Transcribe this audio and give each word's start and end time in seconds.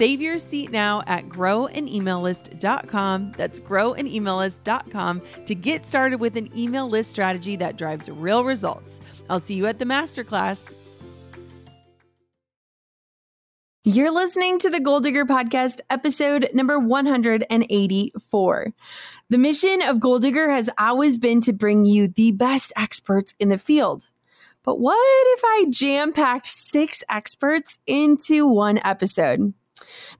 Save 0.00 0.22
your 0.22 0.38
seat 0.38 0.70
now 0.70 1.02
at 1.06 1.28
growanemaillist.com. 1.28 3.34
That's 3.36 3.60
growanemaillist.com 3.60 5.22
to 5.44 5.54
get 5.54 5.84
started 5.84 6.20
with 6.20 6.38
an 6.38 6.58
email 6.58 6.88
list 6.88 7.10
strategy 7.10 7.56
that 7.56 7.76
drives 7.76 8.08
real 8.08 8.42
results. 8.42 8.98
I'll 9.28 9.40
see 9.40 9.56
you 9.56 9.66
at 9.66 9.78
the 9.78 9.84
masterclass. 9.84 10.72
You're 13.84 14.10
listening 14.10 14.58
to 14.60 14.70
the 14.70 14.80
Goal 14.80 15.00
Digger 15.00 15.26
Podcast, 15.26 15.80
episode 15.90 16.48
number 16.54 16.78
184. 16.78 18.72
The 19.28 19.36
mission 19.36 19.82
of 19.82 20.00
Goal 20.00 20.18
Digger 20.18 20.50
has 20.50 20.70
always 20.78 21.18
been 21.18 21.42
to 21.42 21.52
bring 21.52 21.84
you 21.84 22.08
the 22.08 22.32
best 22.32 22.72
experts 22.74 23.34
in 23.38 23.50
the 23.50 23.58
field. 23.58 24.06
But 24.62 24.80
what 24.80 25.26
if 25.36 25.44
I 25.44 25.66
jam 25.68 26.14
packed 26.14 26.46
six 26.46 27.04
experts 27.10 27.78
into 27.86 28.46
one 28.46 28.80
episode? 28.82 29.52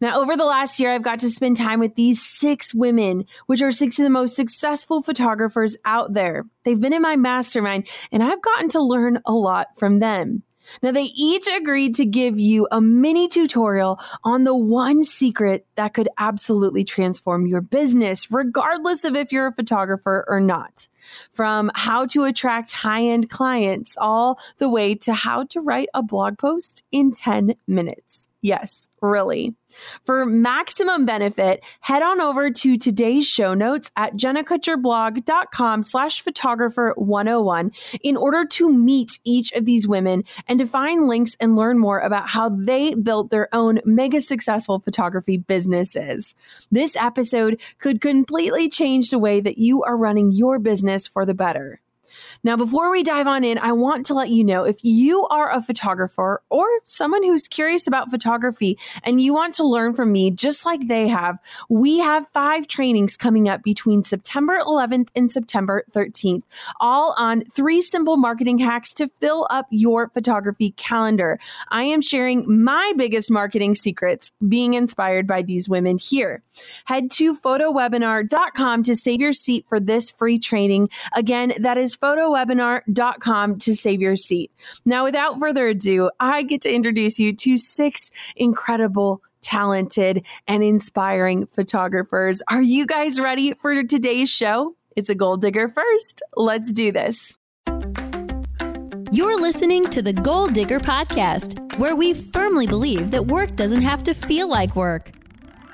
Now, 0.01 0.21
over 0.21 0.37
the 0.37 0.47
last 0.47 0.81
year, 0.81 0.91
I've 0.91 1.03
got 1.03 1.19
to 1.21 1.29
spend 1.29 1.57
time 1.57 1.79
with 1.79 1.95
these 1.95 2.23
six 2.23 2.73
women, 2.73 3.27
which 3.47 3.61
are 3.61 3.71
six 3.71 3.99
of 3.99 4.05
the 4.05 4.11
most 4.11 4.35
successful 4.35 5.03
photographers 5.03 5.77
out 5.85 6.15
there. 6.15 6.47
They've 6.65 6.81
been 6.81 6.95
in 6.95 7.03
my 7.03 7.17
mastermind, 7.17 7.87
and 8.11 8.23
I've 8.23 8.41
gotten 8.41 8.71
to 8.71 8.83
learn 8.83 9.21
a 9.27 9.33
lot 9.33 9.69
from 9.79 9.99
them. 9.99 10.43
Now, 10.83 10.93
they 10.93 11.11
each 11.15 11.49
agreed 11.49 11.95
to 11.97 12.07
give 12.07 12.39
you 12.39 12.67
a 12.71 12.81
mini 12.81 13.29
tutorial 13.29 13.99
on 14.25 14.45
the 14.45 14.55
one 14.57 15.03
secret 15.03 15.67
that 15.77 15.95
could 15.95 16.09
absolutely 16.19 16.85
transform 16.85 17.47
your 17.47 17.61
business, 17.61 18.31
regardless 18.31 19.05
of 19.05 19.17
if 19.17 19.33
you're 19.33 19.49
a 19.49 19.55
photographer 19.55 20.25
or 20.29 20.41
not. 20.41 20.89
From 21.33 21.71
how 21.75 22.07
to 22.07 22.25
attract 22.25 22.73
high 22.73 23.03
end 23.03 23.31
clients, 23.31 23.97
all 23.99 24.39
the 24.59 24.69
way 24.69 24.95
to 24.97 25.13
how 25.13 25.45
to 25.45 25.61
write 25.61 25.89
a 25.93 26.03
blog 26.03 26.39
post 26.39 26.85
in 26.93 27.13
10 27.13 27.55
minutes. 27.67 28.30
Yes, 28.43 28.89
really. 29.03 29.55
For 30.05 30.25
maximum 30.25 31.05
benefit, 31.05 31.63
head 31.81 32.03
on 32.03 32.23
over 32.23 32.51
to 32.51 32.79
today's 32.79 33.29
show 33.29 33.53
notes 33.53 33.91
at 33.97 34.17
jennakutcherblog.com 34.17 35.83
slash 35.83 36.23
photographer 36.23 36.95
101 36.97 37.71
in 38.03 38.17
order 38.17 38.47
to 38.47 38.73
meet 38.73 39.19
each 39.25 39.53
of 39.53 39.67
these 39.67 39.87
women 39.87 40.25
and 40.49 40.59
to 40.59 40.67
find 40.67 41.07
links 41.07 41.37
and 41.39 41.55
learn 41.55 41.79
more 41.79 41.99
about 41.99 42.31
how 42.31 42.49
they 42.49 42.95
built 42.95 43.31
their 43.31 43.55
own 43.55 43.81
mega 43.85 44.23
successful 44.23 44.81
photography 44.81 45.37
businesses. 45.37 46.35
This 46.71 46.97
episode 46.97 47.61
could 47.79 48.01
completely 48.01 48.71
change 48.71 49.11
the 49.11 49.19
way 49.19 49.41
that 49.41 49.59
you 49.59 49.83
are 49.83 49.97
running 49.97 50.33
your 50.33 50.59
business 50.59 51.07
for 51.07 51.27
the 51.27 51.35
better. 51.35 51.81
Now, 52.43 52.57
before 52.57 52.91
we 52.91 53.03
dive 53.03 53.27
on 53.27 53.45
in, 53.45 53.59
I 53.59 53.73
want 53.73 54.07
to 54.07 54.15
let 54.15 54.31
you 54.31 54.45
know 54.45 54.65
if 54.65 54.79
you 54.83 55.27
are 55.27 55.51
a 55.51 55.61
photographer 55.61 56.43
or 56.49 56.67
someone 56.85 57.23
who's 57.23 57.47
curious 57.49 57.87
about 57.87 58.11
photography 58.11 58.79
and 59.03 59.21
you 59.21 59.35
want 59.35 59.55
to 59.55 59.67
learn 59.67 59.93
from 59.93 60.11
me 60.11 60.31
just 60.31 60.65
like 60.65 60.89
they 60.89 61.07
have, 61.09 61.39
we 61.69 61.99
have 61.99 62.27
five 62.33 62.67
trainings 62.67 63.17
coming 63.17 63.49
up 63.49 63.63
between 63.63 64.05
September 64.05 64.59
11th 64.65 65.09
and 65.15 65.31
September 65.31 65.85
13th, 65.93 66.43
all 66.81 67.15
on 67.19 67.45
three 67.45 67.83
simple 67.83 68.17
marketing 68.17 68.59
hacks 68.59 68.95
to 68.95 69.11
fill 69.21 69.47
up 69.51 69.67
your 69.71 70.09
photography 70.09 70.71
calendar. 70.73 71.39
I 71.69 71.85
am 71.85 72.01
sharing 72.01 72.63
my 72.63 72.95
biggest 72.97 73.31
marketing 73.31 73.75
secrets 73.75 74.33
being 74.49 74.75
inspired 74.75 75.27
by 75.27 75.43
these 75.43 75.69
women 75.69 75.99
here. 75.99 76.43
Head 76.87 77.11
to 77.13 77.37
photowebinar.com 77.37 78.83
to 78.85 78.97
save 78.97 79.21
your 79.21 79.35
seat 79.35 79.67
for 79.69 79.79
this 79.79 80.11
free 80.11 80.39
training. 80.39 80.89
Again, 81.15 81.53
that 81.59 81.77
is 81.77 81.97
photowebinar.com 82.31 83.59
to 83.59 83.75
save 83.75 84.01
your 84.01 84.17
seat. 84.17 84.51
Now, 84.85 85.05
without 85.05 85.39
further 85.39 85.69
ado, 85.69 86.11
I 86.19 86.43
get 86.43 86.63
to 86.63 86.73
introduce 86.73 87.19
you 87.19 87.35
to 87.37 87.57
six 87.57 88.11
incredible 88.37 89.23
talented 89.43 90.25
and 90.47 90.63
inspiring 90.63 91.47
photographers. 91.47 92.43
Are 92.49 92.63
you 92.63 92.87
guys 92.87 93.19
ready 93.19 93.55
for 93.55 93.83
today's 93.83 94.31
show? 94.31 94.77
It's 94.97 95.09
a 95.09 95.15
goal 95.15 95.37
digger 95.37 95.69
first. 95.69 96.23
Let's 96.37 96.73
do 96.73 96.93
this. 96.93 97.39
You're 99.13 99.41
listening 99.41 99.85
to 99.87 100.03
the 100.03 100.13
Goal 100.13 100.47
Digger 100.47 100.79
Podcast, 100.79 101.79
where 101.79 101.97
we 101.97 102.15
firmly 102.15 102.69
believe 102.69 103.11
that 103.11 103.27
work 103.27 103.57
doesn't 103.57 103.83
have 103.83 104.05
to 104.05 104.15
feel 104.15 104.49
like 104.49 104.77
work. 104.77 105.11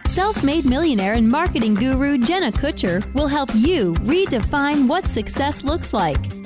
Self 0.08 0.42
made 0.42 0.64
millionaire 0.64 1.12
and 1.12 1.28
marketing 1.28 1.74
guru 1.74 2.16
Jenna 2.16 2.50
Kutcher 2.50 3.04
will 3.14 3.26
help 3.26 3.54
you 3.54 3.92
redefine 3.94 4.88
what 4.88 5.04
success 5.04 5.64
looks 5.64 5.92
like. 5.92 6.45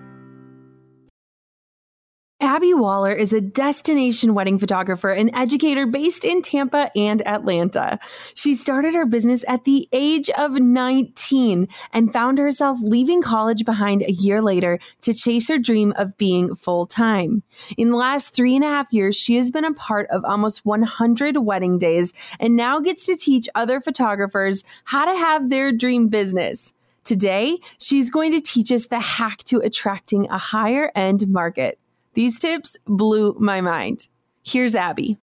Abby 2.51 2.73
Waller 2.73 3.13
is 3.13 3.31
a 3.31 3.39
destination 3.39 4.33
wedding 4.33 4.59
photographer 4.59 5.09
and 5.09 5.33
educator 5.33 5.85
based 5.85 6.25
in 6.25 6.41
Tampa 6.41 6.91
and 6.97 7.25
Atlanta. 7.25 7.97
She 8.33 8.55
started 8.55 8.93
her 8.93 9.05
business 9.05 9.45
at 9.47 9.63
the 9.63 9.87
age 9.93 10.29
of 10.31 10.51
19 10.51 11.69
and 11.93 12.11
found 12.11 12.39
herself 12.39 12.77
leaving 12.81 13.21
college 13.21 13.63
behind 13.63 14.01
a 14.01 14.11
year 14.11 14.41
later 14.41 14.79
to 14.99 15.13
chase 15.13 15.47
her 15.47 15.59
dream 15.59 15.93
of 15.95 16.17
being 16.17 16.53
full 16.53 16.85
time. 16.85 17.41
In 17.77 17.89
the 17.89 17.95
last 17.95 18.35
three 18.35 18.57
and 18.57 18.65
a 18.65 18.67
half 18.67 18.91
years, 18.91 19.15
she 19.15 19.37
has 19.37 19.49
been 19.49 19.63
a 19.63 19.73
part 19.73 20.07
of 20.09 20.25
almost 20.25 20.65
100 20.65 21.37
wedding 21.37 21.77
days 21.77 22.11
and 22.37 22.57
now 22.57 22.81
gets 22.81 23.05
to 23.05 23.15
teach 23.15 23.47
other 23.55 23.79
photographers 23.79 24.65
how 24.83 25.05
to 25.05 25.17
have 25.17 25.49
their 25.49 25.71
dream 25.71 26.09
business. 26.09 26.73
Today, 27.05 27.59
she's 27.79 28.09
going 28.09 28.31
to 28.31 28.41
teach 28.41 28.73
us 28.73 28.87
the 28.87 28.99
hack 28.99 29.37
to 29.45 29.59
attracting 29.59 30.29
a 30.29 30.37
higher 30.37 30.91
end 30.93 31.29
market. 31.29 31.79
These 32.13 32.39
tips 32.39 32.75
blew 32.85 33.37
my 33.39 33.61
mind. 33.61 34.07
Here's 34.43 34.75
Abby. 34.75 35.17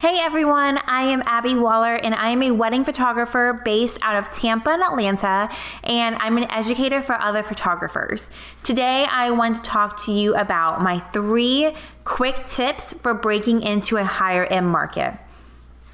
Hey 0.00 0.18
everyone, 0.18 0.78
I 0.86 1.02
am 1.02 1.22
Abby 1.26 1.54
Waller 1.56 1.94
and 1.94 2.14
I 2.14 2.30
am 2.30 2.42
a 2.42 2.52
wedding 2.52 2.84
photographer 2.84 3.60
based 3.66 3.98
out 4.00 4.16
of 4.16 4.30
Tampa 4.30 4.70
and 4.70 4.82
Atlanta, 4.82 5.50
and 5.84 6.16
I'm 6.16 6.38
an 6.38 6.50
educator 6.50 7.02
for 7.02 7.20
other 7.20 7.42
photographers. 7.42 8.30
Today, 8.62 9.06
I 9.10 9.30
want 9.32 9.56
to 9.56 9.62
talk 9.62 10.02
to 10.04 10.12
you 10.12 10.34
about 10.36 10.80
my 10.80 11.00
three 11.00 11.76
quick 12.04 12.46
tips 12.46 12.94
for 12.94 13.12
breaking 13.12 13.60
into 13.60 13.98
a 13.98 14.04
higher 14.04 14.46
end 14.46 14.68
market. 14.68 15.18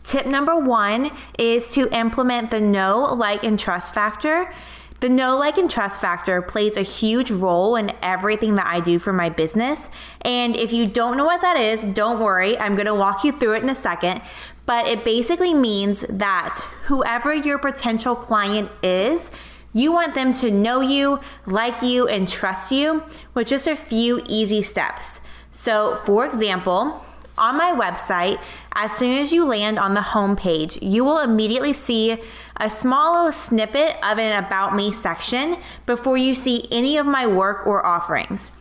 Tip 0.05 0.25
number 0.25 0.57
one 0.57 1.11
is 1.37 1.73
to 1.73 1.93
implement 1.93 2.53
the 2.53 2.61
know, 2.61 3.13
like, 3.13 3.43
and 3.43 3.59
trust 3.59 3.93
factor. 3.93 4.55
The 5.01 5.09
know, 5.11 5.37
like, 5.37 5.59
and 5.59 5.71
trust 5.71 6.01
factor 6.01 6.41
plays 6.41 6.77
a 6.77 6.83
huge 6.83 7.31
role 7.31 7.77
in 7.77 7.93
everything 8.03 8.55
that 8.55 8.67
I 8.67 8.81
do 8.81 8.99
for 8.99 9.13
my 9.13 9.29
business. 9.29 9.91
And 10.23 10.57
if 10.57 10.73
you 10.73 10.87
don't 10.87 11.17
know 11.17 11.27
what 11.27 11.43
that 11.43 11.59
is, 11.59 11.83
don't 11.83 12.19
worry. 12.19 12.59
I'm 12.59 12.75
going 12.75 12.87
to 12.87 12.95
walk 12.95 13.23
you 13.23 13.33
through 13.33 13.57
it 13.57 13.63
in 13.63 13.69
a 13.69 13.75
second. 13.75 14.23
But 14.65 14.89
it 14.89 15.05
basically 15.05 15.55
means 15.55 16.05
that 16.09 16.59
whoever 16.85 17.35
your 17.35 17.59
potential 17.59 18.17
client 18.17 18.71
is, 18.83 19.31
You 19.77 19.93
want 19.93 20.15
them 20.15 20.33
to 20.33 20.51
know 20.51 20.81
you, 20.81 21.21
like 21.45 21.83
you, 21.83 22.09
and 22.09 22.27
trust 22.27 22.73
you 22.73 23.03
with 23.35 23.47
just 23.47 23.67
a 23.67 23.77
few 23.77 24.23
easy 24.27 24.63
steps. 24.63 25.21
So, 25.53 25.97
for 26.07 26.25
example, 26.25 27.05
on 27.37 27.59
my 27.59 27.73
website, 27.73 28.41
as 28.73 28.93
soon 28.93 29.19
as 29.19 29.35
you 29.35 29.45
land 29.45 29.79
on 29.79 29.93
the 29.93 30.01
home 30.01 30.35
page, 30.35 30.79
you 30.81 31.05
will 31.05 31.19
immediately 31.19 31.75
see 31.75 32.17
a 32.59 32.71
small 32.71 33.15
little 33.15 33.33
snippet 33.33 33.97
of 34.05 34.19
an 34.19 34.45
About 34.45 34.75
Me 34.75 34.93
section 34.93 35.57
before 35.85 36.17
you 36.17 36.35
see 36.35 36.67
any 36.71 36.97
of 36.97 37.07
my 37.07 37.27
work 37.27 37.67
or 37.67 37.85
offerings. 37.85 38.53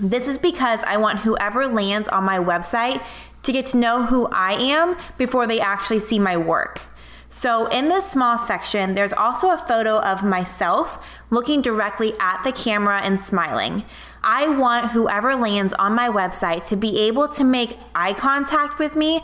This 0.00 0.28
is 0.28 0.38
because 0.38 0.80
I 0.84 0.96
want 0.96 1.20
whoever 1.20 1.66
lands 1.66 2.08
on 2.08 2.24
my 2.24 2.38
website 2.38 3.02
to 3.42 3.52
get 3.52 3.66
to 3.66 3.76
know 3.76 4.04
who 4.04 4.26
I 4.32 4.52
am 4.52 4.96
before 5.18 5.46
they 5.46 5.60
actually 5.60 6.00
see 6.00 6.18
my 6.18 6.36
work. 6.36 6.82
So, 7.28 7.66
in 7.66 7.88
this 7.88 8.08
small 8.08 8.38
section, 8.38 8.94
there's 8.94 9.12
also 9.12 9.50
a 9.50 9.58
photo 9.58 9.98
of 9.98 10.22
myself 10.22 11.04
looking 11.30 11.62
directly 11.62 12.14
at 12.20 12.42
the 12.44 12.52
camera 12.52 13.00
and 13.02 13.20
smiling. 13.20 13.84
I 14.22 14.48
want 14.48 14.92
whoever 14.92 15.34
lands 15.34 15.74
on 15.74 15.94
my 15.94 16.08
website 16.08 16.66
to 16.68 16.76
be 16.76 17.00
able 17.00 17.28
to 17.28 17.44
make 17.44 17.76
eye 17.94 18.14
contact 18.14 18.78
with 18.78 18.96
me 18.96 19.22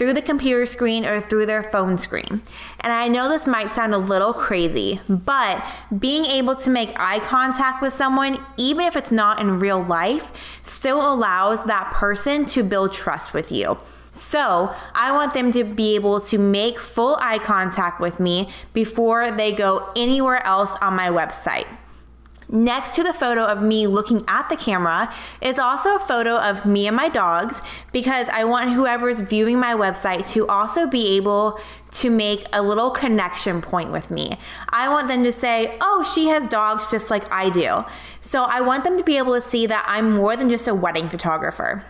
through 0.00 0.14
the 0.14 0.22
computer 0.22 0.64
screen 0.64 1.04
or 1.04 1.20
through 1.20 1.44
their 1.44 1.62
phone 1.62 1.98
screen. 1.98 2.40
And 2.80 2.90
I 2.90 3.06
know 3.08 3.28
this 3.28 3.46
might 3.46 3.74
sound 3.74 3.92
a 3.92 3.98
little 3.98 4.32
crazy, 4.32 4.98
but 5.10 5.62
being 5.98 6.24
able 6.24 6.56
to 6.56 6.70
make 6.70 6.98
eye 6.98 7.18
contact 7.18 7.82
with 7.82 7.92
someone, 7.92 8.42
even 8.56 8.86
if 8.86 8.96
it's 8.96 9.12
not 9.12 9.40
in 9.40 9.58
real 9.58 9.82
life, 9.82 10.32
still 10.62 11.12
allows 11.12 11.66
that 11.66 11.92
person 11.92 12.46
to 12.46 12.62
build 12.62 12.94
trust 12.94 13.34
with 13.34 13.52
you. 13.52 13.76
So, 14.10 14.74
I 14.94 15.12
want 15.12 15.34
them 15.34 15.52
to 15.52 15.64
be 15.64 15.96
able 15.96 16.22
to 16.22 16.38
make 16.38 16.80
full 16.80 17.18
eye 17.20 17.38
contact 17.38 18.00
with 18.00 18.18
me 18.18 18.48
before 18.72 19.30
they 19.30 19.52
go 19.52 19.92
anywhere 19.94 20.42
else 20.46 20.76
on 20.80 20.96
my 20.96 21.10
website. 21.10 21.66
Next 22.52 22.96
to 22.96 23.04
the 23.04 23.12
photo 23.12 23.44
of 23.44 23.62
me 23.62 23.86
looking 23.86 24.24
at 24.26 24.48
the 24.48 24.56
camera 24.56 25.14
is 25.40 25.60
also 25.60 25.94
a 25.94 26.00
photo 26.00 26.36
of 26.36 26.66
me 26.66 26.88
and 26.88 26.96
my 26.96 27.08
dogs 27.08 27.62
because 27.92 28.28
I 28.28 28.42
want 28.42 28.72
whoever's 28.72 29.20
viewing 29.20 29.60
my 29.60 29.74
website 29.74 30.28
to 30.32 30.48
also 30.48 30.88
be 30.88 31.16
able 31.16 31.60
to 31.92 32.10
make 32.10 32.44
a 32.52 32.60
little 32.60 32.90
connection 32.90 33.62
point 33.62 33.92
with 33.92 34.10
me. 34.10 34.36
I 34.68 34.88
want 34.88 35.06
them 35.06 35.22
to 35.22 35.32
say, 35.32 35.78
oh, 35.80 36.02
she 36.12 36.26
has 36.26 36.44
dogs 36.48 36.90
just 36.90 37.08
like 37.08 37.30
I 37.30 37.50
do. 37.50 37.84
So 38.20 38.42
I 38.42 38.62
want 38.62 38.82
them 38.82 38.98
to 38.98 39.04
be 39.04 39.16
able 39.16 39.34
to 39.34 39.42
see 39.42 39.66
that 39.66 39.84
I'm 39.86 40.10
more 40.12 40.36
than 40.36 40.48
just 40.50 40.66
a 40.66 40.74
wedding 40.74 41.08
photographer. 41.08 41.84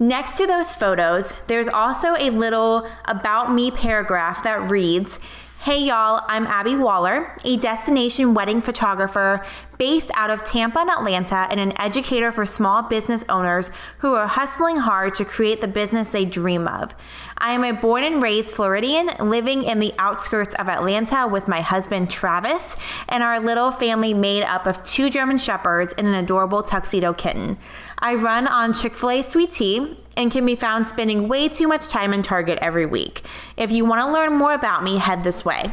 Next 0.00 0.36
to 0.36 0.46
those 0.46 0.74
photos, 0.74 1.32
there's 1.46 1.68
also 1.68 2.16
a 2.18 2.30
little 2.30 2.86
about 3.04 3.52
me 3.52 3.70
paragraph 3.70 4.42
that 4.42 4.68
reads, 4.68 5.20
Hey 5.66 5.82
y'all, 5.82 6.24
I'm 6.28 6.46
Abby 6.46 6.76
Waller, 6.76 7.34
a 7.44 7.56
destination 7.56 8.34
wedding 8.34 8.62
photographer 8.62 9.44
based 9.78 10.12
out 10.14 10.30
of 10.30 10.44
Tampa 10.44 10.78
and 10.78 10.88
Atlanta 10.88 11.48
and 11.50 11.58
an 11.58 11.72
educator 11.80 12.30
for 12.30 12.46
small 12.46 12.82
business 12.82 13.24
owners 13.28 13.72
who 13.98 14.14
are 14.14 14.28
hustling 14.28 14.76
hard 14.76 15.16
to 15.16 15.24
create 15.24 15.60
the 15.60 15.66
business 15.66 16.10
they 16.10 16.24
dream 16.24 16.68
of. 16.68 16.94
I 17.38 17.50
am 17.50 17.64
a 17.64 17.72
born 17.72 18.04
and 18.04 18.22
raised 18.22 18.54
Floridian 18.54 19.10
living 19.18 19.64
in 19.64 19.80
the 19.80 19.92
outskirts 19.98 20.54
of 20.54 20.68
Atlanta 20.68 21.26
with 21.26 21.48
my 21.48 21.62
husband 21.62 22.10
Travis 22.10 22.76
and 23.08 23.24
our 23.24 23.40
little 23.40 23.72
family 23.72 24.14
made 24.14 24.44
up 24.44 24.66
of 24.66 24.84
two 24.84 25.10
German 25.10 25.36
Shepherds 25.36 25.92
and 25.98 26.06
an 26.06 26.14
adorable 26.14 26.62
tuxedo 26.62 27.12
kitten. 27.12 27.58
I 27.98 28.14
run 28.14 28.46
on 28.46 28.74
Chick 28.74 28.94
fil 28.94 29.10
A 29.10 29.22
Sweet 29.22 29.52
Tea 29.52 29.96
and 30.16 30.30
can 30.30 30.44
be 30.44 30.56
found 30.56 30.88
spending 30.88 31.28
way 31.28 31.48
too 31.48 31.66
much 31.66 31.88
time 31.88 32.12
in 32.12 32.22
Target 32.22 32.58
every 32.60 32.86
week. 32.86 33.22
If 33.56 33.70
you 33.70 33.84
want 33.84 34.02
to 34.02 34.12
learn 34.12 34.34
more 34.34 34.52
about 34.52 34.84
me, 34.84 34.98
head 34.98 35.24
this 35.24 35.44
way. 35.44 35.72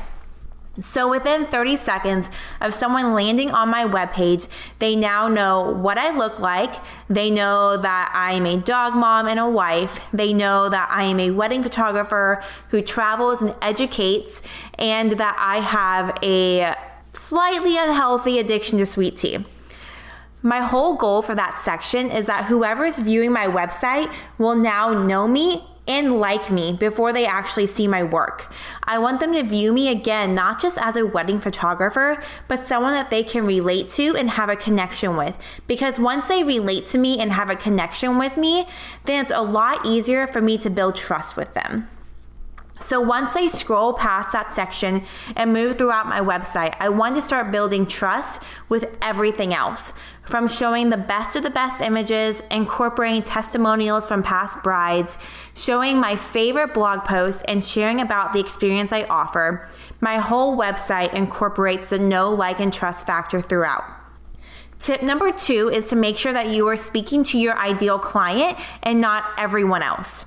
So 0.79 1.07
within 1.07 1.45
30 1.45 1.77
seconds 1.77 2.31
of 2.59 2.73
someone 2.73 3.13
landing 3.13 3.51
on 3.51 3.69
my 3.69 3.83
webpage, 3.83 4.47
they 4.79 4.95
now 4.95 5.27
know 5.27 5.69
what 5.69 5.99
I 5.99 6.15
look 6.15 6.39
like. 6.39 6.73
They 7.09 7.29
know 7.29 7.77
that 7.77 8.11
I 8.11 8.33
am 8.33 8.47
a 8.47 8.57
dog 8.57 8.95
mom 8.95 9.27
and 9.27 9.39
a 9.39 9.47
wife. 9.47 9.99
They 10.13 10.33
know 10.33 10.69
that 10.69 10.89
I 10.89 11.03
am 11.03 11.19
a 11.19 11.29
wedding 11.29 11.61
photographer 11.61 12.43
who 12.69 12.81
travels 12.81 13.43
and 13.43 13.53
educates, 13.61 14.41
and 14.79 15.11
that 15.11 15.35
I 15.37 15.59
have 15.59 16.17
a 16.23 16.75
slightly 17.13 17.77
unhealthy 17.77 18.39
addiction 18.39 18.79
to 18.79 18.87
sweet 18.87 19.17
tea. 19.17 19.45
My 20.45 20.59
whole 20.59 20.95
goal 20.95 21.21
for 21.21 21.33
that 21.35 21.57
section 21.57 22.11
is 22.11 22.25
that 22.25 22.43
whoever 22.43 22.83
is 22.83 22.99
viewing 22.99 23.31
my 23.31 23.47
website 23.47 24.13
will 24.37 24.55
now 24.55 24.89
know 24.89 25.25
me 25.25 25.65
and 25.87 26.19
like 26.19 26.51
me 26.51 26.73
before 26.73 27.13
they 27.13 27.25
actually 27.25 27.67
see 27.67 27.87
my 27.87 28.03
work. 28.03 28.53
I 28.83 28.99
want 28.99 29.21
them 29.21 29.31
to 29.33 29.43
view 29.43 29.71
me 29.71 29.87
again, 29.87 30.35
not 30.35 30.61
just 30.61 30.77
as 30.77 30.97
a 30.97 31.05
wedding 31.05 31.39
photographer, 31.39 32.21
but 32.49 32.67
someone 32.67 32.91
that 32.91 33.09
they 33.09 33.23
can 33.23 33.45
relate 33.45 33.87
to 33.89 34.17
and 34.17 34.29
have 34.29 34.49
a 34.49 34.57
connection 34.57 35.15
with. 35.15 35.37
Because 35.65 35.97
once 35.97 36.27
they 36.27 36.43
relate 36.43 36.87
to 36.87 36.97
me 36.97 37.21
and 37.21 37.31
have 37.31 37.49
a 37.49 37.55
connection 37.55 38.17
with 38.17 38.35
me, 38.35 38.67
then 39.05 39.23
it's 39.23 39.31
a 39.31 39.41
lot 39.41 39.85
easier 39.85 40.27
for 40.27 40.41
me 40.41 40.57
to 40.57 40.69
build 40.69 40.97
trust 40.97 41.37
with 41.37 41.53
them. 41.53 41.87
So 42.83 42.99
once 42.99 43.37
I 43.37 43.47
scroll 43.47 43.93
past 43.93 44.33
that 44.33 44.53
section 44.53 45.03
and 45.37 45.53
move 45.53 45.77
throughout 45.77 46.07
my 46.07 46.19
website, 46.19 46.75
I 46.79 46.89
want 46.89 47.15
to 47.15 47.21
start 47.21 47.49
building 47.49 47.85
trust 47.85 48.41
with 48.67 48.97
everything 49.01 49.53
else. 49.53 49.93
From 50.23 50.47
showing 50.47 50.89
the 50.89 50.97
best 50.97 51.35
of 51.35 51.43
the 51.43 51.49
best 51.49 51.81
images, 51.81 52.41
incorporating 52.49 53.23
testimonials 53.23 54.05
from 54.05 54.23
past 54.23 54.63
brides, 54.63 55.17
showing 55.53 55.99
my 55.99 56.15
favorite 56.15 56.73
blog 56.73 57.03
posts, 57.03 57.43
and 57.47 57.63
sharing 57.63 57.99
about 57.99 58.33
the 58.33 58.39
experience 58.39 58.91
I 58.91 59.03
offer, 59.03 59.67
my 59.99 60.17
whole 60.17 60.57
website 60.57 61.13
incorporates 61.13 61.89
the 61.89 61.99
know, 61.99 62.31
like, 62.31 62.59
and 62.59 62.73
trust 62.73 63.05
factor 63.05 63.41
throughout. 63.41 63.83
Tip 64.79 65.01
number 65.01 65.31
two 65.31 65.69
is 65.69 65.87
to 65.89 65.95
make 65.95 66.17
sure 66.17 66.33
that 66.33 66.49
you 66.49 66.67
are 66.67 66.77
speaking 66.77 67.23
to 67.25 67.37
your 67.37 67.57
ideal 67.57 67.99
client 67.99 68.57
and 68.81 68.99
not 68.99 69.31
everyone 69.37 69.83
else. 69.83 70.25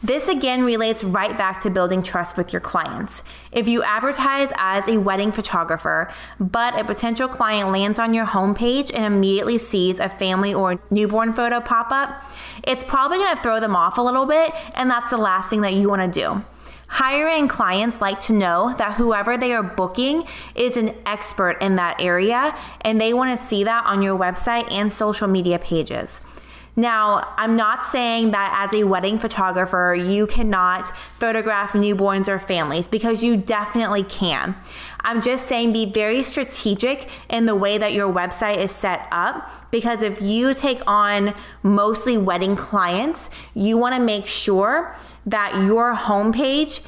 This 0.00 0.28
again 0.28 0.62
relates 0.62 1.02
right 1.02 1.36
back 1.36 1.60
to 1.62 1.70
building 1.70 2.04
trust 2.04 2.36
with 2.36 2.52
your 2.52 2.60
clients. 2.60 3.24
If 3.50 3.66
you 3.66 3.82
advertise 3.82 4.52
as 4.56 4.86
a 4.86 4.96
wedding 4.96 5.32
photographer, 5.32 6.12
but 6.38 6.78
a 6.78 6.84
potential 6.84 7.26
client 7.26 7.72
lands 7.72 7.98
on 7.98 8.14
your 8.14 8.24
homepage 8.24 8.94
and 8.94 9.04
immediately 9.04 9.58
sees 9.58 9.98
a 9.98 10.08
family 10.08 10.54
or 10.54 10.80
newborn 10.90 11.32
photo 11.32 11.60
pop 11.60 11.90
up, 11.90 12.22
it's 12.62 12.84
probably 12.84 13.18
going 13.18 13.36
to 13.36 13.42
throw 13.42 13.58
them 13.58 13.74
off 13.74 13.98
a 13.98 14.00
little 14.00 14.24
bit, 14.24 14.52
and 14.74 14.88
that's 14.88 15.10
the 15.10 15.18
last 15.18 15.50
thing 15.50 15.62
that 15.62 15.74
you 15.74 15.88
want 15.88 16.12
to 16.12 16.20
do. 16.20 16.44
Hiring 16.86 17.48
clients 17.48 18.00
like 18.00 18.20
to 18.20 18.32
know 18.32 18.74
that 18.78 18.94
whoever 18.94 19.36
they 19.36 19.52
are 19.52 19.64
booking 19.64 20.22
is 20.54 20.76
an 20.76 20.94
expert 21.06 21.58
in 21.60 21.74
that 21.74 22.00
area, 22.00 22.56
and 22.82 23.00
they 23.00 23.12
want 23.12 23.36
to 23.36 23.44
see 23.44 23.64
that 23.64 23.84
on 23.84 24.00
your 24.00 24.16
website 24.16 24.70
and 24.70 24.92
social 24.92 25.26
media 25.26 25.58
pages. 25.58 26.22
Now, 26.78 27.34
I'm 27.36 27.56
not 27.56 27.86
saying 27.86 28.30
that 28.30 28.56
as 28.64 28.72
a 28.72 28.84
wedding 28.84 29.18
photographer, 29.18 29.96
you 29.98 30.28
cannot 30.28 30.96
photograph 31.18 31.72
newborns 31.72 32.28
or 32.28 32.38
families 32.38 32.86
because 32.86 33.24
you 33.24 33.36
definitely 33.36 34.04
can. 34.04 34.54
I'm 35.00 35.20
just 35.20 35.46
saying 35.48 35.72
be 35.72 35.86
very 35.86 36.22
strategic 36.22 37.08
in 37.30 37.46
the 37.46 37.56
way 37.56 37.78
that 37.78 37.94
your 37.94 38.12
website 38.12 38.58
is 38.58 38.70
set 38.70 39.08
up 39.10 39.50
because 39.72 40.04
if 40.04 40.22
you 40.22 40.54
take 40.54 40.80
on 40.86 41.34
mostly 41.64 42.16
wedding 42.16 42.54
clients, 42.54 43.30
you 43.54 43.76
want 43.76 43.96
to 43.96 44.00
make 44.00 44.24
sure 44.24 44.94
that 45.26 45.60
your 45.66 45.96
homepage 45.96 46.86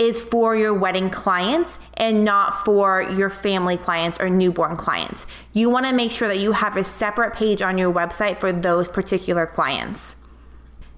is 0.00 0.18
for 0.18 0.56
your 0.56 0.72
wedding 0.72 1.10
clients 1.10 1.78
and 1.94 2.24
not 2.24 2.54
for 2.64 3.02
your 3.02 3.28
family 3.28 3.76
clients 3.76 4.18
or 4.18 4.30
newborn 4.30 4.74
clients. 4.74 5.26
You 5.52 5.68
want 5.68 5.84
to 5.84 5.92
make 5.92 6.10
sure 6.10 6.26
that 6.26 6.40
you 6.40 6.52
have 6.52 6.78
a 6.78 6.84
separate 6.84 7.34
page 7.34 7.60
on 7.60 7.76
your 7.76 7.92
website 7.92 8.40
for 8.40 8.50
those 8.50 8.88
particular 8.88 9.44
clients. 9.44 10.16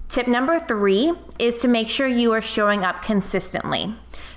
Tip 0.07 0.27
number 0.27 0.57
three 0.57 1.11
is 1.37 1.59
to 1.59 1.67
make 1.67 1.89
sure 1.89 2.07
you 2.07 2.31
are 2.31 2.41
showing 2.41 2.85
up 2.85 3.01
consistently. 3.01 3.93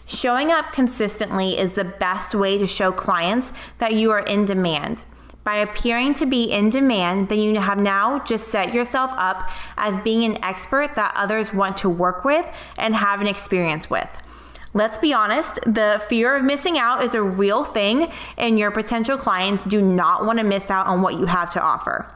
Showing 0.09 0.51
up 0.51 0.73
consistently 0.73 1.57
is 1.57 1.75
the 1.75 1.85
best 1.85 2.35
way 2.35 2.59
to 2.59 2.67
show 2.67 2.91
clients 2.91 3.53
that 3.79 3.95
you 3.95 4.11
are 4.11 4.25
in 4.25 4.45
demand. 4.45 5.05
By 5.45 5.59
appearing 5.59 6.15
to 6.15 6.27
be 6.27 6.51
in 6.51 6.71
demand, 6.71 7.29
then 7.29 7.39
you 7.39 7.61
have 7.61 7.79
now 7.79 8.19
just 8.25 8.49
set 8.49 8.75
yourself 8.75 9.13
up 9.15 9.49
as 9.77 9.97
being 9.99 10.25
an 10.25 10.43
expert 10.43 10.97
that 10.97 11.13
others 11.15 11.55
want 11.55 11.77
to 11.79 11.89
work 11.89 12.25
with 12.25 12.45
and 12.79 12.97
have 12.97 13.21
an 13.21 13.29
experience 13.29 13.89
with. 13.89 14.09
Let's 14.77 14.99
be 14.99 15.15
honest, 15.15 15.59
the 15.65 16.05
fear 16.07 16.37
of 16.37 16.45
missing 16.45 16.77
out 16.77 17.03
is 17.03 17.15
a 17.15 17.23
real 17.23 17.65
thing, 17.65 18.13
and 18.37 18.59
your 18.59 18.71
potential 18.71 19.17
clients 19.17 19.65
do 19.65 19.81
not 19.81 20.27
want 20.27 20.39
to 20.39 20.45
miss 20.45 20.71
out 20.71 20.87
on 20.87 21.01
what 21.01 21.19
you 21.19 21.25
have 21.25 21.51
to 21.53 21.63
offer. 21.63 22.07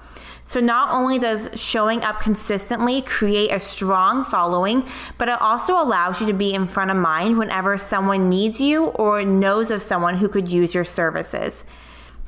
So, 0.44 0.60
not 0.60 0.90
only 0.92 1.18
does 1.18 1.48
showing 1.54 2.02
up 2.02 2.20
consistently 2.20 3.00
create 3.00 3.50
a 3.50 3.58
strong 3.58 4.26
following, 4.26 4.84
but 5.16 5.30
it 5.30 5.40
also 5.40 5.82
allows 5.82 6.20
you 6.20 6.26
to 6.26 6.34
be 6.34 6.52
in 6.52 6.66
front 6.66 6.90
of 6.90 6.98
mind 6.98 7.38
whenever 7.38 7.78
someone 7.78 8.28
needs 8.28 8.60
you 8.60 8.88
or 8.88 9.24
knows 9.24 9.70
of 9.70 9.80
someone 9.80 10.18
who 10.18 10.28
could 10.28 10.46
use 10.46 10.74
your 10.74 10.84
services. 10.84 11.64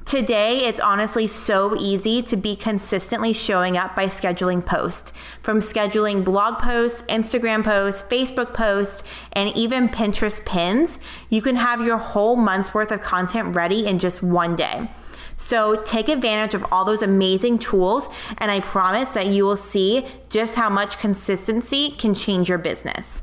Today, 0.04 0.58
it's 0.64 0.80
honestly 0.80 1.26
so 1.26 1.76
easy 1.78 2.22
to 2.22 2.36
be 2.36 2.56
consistently 2.56 3.32
showing 3.32 3.76
up 3.76 3.94
by 3.94 4.06
scheduling 4.06 4.64
posts. 4.64 5.12
From 5.40 5.60
scheduling 5.60 6.24
blog 6.24 6.58
posts, 6.58 7.02
Instagram 7.02 7.64
posts, 7.64 8.02
Facebook 8.02 8.52
posts, 8.52 9.04
and 9.32 9.56
even 9.56 9.88
Pinterest 9.88 10.44
pins, 10.44 10.98
you 11.30 11.40
can 11.40 11.56
have 11.56 11.86
your 11.86 11.98
whole 11.98 12.36
month's 12.36 12.74
worth 12.74 12.90
of 12.90 13.00
content 13.00 13.54
ready 13.54 13.86
in 13.86 13.98
just 13.98 14.22
one 14.22 14.56
day. 14.56 14.90
So 15.36 15.76
take 15.82 16.08
advantage 16.08 16.54
of 16.54 16.66
all 16.72 16.84
those 16.84 17.02
amazing 17.02 17.58
tools, 17.60 18.08
and 18.38 18.50
I 18.50 18.60
promise 18.60 19.10
that 19.10 19.28
you 19.28 19.44
will 19.44 19.56
see 19.56 20.06
just 20.30 20.56
how 20.56 20.68
much 20.68 20.98
consistency 20.98 21.90
can 21.90 22.12
change 22.12 22.48
your 22.48 22.58
business. 22.58 23.22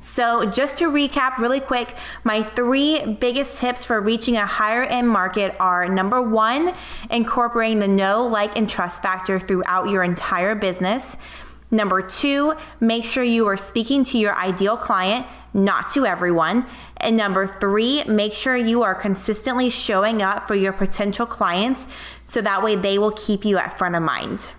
So, 0.00 0.46
just 0.46 0.78
to 0.78 0.90
recap 0.90 1.36
really 1.36 1.60
quick, 1.60 1.94
my 2.24 2.42
three 2.42 3.04
biggest 3.20 3.58
tips 3.58 3.84
for 3.84 4.00
reaching 4.00 4.38
a 4.38 4.46
higher 4.46 4.82
end 4.82 5.06
market 5.06 5.54
are 5.60 5.86
number 5.86 6.22
one, 6.22 6.74
incorporating 7.10 7.80
the 7.80 7.88
know, 7.88 8.26
like, 8.26 8.56
and 8.56 8.68
trust 8.68 9.02
factor 9.02 9.38
throughout 9.38 9.90
your 9.90 10.02
entire 10.02 10.54
business. 10.54 11.18
Number 11.70 12.00
two, 12.00 12.54
make 12.80 13.04
sure 13.04 13.22
you 13.22 13.46
are 13.46 13.58
speaking 13.58 14.02
to 14.04 14.18
your 14.18 14.34
ideal 14.34 14.78
client, 14.78 15.26
not 15.52 15.88
to 15.88 16.06
everyone. 16.06 16.64
And 16.96 17.14
number 17.14 17.46
three, 17.46 18.02
make 18.04 18.32
sure 18.32 18.56
you 18.56 18.82
are 18.82 18.94
consistently 18.94 19.68
showing 19.68 20.22
up 20.22 20.48
for 20.48 20.54
your 20.54 20.72
potential 20.72 21.26
clients 21.26 21.86
so 22.24 22.40
that 22.40 22.62
way 22.62 22.74
they 22.74 22.98
will 22.98 23.12
keep 23.12 23.44
you 23.44 23.58
at 23.58 23.76
front 23.76 23.96
of 23.96 24.02
mind. 24.02 24.52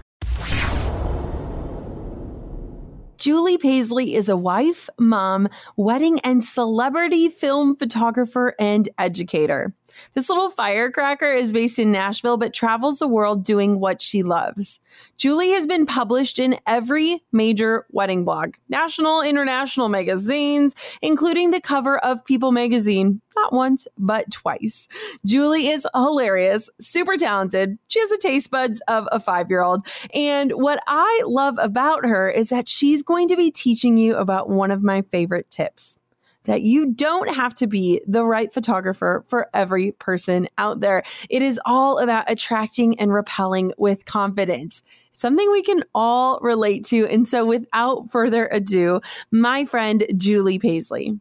Julie 3.22 3.60
Paisley 3.60 4.16
is 4.16 4.30
a 4.30 4.36
wife, 4.36 4.90
mom, 4.98 5.48
wedding, 5.78 6.20
and 6.22 6.44
celebrity 6.44 7.30
film 7.30 7.76
photographer 7.76 8.56
and 8.58 8.90
educator. 8.98 9.76
This 10.14 10.30
little 10.30 10.50
firecracker 10.50 11.32
is 11.32 11.54
based 11.54 11.80
in 11.80 11.92
Nashville 11.92 12.38
but 12.38 12.54
travels 12.54 13.00
the 13.00 13.08
world 13.08 13.44
doing 13.44 13.80
what 13.80 14.02
she 14.02 14.24
loves. 14.24 14.80
Julie 15.18 15.52
has 15.52 15.68
been 15.68 15.86
published 15.86 16.40
in 16.40 16.60
every 16.66 17.24
major 17.32 17.86
wedding 17.92 18.26
blog, 18.26 18.56
national, 18.70 19.22
international 19.22 19.90
magazines, 19.90 20.76
including 21.02 21.52
the 21.52 21.62
cover 21.62 21.98
of 22.00 22.24
People 22.26 22.52
magazine, 22.52 23.22
not 23.36 23.54
once, 23.54 23.88
but 23.98 24.30
twice. 24.32 24.88
Julie 25.26 25.68
is 25.68 25.88
hilarious, 25.94 26.70
super 26.80 27.18
talented. 27.18 27.78
She 27.88 28.00
has 28.00 28.10
the 28.10 28.18
taste 28.18 28.52
buds 28.52 28.82
of 28.88 29.08
a 29.12 29.20
five 29.20 29.50
year 29.50 29.62
old. 29.62 29.86
And 30.14 30.52
what 30.52 30.82
I 30.88 31.22
love 31.26 31.56
about 31.60 32.06
her 32.06 32.30
is 32.30 32.50
that 32.50 32.68
she's 32.68 33.04
going 33.04 33.28
to 33.30 33.36
be 33.36 33.52
teaching 33.52 33.98
you 33.98 34.16
about 34.16 34.50
one 34.50 34.72
of 34.72 34.84
my 34.84 35.02
favorite 35.04 35.50
tips 35.50 35.98
that 36.44 36.62
you 36.62 36.94
don't 36.94 37.34
have 37.34 37.54
to 37.56 37.68
be 37.68 38.02
the 38.08 38.24
right 38.24 38.54
photographer 38.54 39.26
for 39.28 39.50
every 39.54 39.92
person 39.94 40.48
out 40.58 40.80
there. 40.80 41.04
It 41.30 41.42
is 41.42 41.60
all 41.66 42.00
about 42.00 42.30
attracting 42.30 43.00
and 43.00 43.14
repelling 43.14 43.74
with 43.78 44.06
confidence. 44.06 44.82
Something 45.12 45.52
we 45.52 45.62
can 45.62 45.84
all 45.94 46.40
relate 46.42 46.86
to. 46.86 47.06
And 47.08 47.28
so, 47.28 47.46
without 47.46 48.12
further 48.12 48.48
ado, 48.52 49.02
my 49.30 49.66
friend 49.66 50.06
Julie 50.18 50.58
Paisley. 50.58 51.20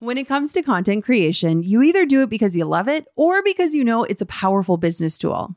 When 0.00 0.16
it 0.16 0.28
comes 0.28 0.52
to 0.52 0.62
content 0.62 1.04
creation, 1.04 1.64
you 1.64 1.82
either 1.82 2.06
do 2.06 2.22
it 2.22 2.30
because 2.30 2.54
you 2.54 2.64
love 2.64 2.86
it 2.86 3.08
or 3.16 3.42
because 3.42 3.74
you 3.74 3.82
know 3.82 4.04
it's 4.04 4.22
a 4.22 4.26
powerful 4.26 4.76
business 4.76 5.18
tool. 5.18 5.56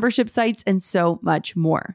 membership 0.00 0.30
sites, 0.30 0.64
and 0.66 0.82
so 0.82 1.20
much 1.22 1.54
more. 1.54 1.94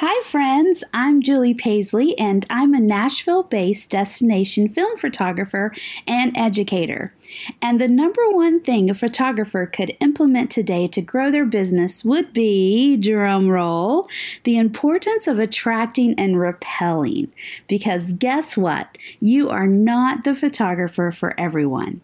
Hi, 0.00 0.22
friends. 0.24 0.84
I'm 0.92 1.22
Julie 1.22 1.54
Paisley, 1.54 2.18
and 2.18 2.44
I'm 2.50 2.74
a 2.74 2.80
Nashville 2.80 3.44
based 3.44 3.90
destination 3.90 4.68
film 4.68 4.98
photographer 4.98 5.74
and 6.06 6.36
educator. 6.36 7.14
And 7.62 7.80
the 7.80 7.88
number 7.88 8.20
one 8.30 8.60
thing 8.60 8.90
a 8.90 8.94
photographer 8.94 9.64
could 9.64 9.96
implement 10.00 10.50
today 10.50 10.86
to 10.88 11.00
grow 11.00 11.30
their 11.30 11.46
business 11.46 12.04
would 12.04 12.34
be, 12.34 12.98
drum 12.98 13.48
roll, 13.48 14.06
the 14.44 14.58
importance 14.58 15.26
of 15.26 15.38
attracting 15.38 16.12
and 16.18 16.38
repelling. 16.38 17.32
Because 17.66 18.12
guess 18.12 18.54
what? 18.54 18.98
You 19.18 19.48
are 19.48 19.66
not 19.66 20.24
the 20.24 20.34
photographer 20.34 21.10
for 21.10 21.32
everyone. 21.40 22.02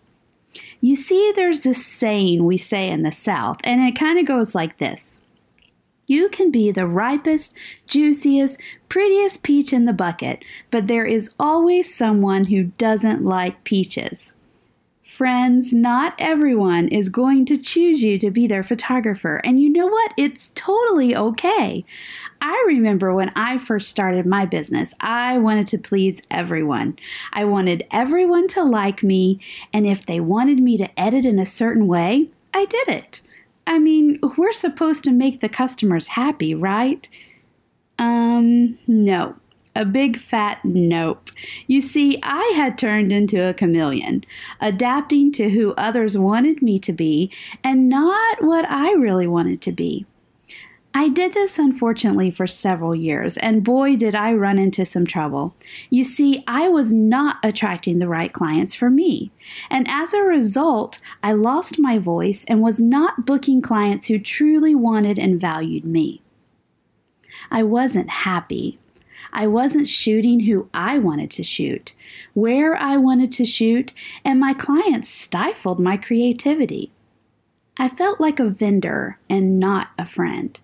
You 0.80 0.96
see, 0.96 1.30
there's 1.36 1.60
this 1.60 1.84
saying 1.84 2.46
we 2.46 2.56
say 2.56 2.88
in 2.88 3.02
the 3.02 3.12
South, 3.12 3.58
and 3.64 3.82
it 3.82 3.98
kind 3.98 4.18
of 4.18 4.24
goes 4.24 4.54
like 4.54 4.78
this 4.78 5.20
you 6.06 6.28
can 6.28 6.50
be 6.50 6.70
the 6.70 6.86
ripest, 6.86 7.54
juiciest, 7.86 8.60
prettiest 8.88 9.42
peach 9.42 9.72
in 9.72 9.84
the 9.84 9.92
bucket, 9.92 10.44
but 10.70 10.86
there 10.86 11.06
is 11.06 11.32
always 11.38 11.94
someone 11.94 12.46
who 12.46 12.64
doesn't 12.64 13.24
like 13.24 13.64
peaches. 13.64 14.34
Friends, 15.02 15.72
not 15.72 16.14
everyone 16.18 16.88
is 16.88 17.08
going 17.08 17.44
to 17.46 17.56
choose 17.56 18.02
you 18.02 18.18
to 18.18 18.30
be 18.30 18.46
their 18.46 18.62
photographer, 18.62 19.42
and 19.44 19.60
you 19.60 19.70
know 19.70 19.86
what? 19.86 20.12
It's 20.16 20.48
totally 20.54 21.14
okay. 21.14 21.84
I 22.40 22.64
remember 22.66 23.14
when 23.14 23.30
I 23.36 23.58
first 23.58 23.88
started 23.88 24.26
my 24.26 24.46
business, 24.46 24.94
I 25.00 25.38
wanted 25.38 25.66
to 25.68 25.78
please 25.78 26.22
everyone. 26.30 26.98
I 27.32 27.44
wanted 27.44 27.86
everyone 27.90 28.48
to 28.48 28.64
like 28.64 29.02
me, 29.02 29.38
and 29.72 29.86
if 29.86 30.04
they 30.04 30.18
wanted 30.18 30.58
me 30.58 30.76
to 30.78 31.00
edit 31.00 31.24
in 31.24 31.38
a 31.38 31.46
certain 31.46 31.86
way, 31.86 32.30
I 32.52 32.64
did 32.64 32.88
it. 32.88 33.21
I 33.66 33.78
mean, 33.78 34.18
we're 34.36 34.52
supposed 34.52 35.04
to 35.04 35.12
make 35.12 35.40
the 35.40 35.48
customers 35.48 36.08
happy, 36.08 36.54
right? 36.54 37.08
Um, 37.98 38.78
no. 38.86 39.36
A 39.74 39.86
big 39.86 40.18
fat 40.18 40.62
nope. 40.64 41.30
You 41.66 41.80
see, 41.80 42.18
I 42.22 42.52
had 42.54 42.76
turned 42.76 43.10
into 43.10 43.48
a 43.48 43.54
chameleon, 43.54 44.22
adapting 44.60 45.32
to 45.32 45.48
who 45.48 45.72
others 45.78 46.18
wanted 46.18 46.60
me 46.60 46.78
to 46.80 46.92
be 46.92 47.30
and 47.64 47.88
not 47.88 48.42
what 48.42 48.66
I 48.68 48.92
really 48.92 49.26
wanted 49.26 49.62
to 49.62 49.72
be. 49.72 50.04
I 50.94 51.08
did 51.08 51.32
this 51.32 51.58
unfortunately 51.58 52.30
for 52.30 52.46
several 52.46 52.94
years, 52.94 53.38
and 53.38 53.64
boy, 53.64 53.96
did 53.96 54.14
I 54.14 54.34
run 54.34 54.58
into 54.58 54.84
some 54.84 55.06
trouble. 55.06 55.56
You 55.88 56.04
see, 56.04 56.44
I 56.46 56.68
was 56.68 56.92
not 56.92 57.38
attracting 57.42 57.98
the 57.98 58.08
right 58.08 58.30
clients 58.30 58.74
for 58.74 58.90
me, 58.90 59.30
and 59.70 59.88
as 59.88 60.12
a 60.12 60.20
result, 60.22 60.98
I 61.22 61.32
lost 61.32 61.78
my 61.78 61.96
voice 61.96 62.44
and 62.44 62.60
was 62.60 62.78
not 62.78 63.24
booking 63.24 63.62
clients 63.62 64.08
who 64.08 64.18
truly 64.18 64.74
wanted 64.74 65.18
and 65.18 65.40
valued 65.40 65.86
me. 65.86 66.20
I 67.50 67.62
wasn't 67.62 68.10
happy. 68.10 68.78
I 69.32 69.46
wasn't 69.46 69.88
shooting 69.88 70.40
who 70.40 70.68
I 70.74 70.98
wanted 70.98 71.30
to 71.32 71.42
shoot, 71.42 71.94
where 72.34 72.76
I 72.76 72.98
wanted 72.98 73.32
to 73.32 73.46
shoot, 73.46 73.94
and 74.26 74.38
my 74.38 74.52
clients 74.52 75.08
stifled 75.08 75.80
my 75.80 75.96
creativity. 75.96 76.92
I 77.78 77.88
felt 77.88 78.20
like 78.20 78.38
a 78.38 78.44
vendor 78.44 79.18
and 79.30 79.58
not 79.58 79.88
a 79.98 80.04
friend 80.04 80.60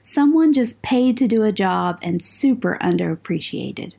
someone 0.00 0.52
just 0.52 0.82
paid 0.82 1.16
to 1.18 1.28
do 1.28 1.42
a 1.42 1.52
job 1.52 1.98
and 2.02 2.22
super 2.22 2.78
underappreciated. 2.80 3.94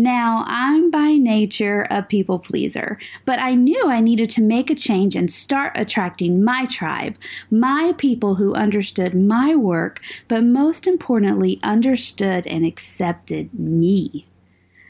Now, 0.00 0.44
I'm 0.46 0.90
by 0.90 1.12
nature 1.12 1.86
a 1.90 2.02
people 2.02 2.38
pleaser, 2.38 2.98
but 3.26 3.38
I 3.38 3.54
knew 3.54 3.88
I 3.88 4.00
needed 4.00 4.30
to 4.30 4.40
make 4.40 4.70
a 4.70 4.74
change 4.74 5.14
and 5.14 5.30
start 5.30 5.72
attracting 5.74 6.42
my 6.42 6.64
tribe, 6.64 7.16
my 7.50 7.92
people 7.98 8.36
who 8.36 8.54
understood 8.54 9.14
my 9.14 9.54
work, 9.54 10.00
but 10.26 10.42
most 10.42 10.86
importantly, 10.86 11.60
understood 11.62 12.46
and 12.46 12.64
accepted 12.64 13.52
me. 13.52 14.26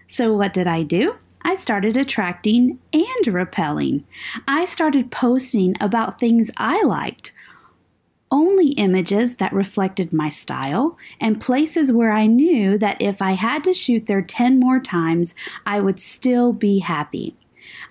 So, 0.06 0.32
what 0.32 0.52
did 0.52 0.68
I 0.68 0.84
do? 0.84 1.16
I 1.42 1.56
started 1.56 1.96
attracting 1.96 2.78
and 2.92 3.26
repelling. 3.26 4.04
I 4.46 4.64
started 4.64 5.10
posting 5.10 5.76
about 5.80 6.20
things 6.20 6.52
I 6.56 6.82
liked, 6.84 7.32
only 8.30 8.68
images 8.70 9.36
that 9.36 9.52
reflected 9.52 10.12
my 10.12 10.28
style 10.28 10.96
and 11.20 11.40
places 11.40 11.92
where 11.92 12.12
I 12.12 12.26
knew 12.26 12.78
that 12.78 13.00
if 13.00 13.20
I 13.20 13.32
had 13.32 13.64
to 13.64 13.74
shoot 13.74 14.06
there 14.06 14.22
10 14.22 14.60
more 14.60 14.80
times, 14.80 15.34
I 15.66 15.80
would 15.80 15.98
still 16.00 16.52
be 16.52 16.78
happy. 16.78 17.34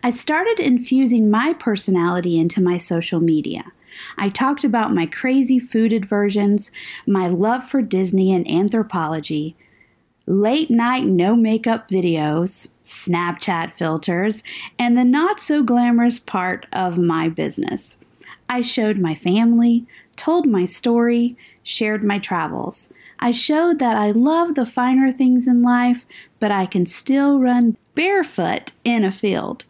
I 0.01 0.09
started 0.09 0.59
infusing 0.59 1.29
my 1.29 1.53
personality 1.53 2.37
into 2.37 2.61
my 2.61 2.77
social 2.77 3.19
media. 3.19 3.71
I 4.17 4.29
talked 4.29 4.63
about 4.63 4.93
my 4.93 5.05
crazy 5.05 5.59
food 5.59 5.91
aversions, 5.91 6.71
my 7.05 7.27
love 7.27 7.65
for 7.65 7.81
Disney 7.81 8.33
and 8.33 8.45
Anthropologie, 8.45 9.55
late 10.25 10.69
night 10.69 11.05
no 11.05 11.35
makeup 11.35 11.89
videos, 11.89 12.69
Snapchat 12.83 13.73
filters, 13.73 14.43
and 14.77 14.97
the 14.97 15.03
not 15.03 15.41
so 15.41 15.63
glamorous 15.63 16.19
part 16.19 16.65
of 16.71 16.97
my 16.97 17.27
business. 17.27 17.97
I 18.47 18.61
showed 18.61 18.97
my 18.97 19.15
family, 19.15 19.85
told 20.19 20.45
my 20.45 20.65
story, 20.65 21.37
shared 21.63 22.03
my 22.03 22.19
travels. 22.19 22.91
I 23.19 23.31
showed 23.31 23.79
that 23.79 23.95
I 23.95 24.11
love 24.11 24.55
the 24.55 24.65
finer 24.65 25.13
things 25.13 25.47
in 25.47 25.61
life, 25.61 26.05
but 26.41 26.51
I 26.51 26.65
can 26.65 26.85
still 26.85 27.39
run 27.39 27.77
barefoot 27.95 28.73
in 28.83 29.05
a 29.05 29.13
field. 29.13 29.63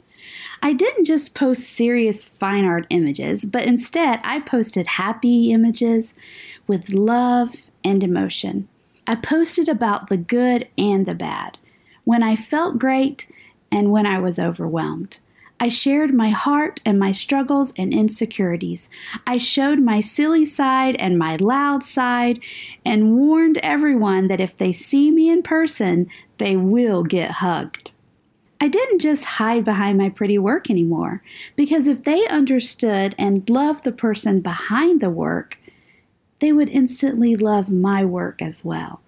I 0.63 0.73
didn't 0.73 1.05
just 1.05 1.35
post 1.35 1.69
serious 1.69 2.25
fine 2.25 2.65
art 2.65 2.87
images, 2.89 3.45
but 3.45 3.65
instead 3.65 4.19
I 4.23 4.39
posted 4.39 4.87
happy 4.87 5.51
images 5.51 6.15
with 6.65 6.89
love 6.89 7.57
and 7.83 8.03
emotion. 8.03 8.67
I 9.05 9.15
posted 9.15 9.69
about 9.69 10.09
the 10.09 10.17
good 10.17 10.67
and 10.79 11.05
the 11.05 11.13
bad, 11.13 11.59
when 12.05 12.23
I 12.23 12.35
felt 12.35 12.79
great 12.79 13.31
and 13.71 13.91
when 13.91 14.07
I 14.07 14.17
was 14.17 14.39
overwhelmed. 14.39 15.19
I 15.59 15.67
shared 15.67 16.13
my 16.13 16.29
heart 16.29 16.79
and 16.85 16.97
my 16.97 17.11
struggles 17.11 17.73
and 17.77 17.93
insecurities. 17.93 18.89
I 19.27 19.37
showed 19.37 19.79
my 19.79 19.99
silly 19.99 20.45
side 20.45 20.95
and 20.95 21.19
my 21.19 21.35
loud 21.35 21.83
side 21.83 22.39
and 22.85 23.17
warned 23.17 23.57
everyone 23.57 24.27
that 24.29 24.39
if 24.39 24.57
they 24.57 24.71
see 24.71 25.11
me 25.11 25.29
in 25.29 25.43
person, 25.43 26.09
they 26.37 26.55
will 26.55 27.03
get 27.03 27.31
hugged. 27.31 27.91
I 28.61 28.67
didn't 28.67 28.99
just 28.99 29.25
hide 29.25 29.63
behind 29.63 29.97
my 29.97 30.09
pretty 30.09 30.37
work 30.37 30.69
anymore, 30.69 31.23
because 31.55 31.87
if 31.87 32.03
they 32.03 32.27
understood 32.27 33.15
and 33.17 33.49
loved 33.49 33.83
the 33.83 33.91
person 33.91 34.41
behind 34.41 35.01
the 35.01 35.09
work, 35.09 35.57
they 36.39 36.51
would 36.51 36.69
instantly 36.69 37.35
love 37.35 37.69
my 37.69 38.03
work 38.03 38.41
as 38.41 38.63
well. 38.63 39.01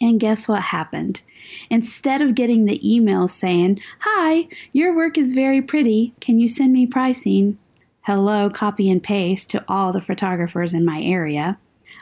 And 0.00 0.18
guess 0.18 0.48
what 0.48 0.62
happened? 0.62 1.22
Instead 1.68 2.22
of 2.22 2.34
getting 2.34 2.64
the 2.64 2.80
email 2.94 3.28
saying, 3.28 3.80
Hi, 4.00 4.48
your 4.72 4.94
work 4.94 5.18
is 5.18 5.34
very 5.34 5.60
pretty, 5.60 6.14
can 6.20 6.40
you 6.40 6.48
send 6.48 6.72
me 6.72 6.86
pricing? 6.86 7.58
Hello, 8.02 8.48
copy 8.48 8.90
and 8.90 9.02
paste 9.02 9.50
to 9.50 9.64
all 9.68 9.92
the 9.92 10.00
photographers 10.00 10.72
in 10.72 10.84
my 10.84 11.00
area. 11.02 11.58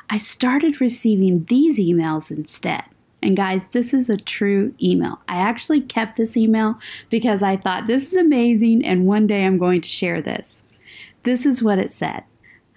I 0.09 0.19
started 0.19 0.81
receiving 0.81 1.45
these 1.45 1.79
emails 1.79 2.31
instead. 2.31 2.85
And 3.21 3.37
guys, 3.37 3.67
this 3.73 3.93
is 3.93 4.09
a 4.09 4.17
true 4.17 4.75
email. 4.81 5.21
I 5.29 5.39
actually 5.39 5.81
kept 5.81 6.17
this 6.17 6.37
email 6.37 6.79
because 7.11 7.43
I 7.43 7.57
thought 7.57 7.89
this 7.89 8.13
is 8.13 8.15
amazing 8.15 8.85
and 8.85 9.07
one 9.07 9.27
day 9.27 9.45
I'm 9.45 9.59
going 9.59 9.81
to 9.81 9.89
share 9.89 10.23
this. 10.23 10.63
This 11.25 11.45
is 11.45 11.63
what 11.63 11.79
it 11.79 11.91
said 11.91 12.23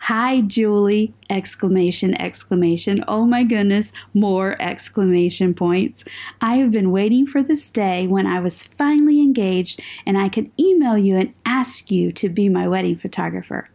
Hi, 0.06 0.42
Julie! 0.42 1.14
Exclamation, 1.30 2.20
exclamation. 2.20 3.06
Oh 3.08 3.28
my 3.28 3.44
goodness, 3.44 3.94
more 4.16 4.56
exclamation 4.60 5.54
points. 5.54 6.04
I 6.42 6.56
have 6.56 6.72
been 6.72 6.90
waiting 6.90 7.28
for 7.28 7.44
this 7.44 7.70
day 7.70 8.08
when 8.08 8.26
I 8.26 8.40
was 8.40 8.64
finally 8.64 9.22
engaged 9.22 9.80
and 10.08 10.18
I 10.18 10.28
could 10.28 10.50
email 10.60 10.98
you 10.98 11.18
and 11.18 11.36
ask 11.46 11.92
you 11.92 12.12
to 12.14 12.30
be 12.30 12.50
my 12.50 12.68
wedding 12.68 12.96
photographer. 12.96 13.70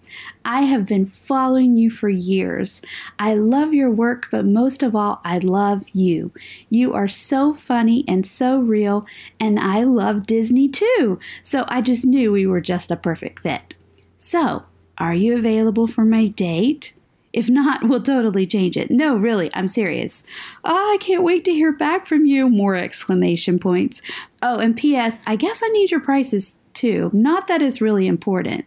I 0.45 0.63
have 0.63 0.85
been 0.85 1.07
following 1.07 1.77
you 1.77 1.91
for 1.91 2.09
years. 2.09 2.83
I 3.21 3.35
love 3.35 3.73
your 3.73 3.93
work, 3.93 4.27
but 4.33 4.45
most 4.45 4.83
of 4.83 4.97
all, 4.97 5.21
I 5.25 5.39
love 5.39 5.85
you. 5.93 6.33
You 6.69 6.93
are 6.93 7.07
so 7.07 7.55
funny 7.55 8.05
and 8.09 8.27
so 8.27 8.59
real, 8.59 9.07
and 9.39 9.61
I 9.61 9.85
love 9.85 10.27
Disney 10.27 10.69
too. 10.69 11.21
So 11.45 11.65
I 11.69 11.83
just 11.83 12.05
knew 12.05 12.33
we 12.33 12.49
were 12.49 12.61
just 12.61 12.91
a 12.91 12.97
perfect 12.97 13.43
fit. 13.43 13.75
So, 14.19 14.65
are 14.99 15.15
you 15.15 15.37
available 15.37 15.87
for 15.87 16.05
my 16.05 16.29
date? 16.29 16.95
If 17.33 17.51
not, 17.51 17.85
we'll 17.85 18.03
totally 18.03 18.47
change 18.47 18.77
it. 18.79 18.91
No, 18.91 19.17
really, 19.17 19.51
I'm 19.53 19.69
serious. 19.69 20.25
Oh, 20.65 20.93
I 20.95 20.97
can't 20.99 21.23
wait 21.23 21.45
to 21.45 21.53
hear 21.53 21.71
back 21.71 22.07
from 22.07 22.25
you. 22.25 22.49
More 22.49 22.77
exclamation 22.77 23.59
points. 23.59 24.01
Oh, 24.43 24.59
and 24.59 24.75
P.S., 24.77 25.23
I 25.27 25.37
guess 25.37 25.61
I 25.63 25.69
need 25.69 25.91
your 25.91 26.01
prices 26.01 26.59
too. 26.73 27.11
Not 27.13 27.47
that 27.49 27.61
it's 27.61 27.83
really 27.83 28.07
important. 28.07 28.65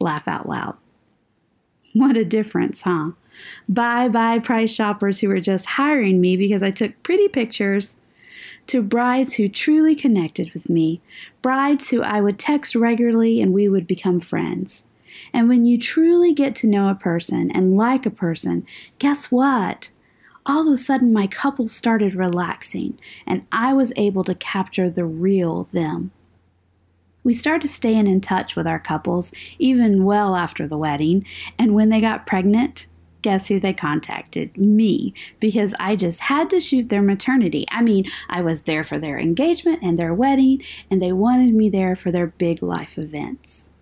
Laugh 0.00 0.26
out 0.26 0.48
loud. 0.48 0.76
What 1.92 2.16
a 2.16 2.24
difference, 2.24 2.82
huh? 2.82 3.12
Bye 3.68 4.08
bye, 4.08 4.40
price 4.40 4.70
shoppers 4.70 5.20
who 5.20 5.28
were 5.28 5.40
just 5.40 5.66
hiring 5.66 6.20
me 6.20 6.36
because 6.36 6.62
I 6.62 6.70
took 6.70 7.00
pretty 7.02 7.28
pictures. 7.28 7.96
To 8.68 8.82
brides 8.82 9.34
who 9.34 9.48
truly 9.48 9.94
connected 9.94 10.52
with 10.52 10.68
me, 10.68 11.00
brides 11.40 11.90
who 11.90 12.02
I 12.02 12.20
would 12.20 12.38
text 12.38 12.74
regularly 12.74 13.40
and 13.40 13.52
we 13.52 13.68
would 13.68 13.86
become 13.86 14.20
friends. 14.20 14.86
And 15.32 15.48
when 15.48 15.66
you 15.66 15.78
truly 15.78 16.32
get 16.32 16.54
to 16.56 16.66
know 16.66 16.88
a 16.88 16.94
person 16.94 17.50
and 17.50 17.76
like 17.76 18.06
a 18.06 18.10
person, 18.10 18.66
guess 18.98 19.30
what? 19.30 19.90
all 20.48 20.66
of 20.66 20.72
a 20.72 20.76
sudden 20.78 21.12
my 21.12 21.26
couple 21.26 21.68
started 21.68 22.14
relaxing 22.14 22.98
and 23.26 23.46
I 23.52 23.74
was 23.74 23.92
able 23.96 24.24
to 24.24 24.34
capture 24.34 24.88
the 24.88 25.04
real 25.04 25.68
them. 25.72 26.10
We 27.22 27.34
started 27.34 27.68
staying 27.68 28.06
in 28.06 28.22
touch 28.22 28.56
with 28.56 28.66
our 28.66 28.78
couples 28.78 29.32
even 29.58 30.04
well 30.04 30.34
after 30.34 30.66
the 30.66 30.78
wedding, 30.78 31.26
and 31.58 31.74
when 31.74 31.90
they 31.90 32.00
got 32.00 32.26
pregnant, 32.26 32.86
guess 33.20 33.48
who 33.48 33.60
they 33.60 33.74
contacted? 33.74 34.56
Me, 34.56 35.12
because 35.38 35.74
I 35.78 35.96
just 35.96 36.20
had 36.20 36.48
to 36.50 36.60
shoot 36.60 36.88
their 36.88 37.02
maternity. 37.02 37.66
I 37.70 37.82
mean, 37.82 38.06
I 38.30 38.40
was 38.40 38.62
there 38.62 38.84
for 38.84 38.98
their 38.98 39.18
engagement 39.18 39.80
and 39.82 39.98
their 39.98 40.14
wedding, 40.14 40.62
and 40.90 41.02
they 41.02 41.12
wanted 41.12 41.52
me 41.52 41.68
there 41.68 41.96
for 41.96 42.10
their 42.10 42.28
big 42.28 42.62
life 42.62 42.96
events. 42.96 43.72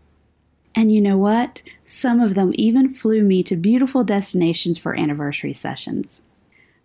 And 0.77 0.93
you 0.93 1.01
know 1.01 1.17
what? 1.17 1.63
Some 1.87 2.21
of 2.21 2.35
them 2.35 2.53
even 2.55 2.93
flew 2.93 3.23
me 3.23 3.43
to 3.45 3.57
beautiful 3.57 4.05
destinations 4.05 4.77
for 4.77 4.95
anniversary 4.95 5.55
sessions. 5.55 6.21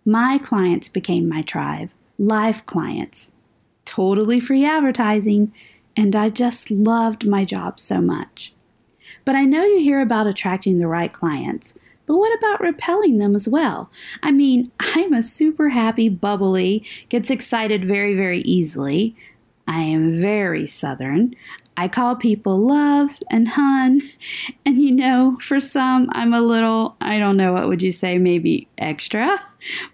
My 0.06 0.38
clients 0.38 0.88
became 0.88 1.28
my 1.28 1.42
tribe, 1.42 1.90
live 2.18 2.64
clients, 2.64 3.32
totally 3.84 4.40
free 4.40 4.64
advertising, 4.64 5.52
and 5.94 6.16
I 6.16 6.30
just 6.30 6.70
loved 6.70 7.28
my 7.28 7.44
job 7.44 7.78
so 7.78 8.00
much. 8.00 8.54
But 9.26 9.36
I 9.36 9.44
know 9.44 9.62
you 9.62 9.80
hear 9.80 10.00
about 10.00 10.26
attracting 10.26 10.78
the 10.78 10.88
right 10.88 11.12
clients, 11.12 11.78
but 12.06 12.16
what 12.16 12.36
about 12.38 12.62
repelling 12.62 13.18
them 13.18 13.36
as 13.36 13.46
well? 13.46 13.90
I 14.22 14.32
mean, 14.32 14.72
I'm 14.80 15.12
a 15.12 15.22
super 15.22 15.68
happy, 15.68 16.08
bubbly, 16.08 16.84
gets 17.10 17.30
excited 17.30 17.84
very, 17.84 18.14
very 18.14 18.40
easily. 18.40 19.14
I 19.68 19.80
am 19.80 20.20
very 20.20 20.66
southern. 20.66 21.36
I 21.76 21.88
call 21.88 22.16
people 22.16 22.58
love 22.58 23.10
and 23.30 23.48
hun. 23.48 24.02
And 24.64 24.78
you 24.78 24.92
know, 24.92 25.38
for 25.40 25.60
some, 25.60 26.08
I'm 26.12 26.32
a 26.32 26.40
little, 26.40 26.96
I 27.00 27.18
don't 27.18 27.36
know, 27.36 27.52
what 27.52 27.68
would 27.68 27.82
you 27.82 27.92
say, 27.92 28.18
maybe 28.18 28.68
extra? 28.78 29.42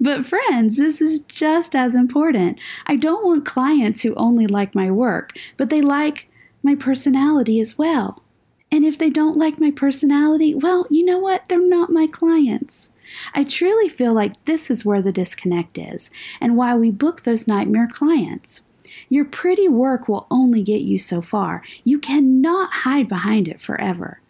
But 0.01 0.27
friends, 0.27 0.77
this 0.77 1.01
is 1.01 1.21
just 1.21 1.75
as 1.75 1.95
important. 1.95 2.59
I 2.87 2.97
don't 2.97 3.25
want 3.25 3.47
clients 3.47 4.03
who 4.03 4.15
only 4.15 4.47
like 4.47 4.75
my 4.75 4.91
work, 4.91 5.33
but 5.57 5.71
they 5.71 5.81
like 5.81 6.29
my 6.63 6.75
personality 6.75 7.61
as 7.61 7.79
well. 7.79 8.23
And 8.71 8.85
if 8.85 8.99
they 8.99 9.11
don't 9.11 9.39
like 9.39 9.59
my 9.59 9.71
personality, 9.71 10.55
well, 10.55 10.87
you 10.91 11.05
know 11.05 11.19
what? 11.19 11.49
They're 11.49 11.67
not 11.67 11.91
my 11.91 12.07
clients. 12.07 12.91
I 13.35 13.45
truly 13.45 13.89
feel 13.89 14.13
like 14.13 14.45
this 14.45 14.71
is 14.71 14.85
where 14.85 15.01
the 15.01 15.13
disconnect 15.13 15.79
is 15.79 16.11
and 16.41 16.57
why 16.57 16.75
we 16.75 16.91
book 16.91 17.23
those 17.23 17.49
nightmare 17.49 17.89
clients. 17.91 18.63
Your 19.09 19.25
pretty 19.25 19.69
work 19.69 20.09
will 20.09 20.27
only 20.31 20.63
get 20.63 20.83
you 20.83 20.99
so 20.99 21.23
far. 21.23 21.63
You 21.85 21.99
cannot 21.99 22.73
hide 22.73 23.09
behind 23.09 23.49
it 23.49 23.61
forever. 23.61 24.21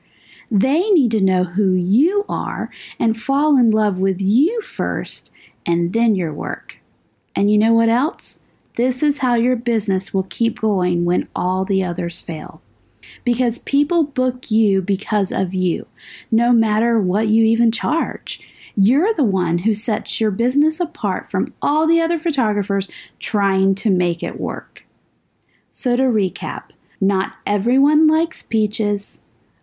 They 0.50 0.90
need 0.90 1.10
to 1.12 1.20
know 1.20 1.44
who 1.44 1.72
you 1.72 2.24
are 2.28 2.70
and 2.98 3.20
fall 3.20 3.56
in 3.56 3.70
love 3.70 3.98
with 3.98 4.20
you 4.20 4.62
first 4.62 5.30
and 5.66 5.92
then 5.92 6.14
your 6.14 6.32
work. 6.32 6.76
And 7.36 7.50
you 7.50 7.58
know 7.58 7.74
what 7.74 7.88
else? 7.88 8.40
This 8.76 9.02
is 9.02 9.18
how 9.18 9.34
your 9.34 9.56
business 9.56 10.14
will 10.14 10.26
keep 10.30 10.60
going 10.60 11.04
when 11.04 11.28
all 11.34 11.64
the 11.64 11.84
others 11.84 12.20
fail. 12.20 12.62
Because 13.24 13.58
people 13.58 14.04
book 14.04 14.50
you 14.50 14.80
because 14.80 15.32
of 15.32 15.52
you, 15.52 15.86
no 16.30 16.52
matter 16.52 16.98
what 17.00 17.28
you 17.28 17.44
even 17.44 17.72
charge. 17.72 18.40
You're 18.80 19.12
the 19.12 19.24
one 19.24 19.58
who 19.58 19.74
sets 19.74 20.20
your 20.20 20.30
business 20.30 20.78
apart 20.78 21.32
from 21.32 21.52
all 21.60 21.84
the 21.84 22.00
other 22.00 22.16
photographers 22.16 22.88
trying 23.18 23.74
to 23.74 23.90
make 23.90 24.22
it 24.22 24.38
work. 24.38 24.84
So, 25.72 25.96
to 25.96 26.04
recap, 26.04 26.62
not 27.00 27.32
everyone 27.44 28.06
likes 28.06 28.44
peaches. 28.44 29.20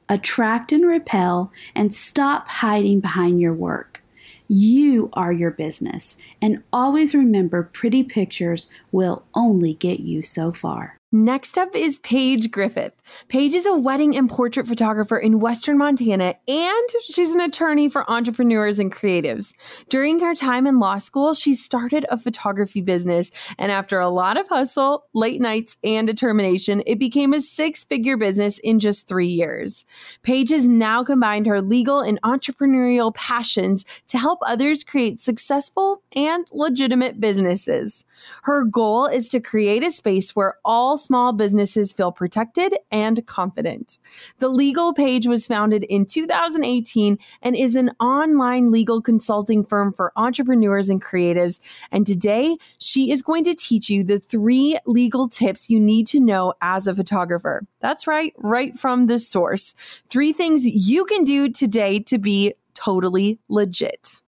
Attract 0.10 0.74
and 0.74 0.86
repel, 0.86 1.50
and 1.74 1.94
stop 1.94 2.50
hiding 2.50 3.00
behind 3.00 3.40
your 3.40 3.54
work. 3.54 4.04
You 4.50 5.10
are 5.14 5.32
your 5.32 5.52
business, 5.52 6.18
and 6.42 6.62
always 6.74 7.16
remember 7.16 7.64
pretty 7.64 8.04
pictures 8.04 8.70
will 8.92 9.24
only 9.34 9.76
get 9.76 10.02
you 10.02 10.24
so 10.24 10.52
far. 10.52 10.98
Next 11.16 11.58
up 11.58 11.74
is 11.74 12.00
Paige 12.00 12.52
Griffith. 12.52 12.92
Paige 13.30 13.54
is 13.54 13.66
a 13.66 13.74
wedding 13.74 14.18
and 14.18 14.30
portrait 14.30 14.68
photographer 14.68 15.18
in 15.18 15.40
Western 15.40 15.78
Montana, 15.78 16.36
and 16.46 16.90
she's 17.06 17.34
an 17.34 17.40
attorney 17.40 17.88
for 17.88 18.12
entrepreneurs 18.12 18.80
and 18.80 18.92
creatives. 18.92 19.54
During 19.88 20.20
her 20.20 20.36
time 20.36 20.68
in 20.68 20.78
law 20.78 20.98
school, 20.98 21.34
she 21.34 21.54
started 21.54 22.06
a 22.10 22.18
photography 22.18 22.82
business, 22.82 23.32
and 23.58 23.72
after 23.72 23.98
a 23.98 24.10
lot 24.10 24.36
of 24.36 24.50
hustle, 24.50 25.06
late 25.14 25.40
nights, 25.40 25.78
and 25.86 26.06
determination, 26.06 26.84
it 26.86 27.00
became 27.00 27.34
a 27.34 27.40
six 27.40 27.86
figure 27.86 28.18
business 28.18 28.60
in 28.60 28.80
just 28.80 29.08
three 29.08 29.30
years. 29.30 29.86
Paige 30.22 30.50
has 30.50 30.68
now 30.68 31.02
combined 31.02 31.48
her 31.48 31.62
legal 31.62 32.02
and 32.02 32.22
entrepreneurial 32.24 33.16
passions 33.16 33.86
to 34.08 34.18
help 34.18 34.40
others 34.46 34.84
create 34.84 35.22
successful 35.22 36.02
and 36.14 36.46
legitimate 36.52 37.22
businesses. 37.22 38.04
Her 38.44 38.64
goal 38.64 39.06
is 39.06 39.30
to 39.30 39.40
create 39.40 39.84
a 39.84 39.92
space 39.92 40.36
where 40.36 40.56
all 40.64 40.98
small 40.98 41.34
businesses 41.34 41.92
feel 41.92 42.12
protected 42.12 42.76
and 42.92 43.26
confident. 43.26 44.00
The 44.40 44.50
Legal 44.50 44.94
Paige 44.94 45.28
was 45.28 45.48
founded 45.48 45.84
in 45.86 46.06
2018 46.06 47.18
and 47.42 47.56
is 47.56 47.76
an 47.76 47.92
online 48.00 48.72
legal 48.72 49.02
consulting 49.02 49.66
firm 49.66 49.94
for 49.94 50.12
entrepreneurs 50.16 50.90
and 50.90 51.04
creatives. 51.04 51.60
And 51.92 52.06
today, 52.06 52.58
she 52.80 53.12
is 53.12 53.22
going 53.22 53.44
to 53.46 53.56
teach 53.56 53.90
you 53.90 54.04
the 54.04 54.20
three 54.20 54.78
legal 54.86 55.28
tips 55.28 55.70
you 55.70 55.80
need 55.80 56.08
to 56.08 56.20
know 56.20 56.54
as 56.62 56.88
a 56.88 56.96
photographer. 56.96 57.66
That's 57.80 58.08
right, 58.08 58.34
right 58.38 58.78
from 58.78 59.08
the 59.08 59.20
source. 59.20 59.76
Three 60.10 60.34
things 60.34 60.68
you 60.68 61.06
can 61.06 61.24
do 61.24 61.50
today 61.50 62.00
to 62.00 62.18
be 62.18 62.54
totally 62.74 63.40
legit. 63.50 64.22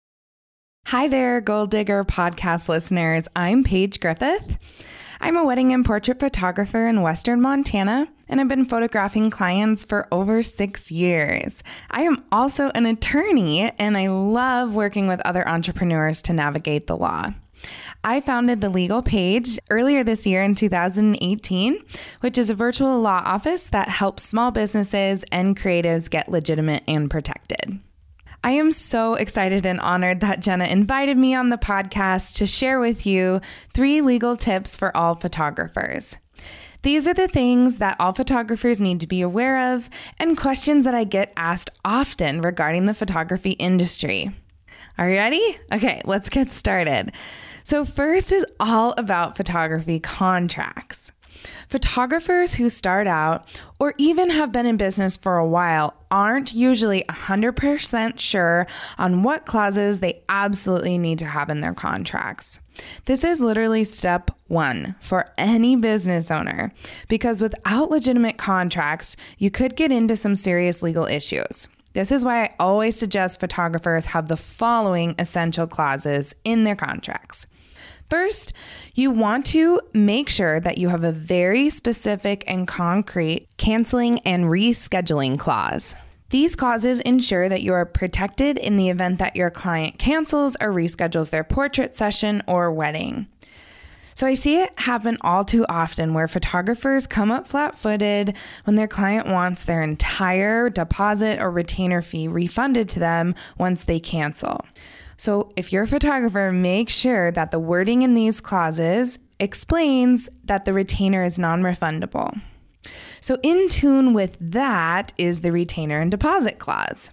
Hi 0.89 1.09
there, 1.09 1.41
Goal 1.41 1.67
Digger 1.67 2.05
podcast 2.05 2.69
listeners. 2.69 3.27
I'm 3.35 3.65
Paige 3.65 4.01
Griffith. 4.01 4.59
I'm 5.19 5.35
a 5.35 5.43
wedding 5.43 5.73
and 5.73 5.83
portrait 5.83 6.21
photographer 6.21 6.87
in 6.87 7.01
Western 7.01 7.41
Montana, 7.41 8.07
and 8.29 8.39
I've 8.39 8.49
been 8.49 8.67
photographing 8.67 9.31
clients 9.31 9.83
for 9.83 10.07
over 10.13 10.43
six 10.43 10.93
years. 10.93 11.63
I 11.91 12.03
am 12.03 12.23
also 12.31 12.71
an 12.75 12.85
attorney, 12.85 13.73
and 13.79 13.97
I 13.97 14.09
love 14.09 14.75
working 14.75 15.09
with 15.09 15.23
other 15.23 15.49
entrepreneurs 15.49 16.21
to 16.21 16.35
navigate 16.35 16.87
the 16.87 16.99
law. 16.99 17.33
I 18.05 18.21
founded 18.21 18.61
the 18.61 18.69
Legal 18.69 19.01
Paige 19.01 19.59
earlier 19.71 20.05
this 20.05 20.27
year 20.27 20.43
in 20.43 20.55
2018, 20.55 21.79
which 22.21 22.37
is 22.37 22.51
a 22.51 22.55
virtual 22.55 23.01
law 23.01 23.23
office 23.25 23.71
that 23.71 23.89
helps 23.89 24.23
small 24.23 24.51
businesses 24.51 25.25
and 25.33 25.59
creatives 25.59 26.11
get 26.11 26.31
legitimate 26.31 26.85
and 26.87 27.11
protected. 27.11 27.81
I 28.45 28.51
am 28.51 28.73
so 28.73 29.15
excited 29.15 29.65
and 29.65 29.81
honored 29.81 30.21
that 30.21 30.41
Jenna 30.41 30.67
invited 30.67 31.17
me 31.17 31.35
on 31.35 31.49
the 31.49 31.57
podcast 31.57 32.35
to 32.35 32.47
share 32.47 32.79
with 32.79 33.07
you 33.07 33.41
three 33.73 34.03
legal 34.03 34.37
tips 34.37 34.77
for 34.77 34.95
all 34.95 35.15
photographers. 35.15 36.19
These 36.83 37.09
are 37.09 37.15
the 37.15 37.27
things 37.27 37.79
that 37.79 37.97
all 37.99 38.13
photographers 38.13 38.83
need 38.83 39.01
to 39.01 39.07
be 39.07 39.23
aware 39.23 39.73
of 39.73 39.89
and 40.19 40.37
questions 40.37 40.85
that 40.85 40.95
I 40.95 41.05
get 41.05 41.33
asked 41.39 41.71
often 41.87 42.43
regarding 42.43 42.85
the 42.85 42.93
photography 42.93 43.53
industry. 43.53 44.31
Are 44.99 45.09
you 45.09 45.17
ready? 45.17 45.59
Okay, 45.73 46.03
let's 46.05 46.29
get 46.29 46.53
started. 46.53 47.13
So, 47.63 47.87
first 47.87 48.31
is 48.31 48.45
all 48.61 48.93
about 48.99 49.39
photography 49.39 50.01
contracts. 50.01 51.13
Photographers 51.69 52.55
who 52.55 52.69
start 52.69 53.07
out 53.07 53.61
or 53.79 53.95
even 53.99 54.31
have 54.31 54.53
been 54.53 54.67
in 54.67 54.77
business 54.77 55.17
for 55.17 55.37
a 55.37 55.47
while 55.47 55.95
aren't 56.11 56.55
usually 56.55 57.05
100% 57.09 58.19
sure 58.19 58.67
on 58.99 59.23
what 59.23 59.47
clauses 59.47 60.01
they 60.01 60.23
absolutely 60.29 60.99
need 60.99 61.19
to 61.19 61.27
have 61.27 61.51
in 61.51 61.61
their 61.61 61.75
contracts. 61.75 62.61
This 63.05 63.25
is 63.25 63.41
literally 63.41 63.85
step 63.85 64.31
one 64.49 64.95
for 65.01 65.31
any 65.39 65.77
business 65.77 66.31
owner 66.31 66.73
because 67.09 67.41
without 67.41 67.91
legitimate 67.91 68.37
contracts, 68.37 69.17
you 69.39 69.51
could 69.51 69.77
get 69.77 69.93
into 69.93 70.17
some 70.17 70.37
serious 70.37 70.83
legal 70.83 71.07
issues. 71.07 71.69
This 71.95 72.11
is 72.11 72.25
why 72.25 72.45
I 72.45 72.55
always 72.59 72.97
suggest 72.97 73.39
photographers 73.39 74.07
have 74.07 74.27
the 74.27 74.37
following 74.37 75.15
essential 75.19 75.69
clauses 75.69 76.35
in 76.45 76.65
their 76.65 76.75
contracts. 76.75 77.47
First, 78.11 78.53
you 78.95 79.11
want 79.11 79.47
to 79.47 79.81
make 79.93 80.29
sure 80.29 80.61
that 80.61 80.79
you 80.79 80.89
have 80.91 81.05
a 81.05 81.13
very 81.13 81.71
specific 81.71 82.45
and 82.47 82.69
concrete 82.69 83.49
canceling 83.57 84.21
and 84.21 84.45
rescheduling 84.45 85.39
clause. 85.39 85.95
These 86.31 86.57
clauses 86.57 87.01
ensure 87.01 87.49
that 87.49 87.63
you 87.63 87.73
are 87.75 87.87
protected 87.87 88.59
in 88.59 88.77
the 88.77 88.89
event 88.89 89.19
that 89.21 89.37
your 89.37 89.51
client 89.51 89.99
cancels 89.99 90.57
or 90.61 90.69
reschedules 90.69 91.31
their 91.31 91.45
portrait 91.45 91.95
session 91.95 92.43
or 92.47 92.73
wedding. 92.73 93.29
So 94.17 94.29
I 94.29 94.35
see 94.35 94.61
it 94.61 94.79
happen 94.79 95.19
all 95.23 95.45
too 95.45 95.67
often 95.69 96.15
where 96.15 96.29
photographers 96.29 97.07
come 97.07 97.33
up 97.33 97.49
flat 97.49 97.77
footed 97.77 98.37
when 98.63 98.77
their 98.77 98.87
client 98.87 99.27
wants 99.27 99.65
their 99.65 99.83
entire 99.83 100.71
deposit 100.71 101.41
or 101.41 101.51
retainer 101.51 102.01
fee 102.01 102.29
refunded 102.29 102.89
to 102.91 103.01
them 103.01 103.35
once 103.59 103.85
they 103.85 103.99
cancel. 103.99 104.65
So, 105.17 105.53
if 105.57 105.73
you're 105.73 105.85
a 105.85 105.89
photographer, 105.89 106.51
make 106.53 106.91
sure 106.91 107.31
that 107.33 107.51
the 107.51 107.59
wording 107.59 108.03
in 108.03 108.15
these 108.15 108.41
clauses 108.41 109.19
explains 109.39 110.29
that 110.45 110.65
the 110.65 110.73
retainer 110.73 111.25
is 111.25 111.39
non 111.39 111.63
refundable. 111.63 112.41
So, 113.21 113.39
in 113.43 113.69
tune 113.69 114.13
with 114.13 114.37
that 114.41 115.13
is 115.17 115.41
the 115.41 115.53
retainer 115.53 116.01
and 116.01 116.11
deposit 116.11 116.59
clause. 116.59 117.11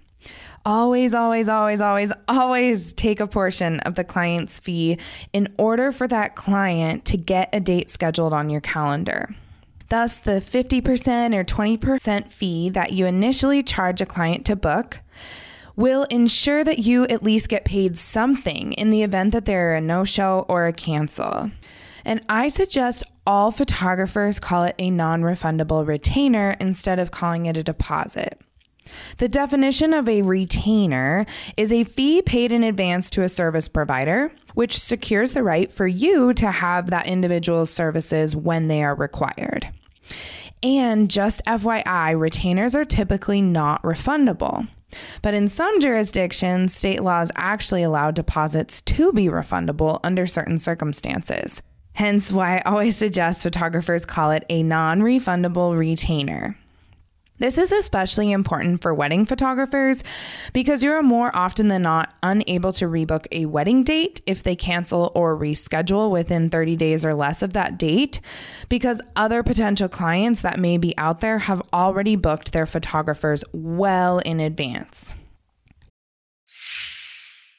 always, 0.66 1.14
always, 1.14 1.50
always, 1.50 1.82
always, 1.82 2.12
always 2.28 2.94
take 2.94 3.20
a 3.20 3.28
portion 3.28 3.80
of 3.80 3.96
the 3.96 4.04
client's 4.04 4.60
fee 4.60 4.98
in 5.34 5.48
order 5.58 5.92
for 5.92 6.08
that 6.08 6.36
client 6.36 7.04
to 7.06 7.18
get 7.18 7.50
a 7.54 7.60
date 7.60 7.90
scheduled 7.90 8.34
on 8.34 8.50
your 8.50 8.62
calendar. 8.62 9.34
Thus, 9.90 10.20
the 10.20 10.40
50% 10.40 11.36
or 11.36 11.44
20% 11.44 12.32
fee 12.32 12.70
that 12.70 12.94
you 12.94 13.06
initially 13.06 13.62
charge 13.64 14.02
a 14.02 14.06
client 14.06 14.46
to 14.46 14.56
book 14.56 15.00
will 15.76 16.04
ensure 16.06 16.64
that 16.64 16.80
you 16.80 17.06
at 17.06 17.24
least 17.24 17.50
get 17.50 17.66
paid 17.66 17.98
something 17.98 18.74
in 18.74 18.90
the 18.90 19.04
event 19.04 19.34
that 19.34 19.46
there 19.46 19.72
are 19.72 19.76
a 19.76 19.82
no 19.82 20.04
show 20.04 20.46
or 20.48 20.68
a 20.68 20.74
cancel. 20.74 21.52
And 22.06 22.22
I 22.28 22.48
suggest 22.48 23.04
all 23.26 23.52
photographers 23.52 24.40
call 24.40 24.64
it 24.64 24.76
a 24.80 24.90
non 24.90 25.22
refundable 25.22 25.86
retainer 25.86 26.58
instead 26.60 27.00
of 27.00 27.12
calling 27.12 27.46
it 27.46 27.58
a 27.58 27.64
deposit. 27.64 28.40
The 29.18 29.30
definition 29.30 29.94
of 29.94 30.10
a 30.10 30.24
retainer 30.24 31.26
is 31.56 31.72
a 31.72 31.84
fee 31.84 32.22
paid 32.22 32.52
in 32.52 32.64
advance 32.64 33.10
to 33.12 33.24
a 33.24 33.30
service 33.30 33.68
provider, 33.68 34.32
which 34.56 34.80
secures 34.80 35.34
the 35.34 35.44
right 35.44 35.72
for 35.72 35.88
you 35.88 36.34
to 36.34 36.52
have 36.52 36.90
that 36.90 37.08
individual's 37.08 37.70
services 37.70 38.36
when 38.36 38.68
they 38.68 38.84
are 38.84 38.96
required. 38.96 39.70
And 40.64 41.10
just 41.10 41.44
FYI, 41.46 42.20
retainers 42.20 42.76
are 42.76 42.86
typically 42.86 43.42
not 43.42 43.82
refundable. 43.84 44.68
But 45.22 45.34
in 45.34 45.48
some 45.48 45.80
jurisdictions, 45.80 46.76
state 46.76 47.02
laws 47.02 47.32
actually 47.36 47.84
allow 47.84 48.12
deposits 48.12 48.82
to 48.82 49.12
be 49.12 49.26
refundable 49.26 50.00
under 50.04 50.28
certain 50.28 50.58
circumstances. 50.58 51.62
Hence, 51.94 52.32
why 52.32 52.58
I 52.58 52.62
always 52.62 52.96
suggest 52.96 53.44
photographers 53.44 54.06
call 54.06 54.32
it 54.32 54.46
a 54.50 54.64
non 54.64 55.02
refundable 55.02 55.78
retainer. 55.78 56.58
This 57.42 57.58
is 57.58 57.72
especially 57.72 58.32
important 58.32 58.84
for 58.84 58.94
wedding 58.94 59.26
photographers 59.26 60.04
because 60.54 60.84
you 60.84 60.92
are 60.92 61.02
more 61.02 61.36
often 61.36 61.70
than 61.70 61.82
not 61.82 62.14
unable 62.22 62.72
to 62.74 62.86
rebook 62.86 63.26
a 63.32 63.48
wedding 63.48 63.84
date 63.84 64.22
if 64.28 64.44
they 64.44 64.56
cancel 64.56 65.12
or 65.16 65.36
reschedule 65.36 66.12
within 66.12 66.52
30 66.52 66.76
days 66.76 67.04
or 67.04 67.16
less 67.16 67.42
of 67.42 67.54
that 67.54 67.80
date 67.80 68.22
because 68.70 69.02
other 69.16 69.42
potential 69.42 69.90
clients 69.90 70.42
that 70.42 70.60
may 70.60 70.78
be 70.78 70.96
out 71.00 71.22
there 71.22 71.40
have 71.40 71.64
already 71.74 72.16
booked 72.16 72.52
their 72.52 72.68
photographers 72.68 73.44
well 73.52 74.20
in 74.20 74.40
advance. 74.40 75.16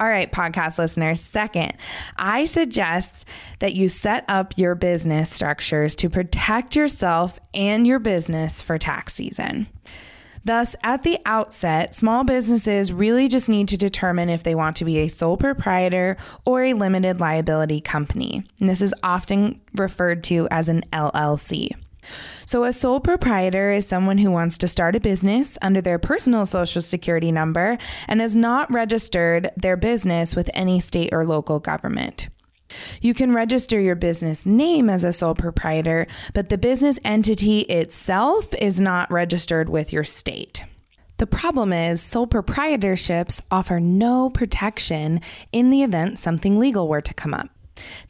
All 0.00 0.08
right, 0.08 0.30
podcast 0.30 0.76
listeners. 0.76 1.20
Second, 1.20 1.74
I 2.16 2.46
suggest 2.46 3.28
that 3.60 3.74
you 3.74 3.88
set 3.88 4.24
up 4.26 4.58
your 4.58 4.74
business 4.74 5.30
structures 5.30 5.94
to 5.96 6.10
protect 6.10 6.74
yourself 6.74 7.38
and 7.54 7.86
your 7.86 8.00
business 8.00 8.60
for 8.60 8.76
tax 8.76 9.14
season. 9.14 9.68
Thus, 10.44 10.74
at 10.82 11.04
the 11.04 11.20
outset, 11.24 11.94
small 11.94 12.24
businesses 12.24 12.92
really 12.92 13.28
just 13.28 13.48
need 13.48 13.68
to 13.68 13.76
determine 13.76 14.28
if 14.30 14.42
they 14.42 14.56
want 14.56 14.74
to 14.76 14.84
be 14.84 14.98
a 14.98 15.08
sole 15.08 15.36
proprietor 15.36 16.16
or 16.44 16.64
a 16.64 16.74
limited 16.74 17.20
liability 17.20 17.80
company. 17.80 18.44
And 18.58 18.68
this 18.68 18.82
is 18.82 18.92
often 19.04 19.60
referred 19.76 20.24
to 20.24 20.48
as 20.50 20.68
an 20.68 20.82
LLC. 20.92 21.70
So, 22.46 22.64
a 22.64 22.72
sole 22.72 23.00
proprietor 23.00 23.72
is 23.72 23.86
someone 23.86 24.18
who 24.18 24.30
wants 24.30 24.58
to 24.58 24.68
start 24.68 24.96
a 24.96 25.00
business 25.00 25.56
under 25.62 25.80
their 25.80 25.98
personal 25.98 26.46
social 26.46 26.82
security 26.82 27.32
number 27.32 27.78
and 28.08 28.20
has 28.20 28.36
not 28.36 28.72
registered 28.72 29.50
their 29.56 29.76
business 29.76 30.36
with 30.36 30.50
any 30.54 30.80
state 30.80 31.10
or 31.12 31.26
local 31.26 31.58
government. 31.58 32.28
You 33.00 33.14
can 33.14 33.32
register 33.32 33.80
your 33.80 33.94
business 33.94 34.44
name 34.46 34.90
as 34.90 35.04
a 35.04 35.12
sole 35.12 35.34
proprietor, 35.34 36.06
but 36.32 36.48
the 36.48 36.58
business 36.58 36.98
entity 37.04 37.60
itself 37.60 38.52
is 38.54 38.80
not 38.80 39.10
registered 39.10 39.68
with 39.68 39.92
your 39.92 40.04
state. 40.04 40.64
The 41.18 41.26
problem 41.26 41.72
is, 41.72 42.02
sole 42.02 42.26
proprietorships 42.26 43.40
offer 43.50 43.78
no 43.78 44.30
protection 44.30 45.20
in 45.52 45.70
the 45.70 45.82
event 45.82 46.18
something 46.18 46.58
legal 46.58 46.88
were 46.88 47.00
to 47.02 47.14
come 47.14 47.32
up. 47.32 47.48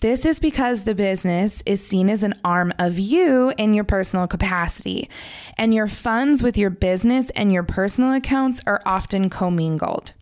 This 0.01 0.27
is 0.27 0.41
because 0.41 0.85
the 0.85 0.95
business 0.95 1.63
is 1.65 1.87
seen 1.87 2.11
as 2.11 2.23
an 2.23 2.35
arm 2.45 2.73
of 2.79 2.99
you 2.99 3.53
in 3.57 3.75
your 3.75 3.85
personal 3.85 4.27
capacity, 4.27 5.09
and 5.57 5.73
your 5.73 5.89
funds 5.89 6.43
with 6.43 6.59
your 6.59 6.71
business 6.71 7.31
and 7.31 7.53
your 7.53 7.63
personal 7.63 8.13
accounts 8.13 8.61
are 8.67 8.83
often 8.85 9.31
commingled. 9.31 10.13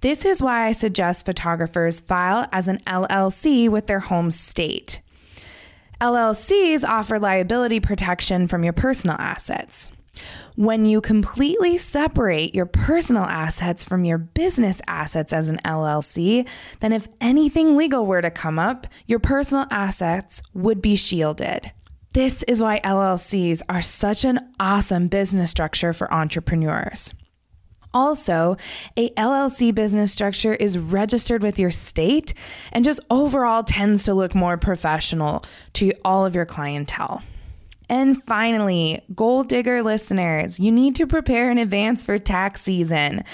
This 0.00 0.24
is 0.24 0.42
why 0.42 0.66
I 0.66 0.72
suggest 0.72 1.26
photographers 1.26 2.00
file 2.00 2.48
as 2.52 2.68
an 2.68 2.78
LLC 2.86 3.68
with 3.68 3.86
their 3.86 4.00
home 4.00 4.30
state. 4.30 5.00
LLCs 6.00 6.86
offer 6.86 7.18
liability 7.18 7.80
protection 7.80 8.46
from 8.46 8.62
your 8.62 8.74
personal 8.74 9.16
assets. 9.18 9.90
When 10.56 10.86
you 10.86 11.02
completely 11.02 11.76
separate 11.76 12.54
your 12.54 12.64
personal 12.64 13.24
assets 13.24 13.84
from 13.84 14.06
your 14.06 14.16
business 14.16 14.80
assets 14.88 15.34
as 15.34 15.50
an 15.50 15.58
LLC, 15.66 16.48
then 16.80 16.94
if 16.94 17.08
anything 17.20 17.76
legal 17.76 18.06
were 18.06 18.22
to 18.22 18.30
come 18.30 18.58
up, 18.58 18.86
your 19.06 19.18
personal 19.18 19.66
assets 19.70 20.42
would 20.54 20.80
be 20.80 20.96
shielded. 20.96 21.72
This 22.14 22.42
is 22.44 22.62
why 22.62 22.80
LLCs 22.80 23.60
are 23.68 23.82
such 23.82 24.24
an 24.24 24.40
awesome 24.58 25.08
business 25.08 25.50
structure 25.50 25.92
for 25.92 26.10
entrepreneurs. 26.10 27.12
Also, 27.92 28.56
a 28.96 29.10
LLC 29.10 29.74
business 29.74 30.10
structure 30.10 30.54
is 30.54 30.78
registered 30.78 31.42
with 31.42 31.58
your 31.58 31.70
state 31.70 32.32
and 32.72 32.82
just 32.82 33.00
overall 33.10 33.62
tends 33.62 34.04
to 34.04 34.14
look 34.14 34.34
more 34.34 34.56
professional 34.56 35.44
to 35.74 35.92
all 36.02 36.24
of 36.24 36.34
your 36.34 36.46
clientele. 36.46 37.22
And 37.88 38.22
finally, 38.24 39.02
goal 39.14 39.42
digger 39.44 39.82
listeners, 39.82 40.58
you 40.58 40.72
need 40.72 40.96
to 40.96 41.06
prepare 41.06 41.50
in 41.50 41.58
advance 41.58 42.04
for 42.04 42.18
tax 42.18 42.62
season. 42.62 43.24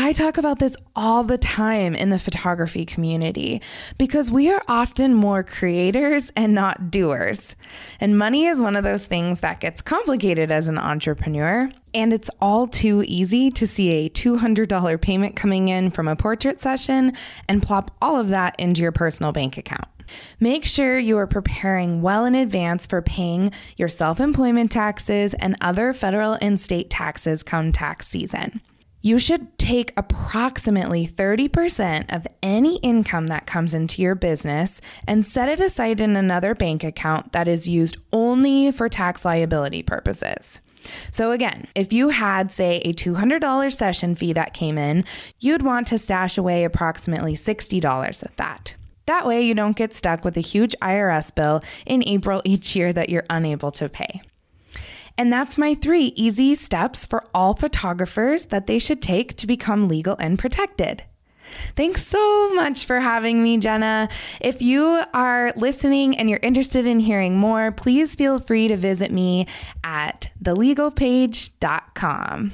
I 0.00 0.12
talk 0.12 0.38
about 0.38 0.60
this 0.60 0.76
all 0.94 1.24
the 1.24 1.38
time 1.38 1.96
in 1.96 2.10
the 2.10 2.20
photography 2.20 2.86
community 2.86 3.60
because 3.98 4.30
we 4.30 4.48
are 4.48 4.62
often 4.68 5.12
more 5.12 5.42
creators 5.42 6.30
and 6.36 6.54
not 6.54 6.92
doers. 6.92 7.56
And 7.98 8.16
money 8.16 8.46
is 8.46 8.62
one 8.62 8.76
of 8.76 8.84
those 8.84 9.06
things 9.06 9.40
that 9.40 9.58
gets 9.58 9.82
complicated 9.82 10.52
as 10.52 10.68
an 10.68 10.78
entrepreneur. 10.78 11.68
And 11.94 12.12
it's 12.12 12.30
all 12.40 12.68
too 12.68 13.02
easy 13.08 13.50
to 13.50 13.66
see 13.66 13.90
a 13.90 14.08
$200 14.10 15.00
payment 15.00 15.34
coming 15.34 15.66
in 15.66 15.90
from 15.90 16.06
a 16.06 16.14
portrait 16.14 16.60
session 16.60 17.12
and 17.48 17.60
plop 17.60 17.90
all 18.00 18.20
of 18.20 18.28
that 18.28 18.54
into 18.56 18.82
your 18.82 18.92
personal 18.92 19.32
bank 19.32 19.56
account. 19.56 19.88
Make 20.40 20.64
sure 20.64 20.98
you 20.98 21.18
are 21.18 21.26
preparing 21.26 22.02
well 22.02 22.24
in 22.24 22.34
advance 22.34 22.86
for 22.86 23.02
paying 23.02 23.52
your 23.76 23.88
self 23.88 24.20
employment 24.20 24.70
taxes 24.70 25.34
and 25.34 25.56
other 25.60 25.92
federal 25.92 26.38
and 26.40 26.58
state 26.58 26.90
taxes 26.90 27.42
come 27.42 27.72
tax 27.72 28.08
season. 28.08 28.60
You 29.00 29.18
should 29.20 29.56
take 29.58 29.92
approximately 29.96 31.06
30% 31.06 32.14
of 32.14 32.26
any 32.42 32.78
income 32.78 33.28
that 33.28 33.46
comes 33.46 33.72
into 33.72 34.02
your 34.02 34.16
business 34.16 34.80
and 35.06 35.24
set 35.24 35.48
it 35.48 35.60
aside 35.60 36.00
in 36.00 36.16
another 36.16 36.54
bank 36.54 36.82
account 36.82 37.32
that 37.32 37.46
is 37.46 37.68
used 37.68 37.96
only 38.12 38.72
for 38.72 38.88
tax 38.88 39.24
liability 39.24 39.84
purposes. 39.84 40.60
So, 41.10 41.30
again, 41.30 41.68
if 41.74 41.92
you 41.92 42.08
had, 42.08 42.50
say, 42.50 42.78
a 42.78 42.92
$200 42.92 43.72
session 43.72 44.14
fee 44.14 44.32
that 44.32 44.54
came 44.54 44.78
in, 44.78 45.04
you'd 45.38 45.62
want 45.62 45.86
to 45.88 45.98
stash 45.98 46.38
away 46.38 46.64
approximately 46.64 47.34
$60 47.34 48.22
of 48.22 48.36
that. 48.36 48.74
That 49.08 49.26
way, 49.26 49.42
you 49.42 49.54
don't 49.54 49.74
get 49.74 49.92
stuck 49.94 50.22
with 50.22 50.36
a 50.36 50.40
huge 50.40 50.76
IRS 50.82 51.34
bill 51.34 51.62
in 51.86 52.06
April 52.06 52.42
each 52.44 52.76
year 52.76 52.92
that 52.92 53.08
you're 53.08 53.24
unable 53.30 53.70
to 53.70 53.88
pay. 53.88 54.20
And 55.16 55.32
that's 55.32 55.56
my 55.56 55.74
three 55.74 56.12
easy 56.14 56.54
steps 56.54 57.06
for 57.06 57.24
all 57.34 57.54
photographers 57.54 58.44
that 58.46 58.66
they 58.66 58.78
should 58.78 59.00
take 59.00 59.34
to 59.36 59.46
become 59.46 59.88
legal 59.88 60.14
and 60.20 60.38
protected. 60.38 61.04
Thanks 61.74 62.06
so 62.06 62.52
much 62.52 62.84
for 62.84 63.00
having 63.00 63.42
me, 63.42 63.56
Jenna. 63.56 64.10
If 64.42 64.60
you 64.60 65.02
are 65.14 65.54
listening 65.56 66.18
and 66.18 66.28
you're 66.28 66.38
interested 66.42 66.86
in 66.86 67.00
hearing 67.00 67.34
more, 67.34 67.72
please 67.72 68.14
feel 68.14 68.38
free 68.38 68.68
to 68.68 68.76
visit 68.76 69.10
me 69.10 69.46
at 69.82 70.28
thelegalpaige.com. 70.42 72.52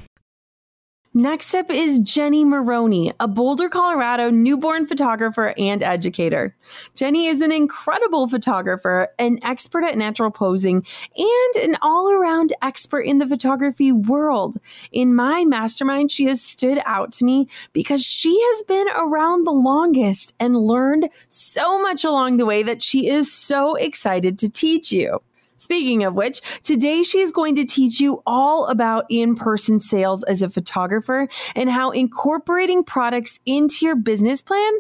Next 1.16 1.54
up 1.54 1.70
is 1.70 2.00
Jenny 2.00 2.44
Maroney, 2.44 3.12
a 3.20 3.28
Boulder, 3.28 3.68
Colorado 3.68 4.30
newborn 4.30 4.88
photographer 4.88 5.54
and 5.56 5.80
educator. 5.80 6.56
Jenny 6.96 7.26
is 7.28 7.40
an 7.40 7.52
incredible 7.52 8.26
photographer, 8.26 9.06
an 9.20 9.38
expert 9.44 9.84
at 9.84 9.96
natural 9.96 10.32
posing, 10.32 10.84
and 11.16 11.64
an 11.70 11.76
all 11.82 12.10
around 12.10 12.52
expert 12.62 13.02
in 13.02 13.18
the 13.18 13.28
photography 13.28 13.92
world. 13.92 14.56
In 14.90 15.14
my 15.14 15.44
mastermind, 15.44 16.10
she 16.10 16.24
has 16.24 16.42
stood 16.42 16.80
out 16.84 17.12
to 17.12 17.24
me 17.24 17.46
because 17.72 18.04
she 18.04 18.36
has 18.36 18.64
been 18.64 18.88
around 18.96 19.46
the 19.46 19.52
longest 19.52 20.34
and 20.40 20.56
learned 20.56 21.08
so 21.28 21.80
much 21.80 22.02
along 22.02 22.38
the 22.38 22.46
way 22.46 22.64
that 22.64 22.82
she 22.82 23.06
is 23.08 23.32
so 23.32 23.76
excited 23.76 24.36
to 24.40 24.50
teach 24.50 24.90
you. 24.90 25.20
Speaking 25.64 26.04
of 26.04 26.12
which, 26.12 26.42
today 26.60 27.02
she 27.02 27.20
is 27.20 27.32
going 27.32 27.54
to 27.54 27.64
teach 27.64 27.98
you 27.98 28.22
all 28.26 28.66
about 28.66 29.06
in 29.08 29.34
person 29.34 29.80
sales 29.80 30.22
as 30.24 30.42
a 30.42 30.50
photographer 30.50 31.26
and 31.56 31.70
how 31.70 31.90
incorporating 31.90 32.84
products 32.84 33.40
into 33.46 33.86
your 33.86 33.96
business 33.96 34.42
plan 34.42 34.72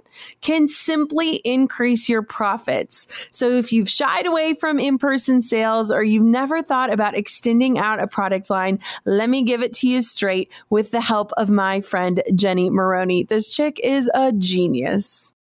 can 0.42 0.68
simply 0.68 1.36
increase 1.36 2.10
your 2.10 2.20
profits. 2.20 3.06
So 3.30 3.48
if 3.48 3.72
you've 3.72 3.88
shied 3.88 4.26
away 4.26 4.52
from 4.52 4.78
in 4.78 4.98
person 4.98 5.40
sales 5.40 5.90
or 5.90 6.02
you've 6.02 6.22
never 6.22 6.62
thought 6.62 6.92
about 6.92 7.16
extending 7.16 7.78
out 7.78 7.98
a 7.98 8.06
product 8.06 8.50
line, 8.50 8.78
let 9.06 9.30
me 9.30 9.42
give 9.42 9.62
it 9.62 9.72
to 9.76 9.88
you 9.88 10.02
straight 10.02 10.52
with 10.68 10.90
the 10.90 11.00
help 11.00 11.32
of 11.38 11.48
my 11.48 11.80
friend 11.80 12.22
Jenny 12.34 12.68
Maroney. 12.68 13.24
This 13.24 13.48
chick 13.48 13.80
is 13.82 14.10
a 14.12 14.32
genius. 14.32 15.33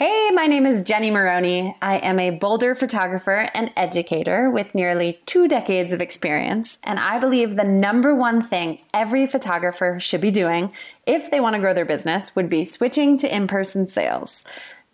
Hey, 0.00 0.30
my 0.32 0.46
name 0.46 0.64
is 0.64 0.82
Jenny 0.82 1.10
Maroney. 1.10 1.76
I 1.82 1.98
am 1.98 2.18
a 2.18 2.30
Boulder 2.30 2.74
photographer 2.74 3.50
and 3.52 3.70
educator 3.76 4.50
with 4.50 4.74
nearly 4.74 5.20
two 5.26 5.46
decades 5.46 5.92
of 5.92 6.00
experience, 6.00 6.78
and 6.84 6.98
I 6.98 7.18
believe 7.18 7.54
the 7.54 7.64
number 7.64 8.14
one 8.14 8.40
thing 8.40 8.80
every 8.94 9.26
photographer 9.26 10.00
should 10.00 10.22
be 10.22 10.30
doing 10.30 10.72
if 11.04 11.30
they 11.30 11.38
want 11.38 11.54
to 11.56 11.60
grow 11.60 11.74
their 11.74 11.84
business 11.84 12.34
would 12.34 12.48
be 12.48 12.64
switching 12.64 13.18
to 13.18 13.36
in 13.36 13.46
person 13.46 13.88
sales. 13.88 14.42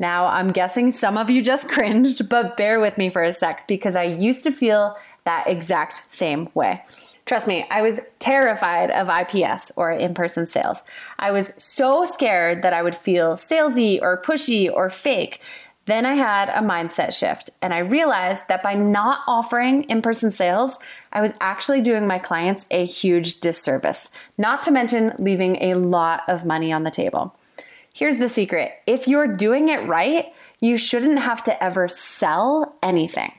Now, 0.00 0.26
I'm 0.26 0.48
guessing 0.48 0.90
some 0.90 1.16
of 1.16 1.30
you 1.30 1.40
just 1.40 1.68
cringed, 1.70 2.28
but 2.28 2.56
bear 2.56 2.80
with 2.80 2.98
me 2.98 3.08
for 3.08 3.22
a 3.22 3.32
sec 3.32 3.68
because 3.68 3.94
I 3.94 4.02
used 4.02 4.42
to 4.42 4.50
feel 4.50 4.96
that 5.24 5.46
exact 5.46 6.10
same 6.10 6.48
way. 6.52 6.82
Trust 7.26 7.48
me, 7.48 7.66
I 7.70 7.82
was 7.82 8.00
terrified 8.20 8.92
of 8.92 9.10
IPS 9.10 9.72
or 9.74 9.90
in 9.90 10.14
person 10.14 10.46
sales. 10.46 10.84
I 11.18 11.32
was 11.32 11.52
so 11.58 12.04
scared 12.04 12.62
that 12.62 12.72
I 12.72 12.82
would 12.82 12.94
feel 12.94 13.32
salesy 13.32 14.00
or 14.00 14.22
pushy 14.22 14.72
or 14.72 14.88
fake. 14.88 15.40
Then 15.86 16.06
I 16.06 16.14
had 16.14 16.48
a 16.48 16.66
mindset 16.66 17.18
shift 17.18 17.50
and 17.60 17.74
I 17.74 17.78
realized 17.78 18.46
that 18.46 18.62
by 18.62 18.74
not 18.74 19.20
offering 19.26 19.82
in 19.84 20.02
person 20.02 20.30
sales, 20.30 20.78
I 21.12 21.20
was 21.20 21.34
actually 21.40 21.80
doing 21.80 22.06
my 22.06 22.20
clients 22.20 22.64
a 22.70 22.84
huge 22.84 23.40
disservice, 23.40 24.10
not 24.38 24.62
to 24.62 24.70
mention 24.70 25.14
leaving 25.18 25.56
a 25.60 25.74
lot 25.74 26.22
of 26.28 26.44
money 26.44 26.72
on 26.72 26.84
the 26.84 26.90
table. 26.92 27.36
Here's 27.92 28.18
the 28.18 28.28
secret 28.28 28.72
if 28.86 29.08
you're 29.08 29.36
doing 29.36 29.68
it 29.68 29.86
right, 29.88 30.26
you 30.60 30.76
shouldn't 30.76 31.18
have 31.18 31.42
to 31.44 31.64
ever 31.64 31.88
sell 31.88 32.76
anything. 32.82 33.32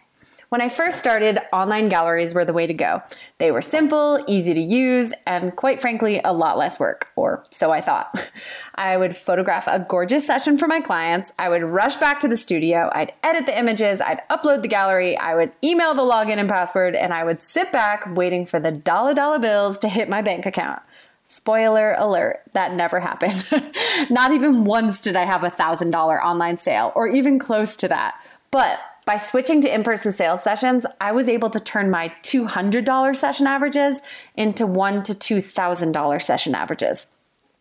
When 0.49 0.61
I 0.61 0.69
first 0.69 0.99
started, 0.99 1.39
online 1.51 1.89
galleries 1.89 2.33
were 2.33 2.45
the 2.45 2.53
way 2.53 2.67
to 2.67 2.73
go. 2.73 3.01
They 3.37 3.51
were 3.51 3.61
simple, 3.61 4.23
easy 4.27 4.53
to 4.53 4.61
use, 4.61 5.13
and 5.25 5.53
quite 5.53 5.81
frankly, 5.81 6.21
a 6.23 6.31
lot 6.31 6.57
less 6.57 6.79
work, 6.79 7.11
or 7.17 7.43
so 7.51 7.71
I 7.71 7.81
thought. 7.81 8.29
I 8.75 8.95
would 8.95 9.13
photograph 9.13 9.67
a 9.67 9.85
gorgeous 9.89 10.25
session 10.25 10.57
for 10.57 10.67
my 10.67 10.79
clients, 10.79 11.33
I 11.37 11.49
would 11.49 11.63
rush 11.63 11.97
back 11.97 12.21
to 12.21 12.29
the 12.29 12.37
studio, 12.37 12.89
I'd 12.93 13.11
edit 13.23 13.45
the 13.45 13.59
images, 13.59 13.99
I'd 13.99 14.21
upload 14.29 14.61
the 14.61 14.69
gallery, 14.69 15.17
I 15.17 15.35
would 15.35 15.51
email 15.61 15.93
the 15.93 16.03
login 16.03 16.37
and 16.37 16.47
password, 16.47 16.95
and 16.95 17.13
I 17.13 17.25
would 17.25 17.41
sit 17.41 17.73
back 17.73 18.15
waiting 18.15 18.45
for 18.45 18.57
the 18.57 18.71
dollar 18.71 19.13
dollar 19.13 19.39
bills 19.39 19.77
to 19.79 19.89
hit 19.89 20.07
my 20.07 20.21
bank 20.21 20.45
account. 20.45 20.81
Spoiler 21.25 21.93
alert, 21.97 22.41
that 22.53 22.73
never 22.73 23.01
happened. 23.01 23.45
Not 24.09 24.31
even 24.31 24.63
once 24.63 25.01
did 25.01 25.17
I 25.17 25.25
have 25.25 25.43
a 25.43 25.51
$1,000 25.51 26.23
online 26.23 26.57
sale, 26.57 26.93
or 26.95 27.05
even 27.09 27.37
close 27.37 27.75
to 27.75 27.89
that. 27.89 28.15
But 28.49 28.79
by 29.07 29.17
switching 29.17 29.61
to 29.61 29.73
in 29.73 29.83
person 29.83 30.11
sales 30.11 30.43
sessions, 30.43 30.85
I 30.99 31.13
was 31.13 31.29
able 31.29 31.49
to 31.51 31.61
turn 31.61 31.89
my 31.89 32.13
$200 32.23 33.15
session 33.15 33.47
averages 33.47 34.01
into 34.35 34.67
one 34.67 35.01
to 35.03 35.13
$2,000 35.13 36.21
session 36.21 36.53
averages. 36.53 37.16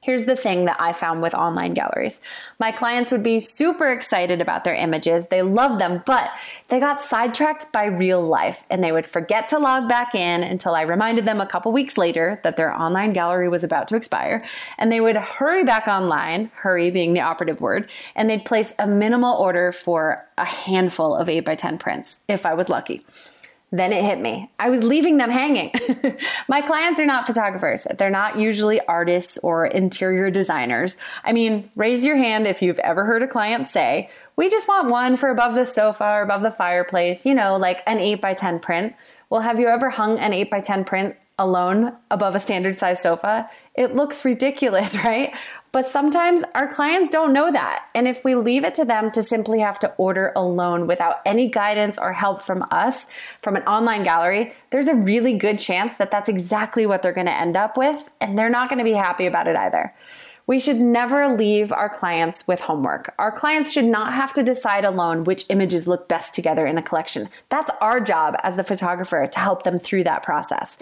Here's 0.07 0.25
the 0.25 0.37
thing 0.37 0.67
that 0.67 0.81
I 0.81 0.93
found 0.93 1.21
with 1.21 1.35
online 1.35 1.75
galleries. 1.75 2.21
My 2.61 2.71
clients 2.71 3.11
would 3.11 3.25
be 3.25 3.41
super 3.41 3.91
excited 3.91 4.41
about 4.41 4.63
their 4.63 4.77
images. 4.77 5.27
They 5.27 5.43
loved 5.43 5.81
them, 5.81 6.05
but 6.07 6.31
they 6.69 6.79
got 6.79 7.03
sidetracked 7.03 7.73
by 7.73 7.87
real 7.87 8.23
life 8.23 8.63
and 8.71 8.85
they 8.85 8.93
would 8.93 9.05
forget 9.05 9.49
to 9.49 9.59
log 9.59 9.89
back 9.89 10.15
in 10.15 10.45
until 10.45 10.77
I 10.77 10.83
reminded 10.83 11.25
them 11.25 11.41
a 11.41 11.47
couple 11.47 11.73
weeks 11.73 11.99
later 11.99 12.39
that 12.45 12.57
their 12.57 12.73
online 12.73 13.15
gallery 13.15 13.49
was 13.49 13.65
about 13.65 13.89
to 13.89 13.97
expire. 13.97 14.45
And 14.79 14.93
they 14.93 15.01
would 15.01 15.17
hurry 15.17 15.65
back 15.65 15.89
online, 15.89 16.53
hurry 16.55 16.93
being 16.93 17.13
the 17.13 17.23
operative 17.23 17.61
word, 17.61 17.91
and 18.15 18.31
they'd 18.31 18.45
place 18.45 18.77
a 18.79 18.87
minimal 18.87 19.37
order 19.37 19.73
for 19.73 20.25
a 20.39 20.45
handful 20.45 21.17
of 21.17 21.27
8x10 21.27 21.81
prints 21.81 22.21
if 22.29 22.47
I 22.47 22.55
was 22.55 22.69
lucky. 22.69 23.03
Then 23.73 23.93
it 23.93 24.05
hit 24.05 24.21
me. 24.21 24.49
I 24.61 24.71
was 24.71 24.85
leaving 24.85 25.17
them 25.17 25.31
hanging. 25.31 25.73
My 26.49 26.61
clients 26.61 27.01
are 27.01 27.07
not 27.07 27.27
photographers. 27.27 27.85
They're 27.99 28.11
not 28.11 28.39
usually 28.39 28.81
artists 28.83 29.39
or 29.39 29.67
interior 29.67 30.31
designers. 30.31 30.97
I 31.25 31.33
mean, 31.33 31.69
raise 31.75 32.05
your 32.05 32.17
hand 32.17 32.47
if 32.47 32.63
you've 32.63 32.79
ever 32.79 33.05
heard 33.05 33.25
a 33.25 33.29
client 33.29 33.67
say, 33.67 34.09
We 34.37 34.49
just 34.49 34.69
want 34.69 34.89
one 34.89 35.17
for 35.17 35.31
above 35.31 35.57
the 35.57 35.67
sofa 35.67 36.05
or 36.05 36.23
above 36.23 36.43
the 36.43 36.53
fireplace, 36.53 37.27
you 37.27 37.35
know, 37.35 37.57
like 37.57 37.83
an 37.87 37.99
8 37.99 38.21
by 38.21 38.35
10 38.35 38.61
print. 38.61 38.95
Well, 39.31 39.41
have 39.41 39.59
you 39.59 39.67
ever 39.67 39.91
hung 39.91 40.19
an 40.21 40.33
8 40.33 40.51
by 40.51 40.61
10 40.61 40.85
print 40.85 41.17
alone 41.37 41.93
above 42.11 42.37
a 42.37 42.41
standard 42.41 42.79
size 42.79 43.03
sofa? 43.03 43.51
It 43.75 43.95
looks 43.97 44.25
ridiculous, 44.25 44.97
right? 45.05 45.35
But 45.73 45.87
sometimes 45.87 46.43
our 46.55 46.67
clients 46.67 47.11
don't 47.11 47.33
know 47.33 47.53
that. 47.53 47.87
And 47.95 48.09
if 48.09 48.25
we 48.25 48.35
leave 48.35 48.65
it 48.65 48.75
to 48.77 48.85
them 48.85 49.11
to 49.11 49.23
simply 49.23 49.61
have 49.61 49.79
to 49.81 49.93
order 49.99 50.33
alone 50.35 50.87
without 50.87 51.17
any 51.27 51.49
guidance 51.49 51.99
or 51.99 52.13
help 52.15 52.41
from 52.41 52.65
us, 52.71 53.09
from 53.43 53.57
an 53.57 53.63
online 53.65 54.03
gallery, 54.03 54.55
there's 54.71 54.89
a 54.89 54.95
really 54.95 55.37
good 55.37 55.59
chance 55.59 55.97
that 55.99 56.11
that's 56.11 56.29
exactly 56.29 56.87
what 56.87 57.03
they're 57.03 57.13
going 57.13 57.27
to 57.27 57.33
end 57.33 57.57
up 57.57 57.77
with. 57.77 58.09
And 58.21 58.39
they're 58.39 58.49
not 58.49 58.71
going 58.71 58.79
to 58.79 58.85
be 58.85 58.95
happy 58.95 59.27
about 59.27 59.49
it 59.49 59.57
either. 59.57 59.93
We 60.49 60.61
should 60.61 60.77
never 60.77 61.29
leave 61.29 61.73
our 61.73 61.89
clients 61.89 62.47
with 62.47 62.61
homework. 62.61 63.13
Our 63.19 63.33
clients 63.33 63.73
should 63.73 63.85
not 63.85 64.13
have 64.13 64.33
to 64.35 64.45
decide 64.45 64.85
alone 64.85 65.25
which 65.25 65.45
images 65.51 65.89
look 65.89 66.09
best 66.09 66.35
together 66.35 66.67
in 66.67 66.79
a 66.79 66.83
collection. 66.83 67.29
That's 67.49 67.71
our 67.81 67.99
job 67.99 68.37
as 68.45 68.55
the 68.55 68.63
photographer 68.63 69.27
to 69.27 69.39
help 69.41 69.65
them 69.65 69.77
through 69.77 70.05
that 70.05 70.23
process. 70.23 70.79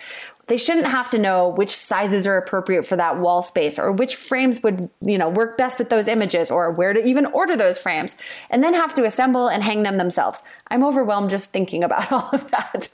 They 0.47 0.57
shouldn't 0.57 0.87
have 0.87 1.09
to 1.11 1.19
know 1.19 1.49
which 1.49 1.75
sizes 1.75 2.27
are 2.27 2.37
appropriate 2.37 2.87
for 2.87 2.97
that 2.97 3.19
wall 3.19 3.41
space 3.43 3.79
or 3.79 3.91
which 3.91 4.17
frames 4.17 4.63
would, 4.63 4.91
you 5.01 5.17
know, 5.17 5.29
work 5.29 5.57
best 5.57 5.79
with 5.79 5.89
those 5.89 6.09
images 6.09 6.51
or 6.51 6.71
where 6.71 6.93
to 6.93 7.05
even 7.05 7.27
order 7.27 7.57
those 7.57 7.79
frames 7.79 8.19
and 8.51 8.63
then 8.63 8.75
have 8.75 8.95
to 8.95 9.05
assemble 9.05 9.49
and 9.49 9.63
hang 9.63 9.83
them 9.83 9.97
themselves. 9.97 10.43
I'm 10.69 10.85
overwhelmed 10.85 11.31
just 11.31 11.51
thinking 11.51 11.83
about 11.83 12.13
all 12.13 12.31
of 12.33 12.51
that. 12.51 12.89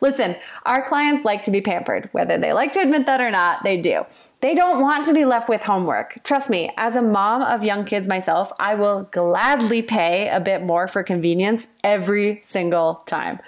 Listen, 0.00 0.36
our 0.64 0.82
clients 0.82 1.24
like 1.24 1.42
to 1.44 1.50
be 1.50 1.60
pampered. 1.60 2.08
Whether 2.12 2.38
they 2.38 2.52
like 2.52 2.72
to 2.72 2.80
admit 2.80 3.06
that 3.06 3.20
or 3.20 3.30
not, 3.30 3.64
they 3.64 3.80
do. 3.80 4.06
They 4.40 4.54
don't 4.54 4.80
want 4.80 5.06
to 5.06 5.14
be 5.14 5.24
left 5.24 5.48
with 5.48 5.62
homework. 5.62 6.22
Trust 6.22 6.50
me, 6.50 6.70
as 6.76 6.96
a 6.96 7.02
mom 7.02 7.40
of 7.40 7.64
young 7.64 7.84
kids 7.84 8.06
myself, 8.06 8.52
I 8.58 8.74
will 8.74 9.08
gladly 9.10 9.80
pay 9.80 10.28
a 10.28 10.38
bit 10.38 10.62
more 10.62 10.86
for 10.86 11.02
convenience 11.02 11.66
every 11.82 12.40
single 12.42 12.96
time. 13.06 13.40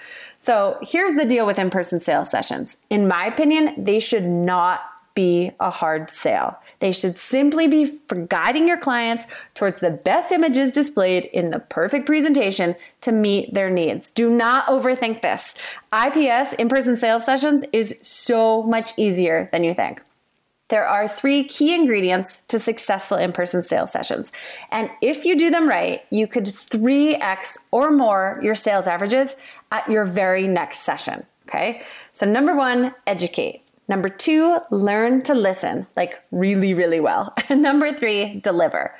So 0.46 0.78
here's 0.80 1.16
the 1.16 1.24
deal 1.24 1.44
with 1.44 1.58
in 1.58 1.70
person 1.70 1.98
sales 1.98 2.30
sessions. 2.30 2.76
In 2.88 3.08
my 3.08 3.24
opinion, 3.26 3.74
they 3.76 3.98
should 3.98 4.22
not 4.22 4.80
be 5.12 5.50
a 5.58 5.70
hard 5.70 6.08
sale. 6.08 6.56
They 6.78 6.92
should 6.92 7.16
simply 7.16 7.66
be 7.66 7.98
for 8.06 8.14
guiding 8.14 8.68
your 8.68 8.78
clients 8.78 9.26
towards 9.54 9.80
the 9.80 9.90
best 9.90 10.30
images 10.30 10.70
displayed 10.70 11.24
in 11.32 11.50
the 11.50 11.58
perfect 11.58 12.06
presentation 12.06 12.76
to 13.00 13.10
meet 13.10 13.54
their 13.54 13.70
needs. 13.70 14.08
Do 14.08 14.30
not 14.30 14.68
overthink 14.68 15.20
this. 15.20 15.56
IPS, 15.92 16.52
in 16.52 16.68
person 16.68 16.96
sales 16.96 17.24
sessions, 17.24 17.64
is 17.72 17.98
so 18.02 18.62
much 18.62 18.96
easier 18.96 19.48
than 19.50 19.64
you 19.64 19.74
think. 19.74 20.00
There 20.68 20.86
are 20.86 21.06
three 21.06 21.44
key 21.44 21.74
ingredients 21.74 22.42
to 22.44 22.58
successful 22.58 23.16
in 23.16 23.32
person 23.32 23.62
sales 23.62 23.92
sessions. 23.92 24.32
And 24.70 24.90
if 25.00 25.24
you 25.24 25.38
do 25.38 25.50
them 25.50 25.68
right, 25.68 26.02
you 26.10 26.26
could 26.26 26.46
3x 26.46 27.58
or 27.70 27.90
more 27.90 28.40
your 28.42 28.54
sales 28.54 28.86
averages 28.88 29.36
at 29.70 29.88
your 29.88 30.04
very 30.04 30.46
next 30.48 30.80
session. 30.80 31.24
Okay. 31.48 31.82
So, 32.12 32.26
number 32.26 32.56
one, 32.56 32.94
educate. 33.06 33.62
Number 33.88 34.08
two, 34.08 34.58
learn 34.72 35.22
to 35.22 35.34
listen, 35.34 35.86
like 35.96 36.20
really, 36.32 36.74
really 36.74 36.98
well. 37.00 37.32
And 37.48 37.62
number 37.62 37.92
three, 37.92 38.40
deliver. 38.40 38.94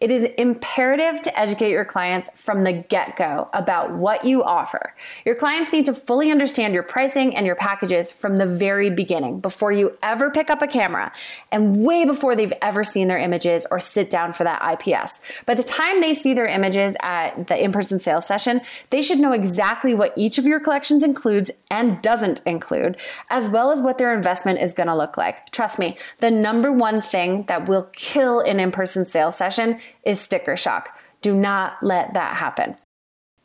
It 0.00 0.10
is 0.10 0.24
imperative 0.38 1.20
to 1.22 1.38
educate 1.38 1.70
your 1.72 1.84
clients 1.84 2.30
from 2.34 2.64
the 2.64 2.72
get 2.72 3.16
go 3.16 3.50
about 3.52 3.92
what 3.92 4.24
you 4.24 4.42
offer. 4.42 4.94
Your 5.26 5.34
clients 5.34 5.72
need 5.72 5.84
to 5.84 5.92
fully 5.92 6.30
understand 6.30 6.72
your 6.72 6.82
pricing 6.82 7.36
and 7.36 7.44
your 7.44 7.54
packages 7.54 8.10
from 8.10 8.38
the 8.38 8.46
very 8.46 8.88
beginning 8.88 9.40
before 9.40 9.72
you 9.72 9.94
ever 10.02 10.30
pick 10.30 10.48
up 10.48 10.62
a 10.62 10.66
camera 10.66 11.12
and 11.52 11.84
way 11.84 12.06
before 12.06 12.34
they've 12.34 12.52
ever 12.62 12.82
seen 12.82 13.08
their 13.08 13.18
images 13.18 13.66
or 13.70 13.78
sit 13.78 14.08
down 14.08 14.32
for 14.32 14.44
that 14.44 14.80
IPS. 14.80 15.20
By 15.44 15.54
the 15.54 15.62
time 15.62 16.00
they 16.00 16.14
see 16.14 16.32
their 16.32 16.46
images 16.46 16.96
at 17.02 17.48
the 17.48 17.62
in 17.62 17.70
person 17.70 18.00
sales 18.00 18.26
session, 18.26 18.62
they 18.88 19.02
should 19.02 19.18
know 19.18 19.32
exactly 19.32 19.92
what 19.92 20.14
each 20.16 20.38
of 20.38 20.46
your 20.46 20.60
collections 20.60 21.04
includes 21.04 21.50
and 21.70 22.00
doesn't 22.00 22.40
include, 22.46 22.96
as 23.28 23.50
well 23.50 23.70
as 23.70 23.82
what 23.82 23.98
their 23.98 24.14
investment 24.14 24.60
is 24.60 24.72
going 24.72 24.86
to 24.86 24.96
look 24.96 25.18
like. 25.18 25.50
Trust 25.50 25.78
me, 25.78 25.98
the 26.20 26.30
number 26.30 26.72
one 26.72 27.02
thing 27.02 27.44
that 27.44 27.68
will 27.68 27.90
kill 27.92 28.40
an 28.40 28.58
in 28.58 28.70
person 28.70 29.04
sales 29.04 29.36
session 29.36 29.78
is 30.04 30.20
sticker 30.20 30.56
shock. 30.56 30.98
Do 31.22 31.34
not 31.34 31.76
let 31.82 32.14
that 32.14 32.36
happen. 32.36 32.76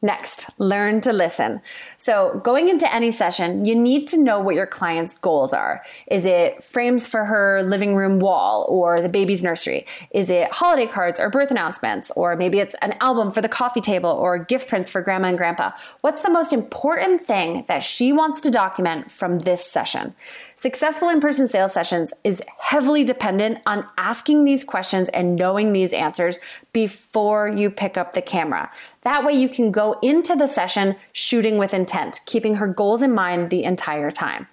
Next, 0.05 0.59
learn 0.59 1.01
to 1.01 1.11
listen. 1.11 1.61
So, 1.97 2.39
going 2.43 2.67
into 2.67 2.93
any 2.93 3.09
session, 3.09 3.65
you 3.65 3.73
need 3.73 4.07
to 4.09 4.21
know 4.21 4.39
what 4.39 4.53
your 4.53 4.67
client's 4.67 5.17
goals 5.17 5.51
are. 5.51 5.83
Is 6.11 6.27
it 6.27 6.61
frames 6.61 7.07
for 7.07 7.25
her 7.25 7.63
living 7.63 7.95
room 7.95 8.19
wall 8.19 8.67
or 8.69 9.01
the 9.01 9.09
baby's 9.09 9.41
nursery? 9.41 9.87
Is 10.11 10.29
it 10.29 10.51
holiday 10.51 10.85
cards 10.85 11.19
or 11.19 11.31
birth 11.31 11.49
announcements? 11.49 12.11
Or 12.11 12.35
maybe 12.35 12.59
it's 12.59 12.75
an 12.83 12.93
album 13.01 13.31
for 13.31 13.41
the 13.41 13.49
coffee 13.49 13.81
table 13.81 14.11
or 14.11 14.37
gift 14.37 14.69
prints 14.69 14.91
for 14.91 15.01
grandma 15.01 15.29
and 15.29 15.39
grandpa? 15.39 15.71
What's 16.01 16.21
the 16.21 16.29
most 16.29 16.53
important 16.53 17.21
thing 17.21 17.65
that 17.67 17.83
she 17.83 18.13
wants 18.13 18.39
to 18.41 18.51
document 18.51 19.09
from 19.09 19.39
this 19.39 19.65
session? 19.65 20.13
Successful 20.57 21.09
in 21.09 21.19
person 21.19 21.49
sales 21.49 21.73
sessions 21.73 22.13
is 22.23 22.41
heavily 22.59 23.03
dependent 23.03 23.61
on 23.65 23.85
asking 23.97 24.45
these 24.45 24.63
questions 24.63 25.09
and 25.09 25.35
knowing 25.35 25.73
these 25.73 25.91
answers 25.91 26.39
before 26.71 27.49
you 27.49 27.69
pick 27.69 27.97
up 27.97 28.13
the 28.13 28.21
camera. 28.21 28.71
That 29.01 29.25
way, 29.25 29.33
you 29.33 29.49
can 29.49 29.71
go 29.71 29.99
into 30.01 30.33
the 30.35 30.47
session 30.47 30.95
shooting 31.11 31.57
with 31.57 31.73
intent, 31.73 32.21
keeping 32.25 32.55
her 32.55 32.67
goals 32.67 33.01
in 33.01 33.13
mind 33.13 33.49
the 33.49 33.65
entire 33.65 34.11
time. 34.11 34.47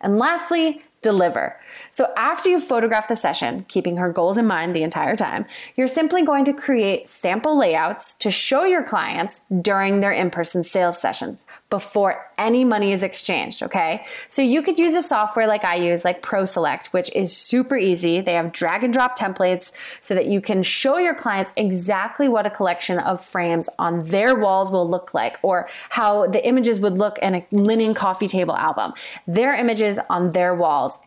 And 0.00 0.18
lastly, 0.18 0.82
deliver. 1.00 1.58
So 1.96 2.12
after 2.14 2.50
you 2.50 2.60
photograph 2.60 3.08
the 3.08 3.16
session, 3.16 3.64
keeping 3.68 3.96
her 3.96 4.12
goals 4.12 4.36
in 4.36 4.46
mind 4.46 4.76
the 4.76 4.82
entire 4.82 5.16
time, 5.16 5.46
you're 5.76 5.86
simply 5.86 6.22
going 6.22 6.44
to 6.44 6.52
create 6.52 7.08
sample 7.08 7.56
layouts 7.56 8.12
to 8.16 8.30
show 8.30 8.64
your 8.64 8.82
clients 8.82 9.46
during 9.62 10.00
their 10.00 10.12
in-person 10.12 10.62
sales 10.62 11.00
sessions 11.00 11.46
before 11.70 12.30
any 12.36 12.66
money 12.66 12.92
is 12.92 13.02
exchanged, 13.02 13.62
okay? 13.62 14.04
So 14.28 14.42
you 14.42 14.60
could 14.60 14.78
use 14.78 14.92
a 14.92 15.00
software 15.00 15.46
like 15.46 15.64
I 15.64 15.76
use, 15.76 16.04
like 16.04 16.20
ProSelect, 16.20 16.88
which 16.88 17.10
is 17.16 17.34
super 17.34 17.78
easy. 17.78 18.20
They 18.20 18.34
have 18.34 18.52
drag 18.52 18.84
and 18.84 18.92
drop 18.92 19.18
templates 19.18 19.72
so 20.02 20.14
that 20.14 20.26
you 20.26 20.42
can 20.42 20.62
show 20.62 20.98
your 20.98 21.14
clients 21.14 21.54
exactly 21.56 22.28
what 22.28 22.44
a 22.44 22.50
collection 22.50 22.98
of 22.98 23.24
frames 23.24 23.70
on 23.78 24.06
their 24.08 24.34
walls 24.34 24.70
will 24.70 24.86
look 24.86 25.14
like 25.14 25.38
or 25.40 25.66
how 25.88 26.26
the 26.26 26.46
images 26.46 26.78
would 26.78 26.98
look 26.98 27.16
in 27.20 27.36
a 27.36 27.46
linen 27.52 27.94
coffee 27.94 28.28
table 28.28 28.54
album. 28.54 28.92
Their 29.26 29.54
images 29.54 29.98
on 30.10 30.32
their 30.32 30.54
walls 30.54 30.98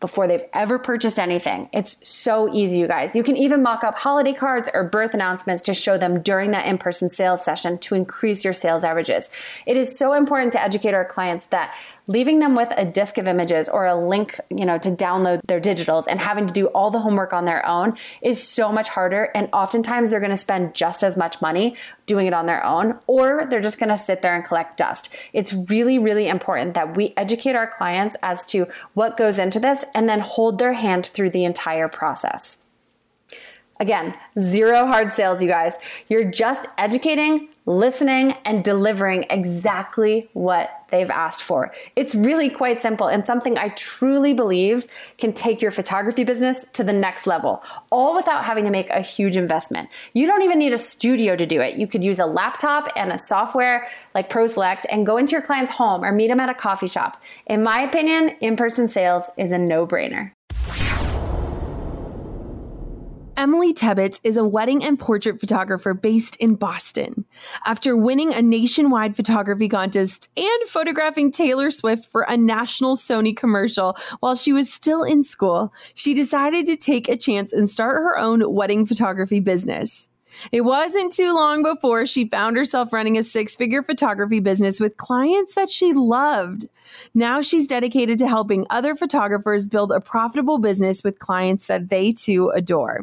before 0.00 0.26
they've 0.26 0.44
ever 0.52 0.78
purchased 0.78 1.18
anything. 1.18 1.68
It's 1.72 2.06
so 2.08 2.52
easy, 2.54 2.78
you 2.78 2.86
guys. 2.86 3.16
You 3.16 3.22
can 3.22 3.36
even 3.36 3.62
mock 3.62 3.82
up 3.84 3.96
holiday 3.96 4.32
cards 4.32 4.70
or 4.72 4.84
birth 4.84 5.14
announcements 5.14 5.62
to 5.64 5.74
show 5.74 5.98
them 5.98 6.22
during 6.22 6.52
that 6.52 6.66
in 6.66 6.78
person 6.78 7.08
sales 7.08 7.44
session 7.44 7.78
to 7.78 7.94
increase 7.94 8.44
your 8.44 8.52
sales 8.52 8.84
averages. 8.84 9.30
It 9.66 9.76
is 9.76 9.98
so 9.98 10.12
important 10.12 10.52
to 10.52 10.62
educate 10.62 10.94
our 10.94 11.04
clients 11.04 11.46
that 11.46 11.74
leaving 12.06 12.38
them 12.38 12.54
with 12.54 12.72
a 12.76 12.84
disk 12.84 13.18
of 13.18 13.26
images 13.28 13.68
or 13.68 13.86
a 13.86 13.94
link, 13.94 14.40
you 14.50 14.64
know, 14.64 14.78
to 14.78 14.90
download 14.90 15.42
their 15.42 15.60
digitals 15.60 16.06
and 16.08 16.20
having 16.20 16.46
to 16.46 16.54
do 16.54 16.66
all 16.68 16.90
the 16.90 17.00
homework 17.00 17.32
on 17.32 17.44
their 17.44 17.64
own 17.66 17.96
is 18.22 18.42
so 18.42 18.72
much 18.72 18.88
harder. 18.88 19.30
And 19.34 19.48
oftentimes 19.52 20.10
they're 20.10 20.20
going 20.20 20.30
to 20.30 20.36
spend 20.36 20.74
just 20.74 21.02
as 21.02 21.16
much 21.16 21.42
money 21.42 21.76
doing 22.08 22.26
it 22.26 22.34
on 22.34 22.46
their 22.46 22.64
own, 22.64 22.98
or 23.06 23.46
they're 23.48 23.60
just 23.60 23.78
going 23.78 23.90
to 23.90 23.96
sit 23.96 24.22
there 24.22 24.34
and 24.34 24.44
collect 24.44 24.76
dust. 24.76 25.14
It's 25.32 25.52
really, 25.52 25.98
really 25.98 26.26
important 26.26 26.74
that 26.74 26.96
we 26.96 27.14
educate 27.16 27.54
our 27.54 27.68
clients 27.68 28.16
as 28.22 28.44
to 28.46 28.66
what 28.94 29.16
goes 29.16 29.38
into 29.38 29.60
this 29.60 29.84
and 29.94 30.08
then 30.08 30.20
hold 30.20 30.58
their 30.58 30.72
hand 30.72 31.06
through 31.06 31.30
the 31.30 31.44
entire 31.44 31.86
process. 31.86 32.64
Again, 33.80 34.14
zero 34.36 34.86
hard 34.86 35.12
sales, 35.12 35.40
you 35.40 35.48
guys. 35.48 35.78
You're 36.08 36.28
just 36.28 36.66
educating, 36.76 37.48
listening, 37.68 38.32
and 38.46 38.64
delivering 38.64 39.26
exactly 39.28 40.30
what 40.32 40.70
they've 40.90 41.10
asked 41.10 41.42
for. 41.42 41.70
It's 41.96 42.14
really 42.14 42.48
quite 42.48 42.80
simple 42.80 43.08
and 43.08 43.26
something 43.26 43.58
I 43.58 43.68
truly 43.68 44.32
believe 44.32 44.86
can 45.18 45.34
take 45.34 45.60
your 45.60 45.70
photography 45.70 46.24
business 46.24 46.64
to 46.72 46.82
the 46.82 46.94
next 46.94 47.26
level, 47.26 47.62
all 47.92 48.16
without 48.16 48.44
having 48.44 48.64
to 48.64 48.70
make 48.70 48.88
a 48.88 49.02
huge 49.02 49.36
investment. 49.36 49.90
You 50.14 50.26
don't 50.26 50.42
even 50.42 50.58
need 50.58 50.72
a 50.72 50.78
studio 50.78 51.36
to 51.36 51.44
do 51.44 51.60
it. 51.60 51.76
You 51.76 51.86
could 51.86 52.02
use 52.02 52.18
a 52.18 52.26
laptop 52.26 52.88
and 52.96 53.12
a 53.12 53.18
software 53.18 53.88
like 54.14 54.30
ProSelect 54.30 54.86
and 54.90 55.04
go 55.04 55.18
into 55.18 55.32
your 55.32 55.42
client's 55.42 55.72
home 55.72 56.02
or 56.02 56.10
meet 56.10 56.28
them 56.28 56.40
at 56.40 56.48
a 56.48 56.54
coffee 56.54 56.88
shop. 56.88 57.22
In 57.46 57.62
my 57.62 57.82
opinion, 57.82 58.30
in 58.40 58.56
person 58.56 58.88
sales 58.88 59.30
is 59.36 59.52
a 59.52 59.58
no 59.58 59.86
brainer. 59.86 60.32
Emily 63.38 63.72
Tebbetts 63.72 64.18
is 64.24 64.36
a 64.36 64.44
wedding 64.44 64.84
and 64.84 64.98
portrait 64.98 65.38
photographer 65.38 65.94
based 65.94 66.34
in 66.40 66.56
Boston. 66.56 67.24
After 67.64 67.96
winning 67.96 68.34
a 68.34 68.42
nationwide 68.42 69.14
photography 69.14 69.68
contest 69.68 70.28
and 70.36 70.68
photographing 70.68 71.30
Taylor 71.30 71.70
Swift 71.70 72.06
for 72.06 72.22
a 72.22 72.36
national 72.36 72.96
Sony 72.96 73.36
commercial 73.36 73.96
while 74.18 74.34
she 74.34 74.52
was 74.52 74.74
still 74.74 75.04
in 75.04 75.22
school, 75.22 75.72
she 75.94 76.14
decided 76.14 76.66
to 76.66 76.74
take 76.74 77.08
a 77.08 77.16
chance 77.16 77.52
and 77.52 77.70
start 77.70 78.02
her 78.02 78.18
own 78.18 78.42
wedding 78.52 78.84
photography 78.84 79.38
business. 79.38 80.10
It 80.50 80.62
wasn't 80.62 81.12
too 81.12 81.32
long 81.32 81.62
before 81.62 82.06
she 82.06 82.28
found 82.28 82.56
herself 82.56 82.92
running 82.92 83.16
a 83.16 83.22
six 83.22 83.54
figure 83.54 83.84
photography 83.84 84.40
business 84.40 84.80
with 84.80 84.96
clients 84.96 85.54
that 85.54 85.68
she 85.68 85.92
loved. 85.92 86.68
Now 87.14 87.40
she's 87.40 87.66
dedicated 87.66 88.18
to 88.18 88.28
helping 88.28 88.66
other 88.70 88.94
photographers 88.94 89.68
build 89.68 89.92
a 89.92 90.00
profitable 90.00 90.58
business 90.58 91.02
with 91.04 91.18
clients 91.18 91.66
that 91.66 91.88
they 91.88 92.12
too 92.12 92.50
adore. 92.50 93.02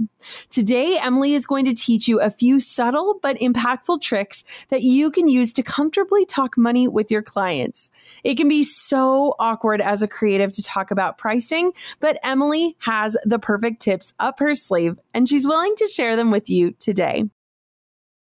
Today, 0.49 0.97
Emily 1.01 1.33
is 1.33 1.45
going 1.45 1.65
to 1.65 1.73
teach 1.73 2.07
you 2.07 2.19
a 2.19 2.29
few 2.29 2.59
subtle 2.59 3.19
but 3.21 3.37
impactful 3.37 4.01
tricks 4.01 4.43
that 4.69 4.83
you 4.83 5.11
can 5.11 5.27
use 5.27 5.53
to 5.53 5.63
comfortably 5.63 6.25
talk 6.25 6.57
money 6.57 6.87
with 6.87 7.11
your 7.11 7.21
clients. 7.21 7.89
It 8.23 8.35
can 8.35 8.49
be 8.49 8.63
so 8.63 9.35
awkward 9.39 9.81
as 9.81 10.01
a 10.01 10.07
creative 10.07 10.51
to 10.51 10.63
talk 10.63 10.91
about 10.91 11.17
pricing, 11.17 11.71
but 11.99 12.17
Emily 12.23 12.75
has 12.79 13.17
the 13.23 13.39
perfect 13.39 13.81
tips 13.81 14.13
up 14.19 14.39
her 14.39 14.55
sleeve 14.55 14.99
and 15.13 15.27
she's 15.27 15.47
willing 15.47 15.75
to 15.75 15.87
share 15.87 16.15
them 16.15 16.31
with 16.31 16.49
you 16.49 16.71
today. 16.79 17.25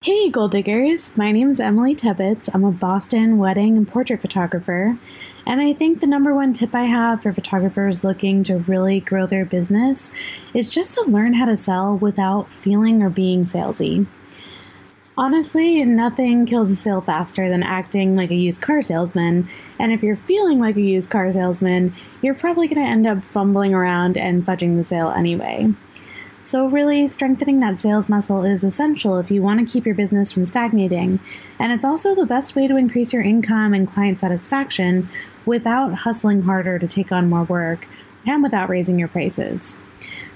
Hey, 0.03 0.29
goal 0.29 0.49
Diggers! 0.49 1.17
My 1.17 1.33
name 1.33 1.51
is 1.51 1.59
Emily 1.59 1.97
Tebbetts. 1.97 2.49
I'm 2.55 2.65
a 2.65 2.71
Boston 2.71 3.39
wedding 3.39 3.77
and 3.77 3.89
portrait 3.89 4.21
photographer. 4.21 4.97
And 5.47 5.61
I 5.61 5.73
think 5.73 6.01
the 6.01 6.09
number 6.09 6.35
one 6.35 6.53
tip 6.53 6.75
I 6.75 6.85
have 6.85 7.23
for 7.23 7.33
photographers 7.33 8.03
looking 8.03 8.43
to 8.45 8.59
really 8.59 8.99
grow 8.99 9.27
their 9.27 9.45
business 9.45 10.11
is 10.53 10.75
just 10.75 10.95
to 10.95 11.03
learn 11.03 11.35
how 11.35 11.45
to 11.45 11.55
sell 11.55 11.97
without 11.97 12.53
feeling 12.53 13.01
or 13.01 13.11
being 13.11 13.45
salesy. 13.45 14.07
Honestly, 15.19 15.83
nothing 15.85 16.45
kills 16.45 16.69
a 16.69 16.77
sale 16.77 17.01
faster 17.01 17.49
than 17.49 17.63
acting 17.63 18.15
like 18.15 18.31
a 18.31 18.35
used 18.35 18.61
car 18.61 18.83
salesman. 18.83 19.49
And 19.79 19.93
if 19.93 20.03
you're 20.03 20.17
feeling 20.17 20.59
like 20.59 20.77
a 20.77 20.83
used 20.83 21.11
car 21.11 21.31
salesman, 21.31 21.95
you're 22.21 22.35
probably 22.35 22.67
going 22.67 22.85
to 22.85 22.91
end 22.91 23.07
up 23.07 23.25
fumbling 23.25 23.73
around 23.73 24.19
and 24.19 24.45
fudging 24.45 24.77
the 24.77 24.85
sale 24.85 25.11
anyway. 25.11 25.73
So, 26.43 26.69
really, 26.69 27.09
strengthening 27.09 27.59
that 27.61 27.81
sales 27.81 28.09
muscle 28.09 28.45
is 28.45 28.63
essential 28.63 29.17
if 29.17 29.33
you 29.33 29.43
want 29.43 29.59
to 29.59 29.67
keep 29.67 29.85
your 29.85 29.97
business 29.97 30.31
from 30.31 30.45
stagnating. 30.45 31.19
And 31.59 31.73
it's 31.73 31.85
also 31.85 32.15
the 32.15 32.27
best 32.27 32.55
way 32.55 32.69
to 32.69 32.77
increase 32.77 33.13
your 33.13 33.23
income 33.23 33.75
and 33.75 33.91
client 33.91 34.21
satisfaction 34.21 35.09
without 35.47 35.95
hustling 35.95 36.43
harder 36.43 36.79
to 36.79 36.87
take 36.87 37.11
on 37.11 37.31
more 37.31 37.45
work 37.45 37.89
and 38.27 38.43
without 38.43 38.69
raising 38.69 38.99
your 38.99 39.09
prices. 39.09 39.77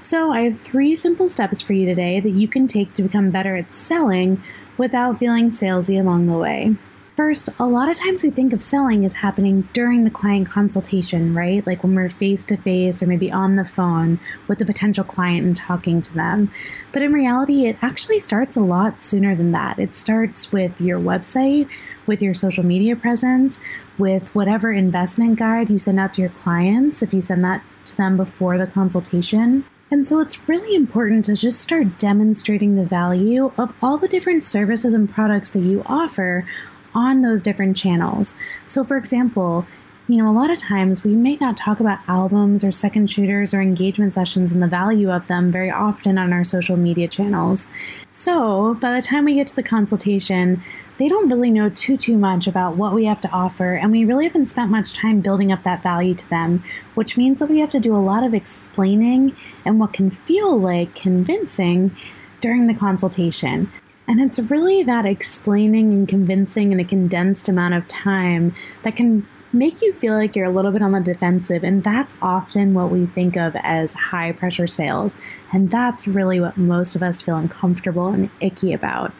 So, 0.00 0.32
I 0.32 0.42
have 0.42 0.58
three 0.58 0.96
simple 0.96 1.28
steps 1.28 1.60
for 1.60 1.74
you 1.74 1.84
today 1.84 2.18
that 2.20 2.30
you 2.30 2.48
can 2.48 2.66
take 2.66 2.94
to 2.94 3.02
become 3.02 3.30
better 3.30 3.56
at 3.56 3.70
selling 3.70 4.42
without 4.78 5.18
feeling 5.18 5.48
salesy 5.48 6.00
along 6.00 6.26
the 6.26 6.38
way. 6.38 6.76
First, 7.20 7.50
a 7.58 7.66
lot 7.66 7.90
of 7.90 7.98
times 7.98 8.24
we 8.24 8.30
think 8.30 8.54
of 8.54 8.62
selling 8.62 9.04
as 9.04 9.12
happening 9.12 9.68
during 9.74 10.04
the 10.04 10.10
client 10.10 10.48
consultation, 10.48 11.34
right? 11.34 11.64
Like 11.66 11.82
when 11.82 11.94
we're 11.94 12.08
face 12.08 12.46
to 12.46 12.56
face 12.56 13.02
or 13.02 13.06
maybe 13.06 13.30
on 13.30 13.56
the 13.56 13.64
phone 13.64 14.18
with 14.48 14.58
the 14.58 14.64
potential 14.64 15.04
client 15.04 15.46
and 15.46 15.54
talking 15.54 16.00
to 16.00 16.14
them. 16.14 16.50
But 16.92 17.02
in 17.02 17.12
reality, 17.12 17.66
it 17.66 17.76
actually 17.82 18.20
starts 18.20 18.56
a 18.56 18.62
lot 18.62 19.02
sooner 19.02 19.34
than 19.34 19.52
that. 19.52 19.78
It 19.78 19.94
starts 19.94 20.50
with 20.50 20.80
your 20.80 20.98
website, 20.98 21.68
with 22.06 22.22
your 22.22 22.32
social 22.32 22.64
media 22.64 22.96
presence, 22.96 23.60
with 23.98 24.34
whatever 24.34 24.72
investment 24.72 25.38
guide 25.38 25.68
you 25.68 25.78
send 25.78 26.00
out 26.00 26.14
to 26.14 26.22
your 26.22 26.30
clients, 26.30 27.02
if 27.02 27.12
you 27.12 27.20
send 27.20 27.44
that 27.44 27.62
to 27.84 27.96
them 27.98 28.16
before 28.16 28.56
the 28.56 28.66
consultation. 28.66 29.66
And 29.92 30.06
so 30.06 30.20
it's 30.20 30.48
really 30.48 30.76
important 30.76 31.24
to 31.24 31.34
just 31.34 31.60
start 31.60 31.98
demonstrating 31.98 32.76
the 32.76 32.84
value 32.84 33.50
of 33.58 33.72
all 33.82 33.98
the 33.98 34.06
different 34.06 34.44
services 34.44 34.94
and 34.94 35.12
products 35.12 35.50
that 35.50 35.60
you 35.60 35.82
offer 35.84 36.46
on 36.94 37.20
those 37.20 37.42
different 37.42 37.76
channels. 37.76 38.36
So, 38.66 38.84
for 38.84 38.96
example, 38.96 39.66
you 40.10 40.16
know, 40.16 40.28
a 40.28 40.34
lot 40.34 40.50
of 40.50 40.58
times 40.58 41.04
we 41.04 41.14
may 41.14 41.36
not 41.36 41.56
talk 41.56 41.78
about 41.78 42.00
albums 42.08 42.64
or 42.64 42.72
second 42.72 43.08
shooters 43.08 43.54
or 43.54 43.60
engagement 43.60 44.12
sessions 44.12 44.50
and 44.50 44.60
the 44.60 44.66
value 44.66 45.08
of 45.08 45.28
them 45.28 45.52
very 45.52 45.70
often 45.70 46.18
on 46.18 46.32
our 46.32 46.42
social 46.42 46.76
media 46.76 47.06
channels. 47.06 47.68
So, 48.08 48.74
by 48.74 48.92
the 48.92 49.02
time 49.02 49.24
we 49.24 49.34
get 49.34 49.46
to 49.48 49.56
the 49.56 49.62
consultation, 49.62 50.62
they 50.98 51.06
don't 51.06 51.28
really 51.28 51.52
know 51.52 51.70
too 51.70 51.96
too 51.96 52.18
much 52.18 52.48
about 52.48 52.76
what 52.76 52.92
we 52.92 53.04
have 53.04 53.20
to 53.20 53.30
offer 53.30 53.74
and 53.74 53.92
we 53.92 54.04
really 54.04 54.26
haven't 54.26 54.50
spent 54.50 54.70
much 54.70 54.94
time 54.94 55.20
building 55.20 55.52
up 55.52 55.62
that 55.62 55.82
value 55.82 56.14
to 56.16 56.28
them, 56.28 56.64
which 56.96 57.16
means 57.16 57.38
that 57.38 57.48
we 57.48 57.60
have 57.60 57.70
to 57.70 57.78
do 57.78 57.94
a 57.94 57.98
lot 57.98 58.24
of 58.24 58.34
explaining 58.34 59.36
and 59.64 59.78
what 59.78 59.92
can 59.92 60.10
feel 60.10 60.58
like 60.58 60.94
convincing 60.96 61.94
during 62.40 62.66
the 62.66 62.74
consultation. 62.74 63.70
And 64.10 64.20
it's 64.20 64.40
really 64.40 64.82
that 64.82 65.06
explaining 65.06 65.92
and 65.92 66.08
convincing 66.08 66.72
in 66.72 66.80
a 66.80 66.84
condensed 66.84 67.48
amount 67.48 67.74
of 67.74 67.86
time 67.86 68.52
that 68.82 68.96
can 68.96 69.24
make 69.52 69.82
you 69.82 69.92
feel 69.92 70.14
like 70.14 70.34
you're 70.34 70.46
a 70.46 70.52
little 70.52 70.72
bit 70.72 70.82
on 70.82 70.90
the 70.90 71.00
defensive. 71.00 71.62
And 71.62 71.84
that's 71.84 72.16
often 72.20 72.74
what 72.74 72.90
we 72.90 73.06
think 73.06 73.36
of 73.36 73.54
as 73.62 73.92
high 73.94 74.32
pressure 74.32 74.66
sales. 74.66 75.16
And 75.52 75.70
that's 75.70 76.08
really 76.08 76.40
what 76.40 76.56
most 76.56 76.96
of 76.96 77.04
us 77.04 77.22
feel 77.22 77.36
uncomfortable 77.36 78.08
and 78.08 78.28
icky 78.40 78.72
about. 78.72 79.12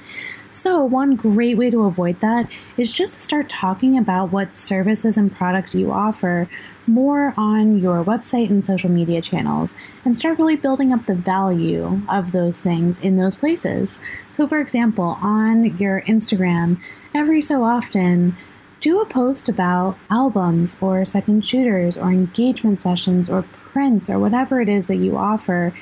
So, 0.52 0.82
one 0.82 1.14
great 1.14 1.56
way 1.56 1.70
to 1.70 1.84
avoid 1.84 2.20
that 2.20 2.50
is 2.76 2.92
just 2.92 3.14
to 3.14 3.22
start 3.22 3.48
talking 3.48 3.96
about 3.96 4.32
what 4.32 4.54
services 4.54 5.16
and 5.16 5.32
products 5.32 5.76
you 5.76 5.92
offer 5.92 6.48
more 6.88 7.34
on 7.36 7.78
your 7.78 8.04
website 8.04 8.50
and 8.50 8.66
social 8.66 8.90
media 8.90 9.22
channels 9.22 9.76
and 10.04 10.16
start 10.16 10.38
really 10.38 10.56
building 10.56 10.92
up 10.92 11.06
the 11.06 11.14
value 11.14 12.02
of 12.08 12.32
those 12.32 12.60
things 12.60 12.98
in 12.98 13.14
those 13.14 13.36
places. 13.36 14.00
So, 14.32 14.48
for 14.48 14.60
example, 14.60 15.16
on 15.20 15.78
your 15.78 16.02
Instagram, 16.02 16.80
every 17.14 17.40
so 17.40 17.62
often, 17.62 18.36
do 18.80 19.00
a 19.00 19.06
post 19.06 19.48
about 19.48 19.98
albums 20.10 20.76
or 20.80 21.04
second 21.04 21.44
shooters 21.44 21.96
or 21.96 22.10
engagement 22.10 22.82
sessions 22.82 23.30
or 23.30 23.42
prints 23.72 24.10
or 24.10 24.18
whatever 24.18 24.60
it 24.60 24.68
is 24.68 24.88
that 24.88 24.96
you 24.96 25.16
offer 25.16 25.72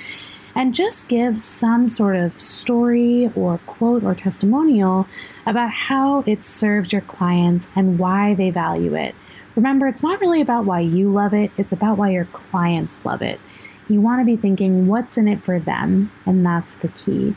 and 0.55 0.75
just 0.75 1.09
give 1.09 1.39
some 1.39 1.89
sort 1.89 2.17
of 2.17 2.39
story 2.39 3.31
or 3.35 3.59
quote 3.67 4.05
or 4.05 4.15
testimonial 4.15 5.07
about 5.47 5.71
how 5.71 6.25
it 6.27 6.45
serves 6.45 6.93
your 6.93 7.03
clients 7.03 7.69
and 7.77 7.99
why 7.99 8.35
they 8.35 8.51
value 8.51 8.95
it. 8.95 9.15
Remember, 9.57 9.87
it's 9.89 10.03
not 10.03 10.21
really 10.21 10.41
about 10.41 10.65
why 10.65 10.81
you 10.81 11.09
love 11.09 11.35
it, 11.35 11.51
it's 11.57 11.73
about 11.73 11.99
why 11.99 12.11
your 12.11 12.27
clients 12.27 13.01
love 13.05 13.23
it. 13.23 13.41
You 13.89 14.01
want 14.01 14.21
to 14.21 14.25
be 14.25 14.37
thinking 14.37 14.87
what's 14.87 15.17
in 15.17 15.29
it 15.29 15.45
for 15.45 15.59
them, 15.59 16.13
and 16.27 16.45
that's 16.45 16.75
the 16.77 16.89
key. 16.89 17.35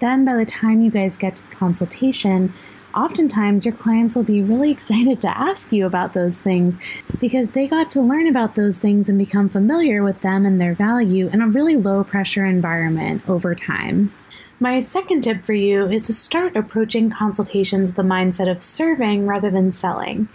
Then, 0.00 0.24
by 0.24 0.36
the 0.36 0.44
time 0.44 0.82
you 0.82 0.90
guys 0.90 1.16
get 1.16 1.36
to 1.36 1.48
the 1.48 1.54
consultation, 1.54 2.52
oftentimes 2.96 3.64
your 3.64 3.74
clients 3.74 4.16
will 4.16 4.22
be 4.22 4.42
really 4.42 4.70
excited 4.70 5.20
to 5.20 5.38
ask 5.38 5.72
you 5.72 5.86
about 5.86 6.12
those 6.12 6.38
things 6.38 6.78
because 7.20 7.50
they 7.50 7.66
got 7.66 7.90
to 7.92 8.00
learn 8.00 8.26
about 8.26 8.54
those 8.54 8.78
things 8.78 9.08
and 9.08 9.18
become 9.18 9.48
familiar 9.48 10.02
with 10.02 10.20
them 10.20 10.46
and 10.46 10.60
their 10.60 10.74
value 10.74 11.28
in 11.28 11.42
a 11.42 11.48
really 11.48 11.76
low 11.76 12.04
pressure 12.04 12.44
environment 12.44 13.22
over 13.28 13.54
time. 13.54 14.12
My 14.60 14.78
second 14.78 15.22
tip 15.22 15.44
for 15.44 15.52
you 15.52 15.86
is 15.86 16.02
to 16.02 16.14
start 16.14 16.56
approaching 16.56 17.10
consultations 17.10 17.90
with 17.90 17.96
the 17.96 18.02
mindset 18.02 18.50
of 18.50 18.62
serving 18.62 19.26
rather 19.26 19.50
than 19.50 19.72
selling. 19.72 20.28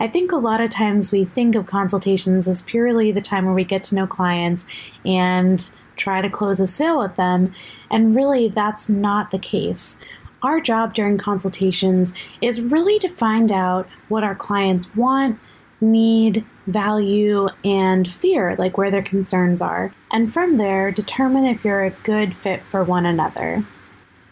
I 0.00 0.08
think 0.08 0.32
a 0.32 0.36
lot 0.36 0.60
of 0.60 0.70
times 0.70 1.12
we 1.12 1.24
think 1.24 1.54
of 1.54 1.66
consultations 1.66 2.48
as 2.48 2.62
purely 2.62 3.12
the 3.12 3.20
time 3.20 3.44
where 3.44 3.54
we 3.54 3.64
get 3.64 3.82
to 3.84 3.94
know 3.94 4.06
clients 4.06 4.66
and 5.04 5.70
try 5.96 6.20
to 6.20 6.30
close 6.30 6.58
a 6.58 6.66
sale 6.66 6.98
with 6.98 7.14
them, 7.16 7.54
and 7.90 8.16
really 8.16 8.48
that's 8.48 8.88
not 8.88 9.30
the 9.30 9.38
case 9.38 9.98
our 10.42 10.60
job 10.60 10.94
during 10.94 11.18
consultations 11.18 12.12
is 12.40 12.60
really 12.60 12.98
to 13.00 13.08
find 13.08 13.52
out 13.52 13.88
what 14.08 14.24
our 14.24 14.34
clients 14.34 14.94
want, 14.96 15.38
need, 15.80 16.44
value, 16.66 17.48
and 17.64 18.06
fear, 18.08 18.54
like 18.56 18.78
where 18.78 18.90
their 18.90 19.02
concerns 19.02 19.60
are. 19.60 19.94
And 20.10 20.32
from 20.32 20.56
there, 20.56 20.90
determine 20.90 21.44
if 21.44 21.64
you're 21.64 21.84
a 21.84 21.90
good 21.90 22.34
fit 22.34 22.62
for 22.70 22.84
one 22.84 23.06
another. 23.06 23.64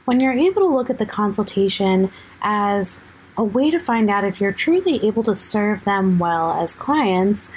When 0.04 0.20
you're 0.20 0.32
able 0.32 0.62
to 0.62 0.74
look 0.74 0.90
at 0.90 0.98
the 0.98 1.06
consultation 1.06 2.11
as 2.42 3.02
a 3.36 3.44
way 3.44 3.70
to 3.70 3.78
find 3.78 4.11
out 4.11 4.24
if 4.24 4.40
you're 4.40 4.52
truly 4.52 5.06
able 5.06 5.22
to 5.24 5.34
serve 5.34 5.84
them 5.84 6.18
well 6.18 6.52
as 6.52 6.74
clients, 6.74 7.50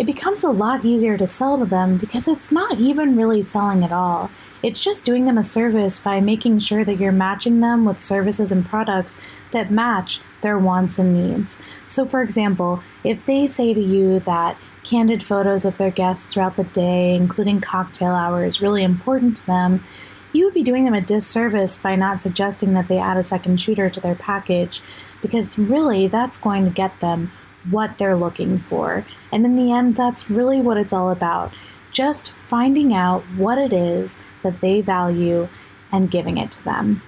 it 0.00 0.06
becomes 0.06 0.42
a 0.42 0.48
lot 0.48 0.86
easier 0.86 1.18
to 1.18 1.26
sell 1.26 1.58
to 1.58 1.66
them 1.66 1.98
because 1.98 2.26
it's 2.26 2.50
not 2.50 2.80
even 2.80 3.18
really 3.18 3.42
selling 3.42 3.84
at 3.84 3.92
all. 3.92 4.30
It's 4.62 4.80
just 4.80 5.04
doing 5.04 5.26
them 5.26 5.36
a 5.36 5.44
service 5.44 6.00
by 6.00 6.20
making 6.20 6.60
sure 6.60 6.86
that 6.86 6.98
you're 6.98 7.12
matching 7.12 7.60
them 7.60 7.84
with 7.84 8.00
services 8.00 8.50
and 8.50 8.64
products 8.64 9.18
that 9.50 9.70
match 9.70 10.22
their 10.40 10.58
wants 10.58 10.98
and 10.98 11.12
needs. 11.12 11.58
So, 11.86 12.06
for 12.06 12.22
example, 12.22 12.82
if 13.04 13.26
they 13.26 13.46
say 13.46 13.74
to 13.74 13.80
you 13.80 14.20
that 14.20 14.56
candid 14.84 15.22
photos 15.22 15.66
of 15.66 15.76
their 15.76 15.90
guests 15.90 16.32
throughout 16.32 16.56
the 16.56 16.64
day, 16.64 17.14
including 17.14 17.60
cocktail 17.60 18.14
hour, 18.14 18.42
is 18.42 18.62
really 18.62 18.82
important 18.82 19.36
to 19.36 19.46
them, 19.46 19.84
you 20.32 20.46
would 20.46 20.54
be 20.54 20.62
doing 20.62 20.86
them 20.86 20.94
a 20.94 21.02
disservice 21.02 21.76
by 21.76 21.94
not 21.94 22.22
suggesting 22.22 22.72
that 22.72 22.88
they 22.88 22.96
add 22.96 23.18
a 23.18 23.22
second 23.22 23.60
shooter 23.60 23.90
to 23.90 24.00
their 24.00 24.14
package 24.14 24.80
because 25.20 25.58
really 25.58 26.08
that's 26.08 26.38
going 26.38 26.64
to 26.64 26.70
get 26.70 27.00
them 27.00 27.30
what 27.70 27.98
they're 27.98 28.16
looking 28.16 28.58
for. 28.58 29.04
And 29.32 29.44
in 29.44 29.54
the 29.54 29.72
end, 29.72 29.96
that's 29.96 30.30
really 30.30 30.60
what 30.60 30.76
it's 30.76 30.92
all 30.92 31.10
about 31.10 31.52
just 31.92 32.32
finding 32.48 32.94
out 32.94 33.22
what 33.36 33.58
it 33.58 33.72
is 33.72 34.18
that 34.42 34.60
they 34.60 34.80
value 34.80 35.48
and 35.92 36.10
giving 36.10 36.38
it 36.38 36.50
to 36.52 36.64
them. 36.64 37.02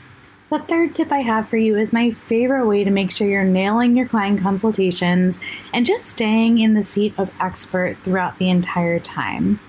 The 0.51 0.59
third 0.59 0.95
tip 0.95 1.13
I 1.13 1.21
have 1.21 1.49
for 1.49 1.57
you 1.57 1.77
is 1.77 1.95
my 1.95 2.11
favorite 2.11 2.67
way 2.67 2.85
to 2.85 2.91
make 2.91 3.11
sure 3.11 3.27
you're 3.27 3.45
nailing 3.45 3.97
your 3.97 4.07
client 4.07 4.43
consultations 4.43 5.41
and 5.73 5.87
just 5.87 6.07
staying 6.07 6.59
in 6.59 6.75
the 6.75 6.83
seat 6.83 7.15
of 7.17 7.31
expert 7.41 7.97
throughout 8.03 8.39
the 8.39 8.51
entire 8.51 8.99
time. 8.99 9.61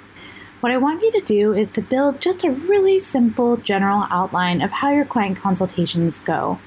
What 0.59 0.73
I 0.73 0.77
want 0.77 1.01
you 1.01 1.11
to 1.11 1.21
do 1.21 1.53
is 1.53 1.71
to 1.71 1.81
build 1.81 2.19
just 2.19 2.43
a 2.43 2.51
really 2.51 2.99
simple 2.99 3.57
general 3.57 4.07
outline 4.09 4.61
of 4.61 4.71
how 4.71 4.91
your 4.91 5.05
client 5.05 5.37
consultations 5.37 6.19
go. 6.19 6.59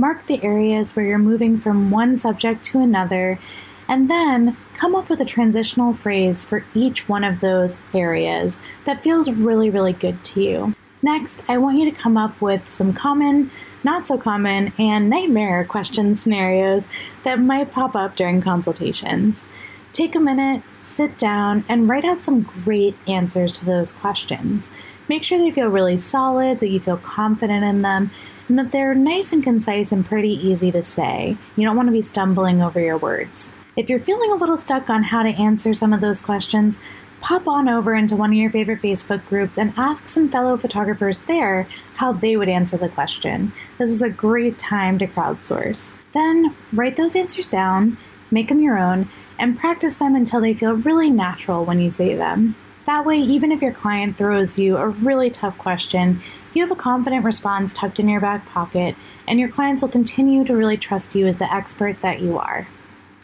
Mark 0.00 0.26
the 0.26 0.42
areas 0.42 0.96
where 0.96 1.04
you're 1.04 1.18
moving 1.18 1.58
from 1.58 1.90
one 1.90 2.16
subject 2.16 2.64
to 2.64 2.80
another, 2.80 3.38
and 3.86 4.08
then 4.08 4.56
come 4.72 4.94
up 4.94 5.10
with 5.10 5.20
a 5.20 5.26
transitional 5.26 5.92
phrase 5.92 6.42
for 6.42 6.64
each 6.74 7.06
one 7.06 7.22
of 7.22 7.40
those 7.40 7.76
areas 7.92 8.60
that 8.86 9.02
feels 9.02 9.30
really, 9.30 9.68
really 9.68 9.92
good 9.92 10.24
to 10.24 10.40
you. 10.40 10.74
Next, 11.02 11.44
I 11.50 11.58
want 11.58 11.76
you 11.76 11.84
to 11.84 11.94
come 11.94 12.16
up 12.16 12.40
with 12.40 12.70
some 12.70 12.94
common, 12.94 13.50
not 13.84 14.08
so 14.08 14.16
common, 14.16 14.72
and 14.78 15.10
nightmare 15.10 15.66
question 15.66 16.14
scenarios 16.14 16.88
that 17.24 17.38
might 17.38 17.70
pop 17.70 17.94
up 17.94 18.16
during 18.16 18.40
consultations. 18.40 19.48
Take 19.92 20.14
a 20.14 20.20
minute, 20.20 20.62
sit 20.80 21.18
down, 21.18 21.66
and 21.68 21.90
write 21.90 22.06
out 22.06 22.24
some 22.24 22.48
great 22.64 22.96
answers 23.06 23.52
to 23.52 23.66
those 23.66 23.92
questions. 23.92 24.72
Make 25.08 25.24
sure 25.24 25.38
they 25.38 25.50
feel 25.50 25.68
really 25.68 25.98
solid, 25.98 26.60
that 26.60 26.68
you 26.68 26.80
feel 26.80 26.96
confident 26.96 27.64
in 27.64 27.82
them, 27.82 28.10
and 28.50 28.58
that 28.58 28.72
they're 28.72 28.96
nice 28.96 29.32
and 29.32 29.44
concise 29.44 29.92
and 29.92 30.04
pretty 30.04 30.32
easy 30.32 30.72
to 30.72 30.82
say. 30.82 31.36
You 31.54 31.64
don't 31.64 31.76
want 31.76 31.86
to 31.86 31.92
be 31.92 32.02
stumbling 32.02 32.60
over 32.60 32.80
your 32.80 32.98
words. 32.98 33.52
If 33.76 33.88
you're 33.88 34.00
feeling 34.00 34.32
a 34.32 34.34
little 34.34 34.56
stuck 34.56 34.90
on 34.90 35.04
how 35.04 35.22
to 35.22 35.28
answer 35.28 35.72
some 35.72 35.92
of 35.92 36.00
those 36.00 36.20
questions, 36.20 36.80
pop 37.20 37.46
on 37.46 37.68
over 37.68 37.94
into 37.94 38.16
one 38.16 38.30
of 38.30 38.36
your 38.36 38.50
favorite 38.50 38.82
Facebook 38.82 39.24
groups 39.26 39.56
and 39.56 39.72
ask 39.76 40.08
some 40.08 40.28
fellow 40.28 40.56
photographers 40.56 41.20
there 41.20 41.68
how 41.94 42.12
they 42.12 42.36
would 42.36 42.48
answer 42.48 42.76
the 42.76 42.88
question. 42.88 43.52
This 43.78 43.88
is 43.88 44.02
a 44.02 44.10
great 44.10 44.58
time 44.58 44.98
to 44.98 45.06
crowdsource. 45.06 45.96
Then 46.12 46.56
write 46.72 46.96
those 46.96 47.14
answers 47.14 47.46
down, 47.46 47.98
make 48.32 48.48
them 48.48 48.60
your 48.60 48.78
own, 48.78 49.08
and 49.38 49.60
practice 49.60 49.94
them 49.94 50.16
until 50.16 50.40
they 50.40 50.54
feel 50.54 50.72
really 50.72 51.08
natural 51.08 51.64
when 51.64 51.78
you 51.78 51.88
say 51.88 52.16
them. 52.16 52.56
That 52.90 53.06
way, 53.06 53.18
even 53.18 53.52
if 53.52 53.62
your 53.62 53.72
client 53.72 54.18
throws 54.18 54.58
you 54.58 54.76
a 54.76 54.88
really 54.88 55.30
tough 55.30 55.56
question, 55.58 56.20
you 56.52 56.60
have 56.60 56.72
a 56.72 56.74
confident 56.74 57.24
response 57.24 57.72
tucked 57.72 58.00
in 58.00 58.08
your 58.08 58.20
back 58.20 58.46
pocket, 58.46 58.96
and 59.28 59.38
your 59.38 59.48
clients 59.48 59.80
will 59.80 59.90
continue 59.90 60.42
to 60.44 60.56
really 60.56 60.76
trust 60.76 61.14
you 61.14 61.28
as 61.28 61.36
the 61.36 61.54
expert 61.54 62.00
that 62.00 62.20
you 62.20 62.36
are. 62.36 62.66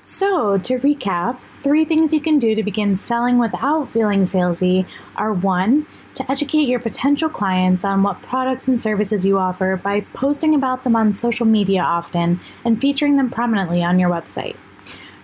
So, 0.05 0.57
to 0.57 0.79
recap, 0.79 1.41
three 1.65 1.85
things 1.85 2.13
you 2.13 2.21
can 2.21 2.39
do 2.39 2.55
to 2.55 2.63
begin 2.63 2.95
selling 2.95 3.39
without 3.39 3.91
feeling 3.91 4.21
salesy 4.21 4.87
are 5.17 5.33
one, 5.33 5.89
to 6.15 6.31
educate 6.31 6.69
your 6.69 6.79
potential 6.79 7.29
clients 7.29 7.85
on 7.85 8.05
what 8.05 8.23
products 8.23 8.69
and 8.69 8.81
services 8.81 9.27
you 9.27 9.37
offer 9.37 9.75
by 9.75 10.03
posting 10.15 10.55
about 10.55 10.85
them 10.85 10.95
on 10.95 11.13
social 11.13 11.45
media 11.45 11.83
often 11.83 12.39
and 12.65 12.81
featuring 12.81 13.17
them 13.17 13.31
prominently 13.31 13.83
on 13.83 13.99
your 13.99 14.11
website. 14.11 14.55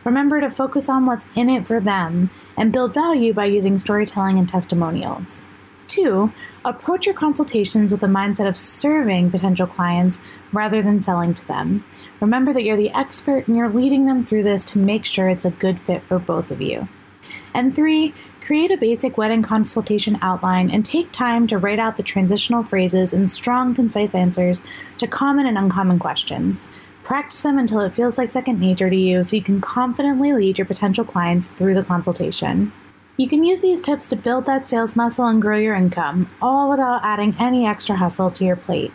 Remember 0.05 0.41
to 0.41 0.51
focus 0.51 0.89
on 0.89 1.07
what's 1.07 1.27
in 1.37 1.49
it 1.49 1.67
for 1.67 1.81
them 1.81 2.31
and 2.57 2.73
build 2.73 2.95
value 2.95 3.33
by 3.33 3.45
using 3.45 3.79
storytelling 3.79 4.39
and 4.39 4.49
testimonials. 4.49 5.45
Two, 5.87 6.33
approach 6.65 7.07
your 7.07 7.15
consultations 7.15 7.93
with 7.93 8.03
a 8.03 8.07
mindset 8.07 8.49
of 8.49 8.57
serving 8.57 9.31
potential 9.31 9.67
clients 9.67 10.21
rather 10.53 10.81
than 10.81 11.01
selling 11.01 11.35
to 11.35 11.47
them. 11.47 11.85
Remember 12.21 12.53
that 12.53 12.65
you're 12.65 12.77
the 12.77 12.91
expert 12.93 13.47
and 13.47 13.57
you're 13.57 13.69
leading 13.69 14.07
them 14.07 14.25
through 14.25 14.43
this 14.45 14.65
to 14.67 14.79
make 14.79 15.05
sure 15.05 15.29
it's 15.29 15.45
a 15.45 15.51
good 15.51 15.79
fit 15.81 16.03
for 16.05 16.19
both 16.19 16.51
of 16.51 16.61
you. 16.61 16.89
And 17.55 17.75
three, 17.75 18.15
create 18.41 18.71
a 18.71 18.77
basic 18.77 19.17
wedding 19.17 19.43
consultation 19.43 20.19
outline 20.23 20.71
and 20.71 20.85
take 20.85 21.13
time 21.13 21.47
to 21.49 21.59
write 21.59 21.79
out 21.79 21.97
the 21.97 22.03
transitional 22.03 22.65
phrases 22.65 23.13
and 23.13 23.31
strong, 23.31 23.75
concise 23.75 24.15
answers 24.15 24.63
to 24.99 25.07
common 25.07 25.47
and 25.47 25.59
uncommon 25.59 25.99
questions. 25.99 26.69
Practice 27.05 27.41
them 27.41 27.59
until 27.59 27.81
it 27.81 27.95
feels 27.95 28.17
like 28.17 28.31
second 28.31 28.61
nature 28.61 28.89
to 28.89 28.97
you 28.97 29.23
so 29.23 29.35
you 29.35 29.43
can 29.43 29.61
confidently 29.61 30.33
lead 30.33 30.59
your 30.59 30.67
potential 30.67 31.05
clients 31.05 31.49
through 31.49 31.75
the 31.75 31.83
consultation. 31.83 32.73
You 33.17 33.29
can 33.29 33.43
use 33.43 33.61
these 33.61 33.81
tips 33.81 34.07
to 34.07 34.17
build 34.17 34.47
that 34.47 34.69
sales 34.69 34.97
muscle 34.97 35.27
and 35.27 35.43
grow 35.43 35.59
your 35.59 35.75
income, 35.75 36.31
all 36.41 36.71
without 36.71 37.01
adding 37.03 37.37
any 37.39 37.67
extra 37.67 37.97
hustle 37.97 38.31
to 38.31 38.45
your 38.45 38.57
plate. 38.57 38.93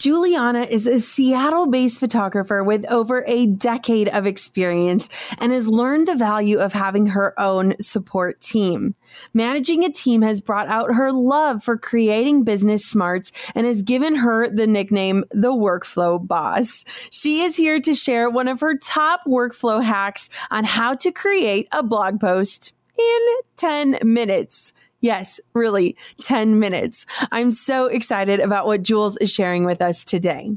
Juliana 0.00 0.62
is 0.62 0.86
a 0.86 0.98
Seattle 0.98 1.66
based 1.66 2.00
photographer 2.00 2.64
with 2.64 2.86
over 2.86 3.22
a 3.26 3.44
decade 3.44 4.08
of 4.08 4.24
experience 4.24 5.10
and 5.36 5.52
has 5.52 5.68
learned 5.68 6.08
the 6.08 6.14
value 6.14 6.58
of 6.58 6.72
having 6.72 7.04
her 7.04 7.38
own 7.38 7.74
support 7.82 8.40
team. 8.40 8.94
Managing 9.34 9.84
a 9.84 9.92
team 9.92 10.22
has 10.22 10.40
brought 10.40 10.68
out 10.68 10.94
her 10.94 11.12
love 11.12 11.62
for 11.62 11.76
creating 11.76 12.44
business 12.44 12.82
smarts 12.82 13.30
and 13.54 13.66
has 13.66 13.82
given 13.82 14.14
her 14.14 14.48
the 14.48 14.66
nickname 14.66 15.22
the 15.32 15.52
workflow 15.52 16.26
boss. 16.26 16.82
She 17.10 17.42
is 17.42 17.58
here 17.58 17.78
to 17.80 17.92
share 17.92 18.30
one 18.30 18.48
of 18.48 18.60
her 18.60 18.78
top 18.78 19.20
workflow 19.28 19.82
hacks 19.82 20.30
on 20.50 20.64
how 20.64 20.94
to 20.94 21.12
create 21.12 21.68
a 21.72 21.82
blog 21.82 22.18
post 22.20 22.72
in 22.98 23.20
10 23.56 23.98
minutes. 24.02 24.72
Yes, 25.00 25.40
really, 25.54 25.96
10 26.24 26.58
minutes. 26.58 27.06
I'm 27.32 27.52
so 27.52 27.86
excited 27.86 28.38
about 28.40 28.66
what 28.66 28.82
Jules 28.82 29.16
is 29.16 29.32
sharing 29.32 29.64
with 29.64 29.80
us 29.80 30.04
today. 30.04 30.50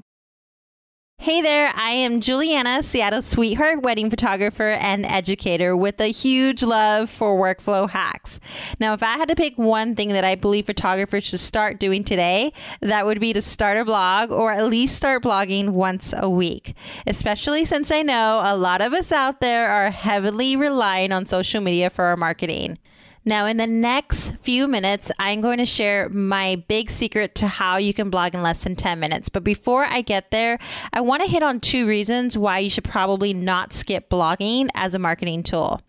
Hey 1.19 1.39
there, 1.41 1.71
I 1.73 1.91
am 1.91 2.19
Juliana, 2.19 2.83
Seattle 2.83 3.21
sweetheart 3.21 3.81
wedding 3.81 4.09
photographer 4.09 4.71
and 4.71 5.05
educator 5.05 5.77
with 5.77 6.01
a 6.01 6.07
huge 6.07 6.63
love 6.63 7.09
for 7.09 7.39
workflow 7.39 7.89
hacks. 7.89 8.41
Now, 8.77 8.91
if 8.91 9.01
I 9.01 9.13
had 9.13 9.29
to 9.29 9.35
pick 9.35 9.57
one 9.57 9.95
thing 9.95 10.09
that 10.09 10.25
I 10.25 10.35
believe 10.35 10.65
photographers 10.65 11.23
should 11.23 11.39
start 11.39 11.79
doing 11.79 12.03
today, 12.03 12.51
that 12.81 13.05
would 13.05 13.21
be 13.21 13.31
to 13.31 13.41
start 13.41 13.77
a 13.77 13.85
blog 13.85 14.31
or 14.31 14.51
at 14.51 14.65
least 14.65 14.97
start 14.97 15.23
blogging 15.23 15.69
once 15.69 16.13
a 16.17 16.29
week. 16.29 16.75
Especially 17.07 17.63
since 17.63 17.89
I 17.89 18.01
know 18.01 18.41
a 18.43 18.57
lot 18.57 18.81
of 18.81 18.91
us 18.91 19.13
out 19.13 19.39
there 19.39 19.69
are 19.69 19.91
heavily 19.91 20.57
relying 20.57 21.13
on 21.13 21.25
social 21.25 21.61
media 21.61 21.89
for 21.89 22.03
our 22.03 22.17
marketing. 22.17 22.79
Now, 23.25 23.45
in 23.45 23.57
the 23.57 23.67
next 23.67 24.35
few 24.41 24.67
minutes, 24.67 25.11
I'm 25.17 25.39
going 25.39 25.59
to 25.59 25.65
share 25.65 26.09
my 26.09 26.61
big 26.67 26.89
secret 26.89 27.35
to 27.35 27.47
how 27.47 27.77
you 27.77 27.93
can 27.93 28.09
blog 28.09 28.33
in 28.33 28.41
less 28.41 28.63
than 28.63 28.75
10 28.75 28.99
minutes. 28.99 29.29
But 29.29 29.43
before 29.43 29.85
I 29.85 30.01
get 30.01 30.31
there, 30.31 30.59
I 30.91 31.01
want 31.01 31.23
to 31.23 31.29
hit 31.29 31.41
on 31.41 31.61
two 31.61 31.87
reasons 31.87 32.37
why 32.37 32.59
you 32.59 32.69
should 32.69 32.83
probably 32.83 33.33
not 33.33 33.71
skip 33.71 34.09
blogging 34.09 34.67
as 34.75 34.93
a 34.93 34.99
marketing 34.99 35.43
tool. 35.43 35.79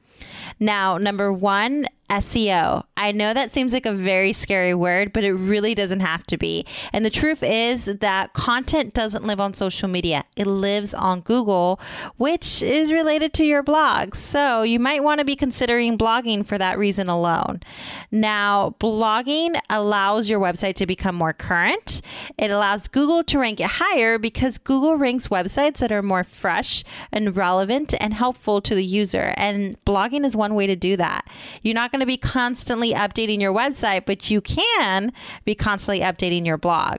Now, 0.60 0.96
number 0.96 1.32
one, 1.32 1.86
SEO. 2.14 2.84
I 2.96 3.12
know 3.12 3.34
that 3.34 3.50
seems 3.50 3.72
like 3.72 3.86
a 3.86 3.92
very 3.92 4.32
scary 4.32 4.72
word, 4.72 5.12
but 5.12 5.24
it 5.24 5.32
really 5.32 5.74
doesn't 5.74 6.00
have 6.00 6.24
to 6.28 6.36
be. 6.36 6.64
And 6.92 7.04
the 7.04 7.10
truth 7.10 7.42
is 7.42 7.86
that 7.86 8.32
content 8.34 8.94
doesn't 8.94 9.24
live 9.24 9.40
on 9.40 9.52
social 9.52 9.88
media, 9.88 10.24
it 10.36 10.46
lives 10.46 10.94
on 10.94 11.20
Google, 11.22 11.80
which 12.16 12.62
is 12.62 12.92
related 12.92 13.32
to 13.34 13.44
your 13.44 13.62
blog. 13.62 14.14
So 14.14 14.62
you 14.62 14.78
might 14.78 15.02
want 15.02 15.18
to 15.18 15.24
be 15.24 15.34
considering 15.34 15.98
blogging 15.98 16.46
for 16.46 16.56
that 16.56 16.78
reason 16.78 17.08
alone. 17.08 17.60
Now, 18.12 18.76
blogging 18.78 19.58
allows 19.68 20.28
your 20.28 20.38
website 20.38 20.76
to 20.76 20.86
become 20.86 21.16
more 21.16 21.32
current, 21.32 22.00
it 22.38 22.50
allows 22.50 22.86
Google 22.88 23.24
to 23.24 23.38
rank 23.38 23.60
it 23.60 23.66
higher 23.66 24.18
because 24.18 24.58
Google 24.58 24.96
ranks 24.96 25.28
websites 25.28 25.78
that 25.78 25.90
are 25.90 26.02
more 26.02 26.22
fresh 26.22 26.84
and 27.10 27.36
relevant 27.36 27.94
and 28.00 28.14
helpful 28.14 28.60
to 28.60 28.74
the 28.74 28.84
user. 28.84 29.34
And 29.36 29.76
blogging 29.84 30.24
is 30.24 30.36
one 30.36 30.54
way 30.54 30.66
to 30.66 30.76
do 30.76 30.96
that. 30.96 31.28
You're 31.62 31.74
not 31.74 31.90
going 31.90 32.00
to 32.00 32.03
be 32.06 32.16
constantly 32.16 32.92
updating 32.92 33.40
your 33.40 33.52
website, 33.52 34.06
but 34.06 34.30
you 34.30 34.40
can 34.40 35.12
be 35.44 35.54
constantly 35.54 36.00
updating 36.00 36.46
your 36.46 36.58
blog. 36.58 36.98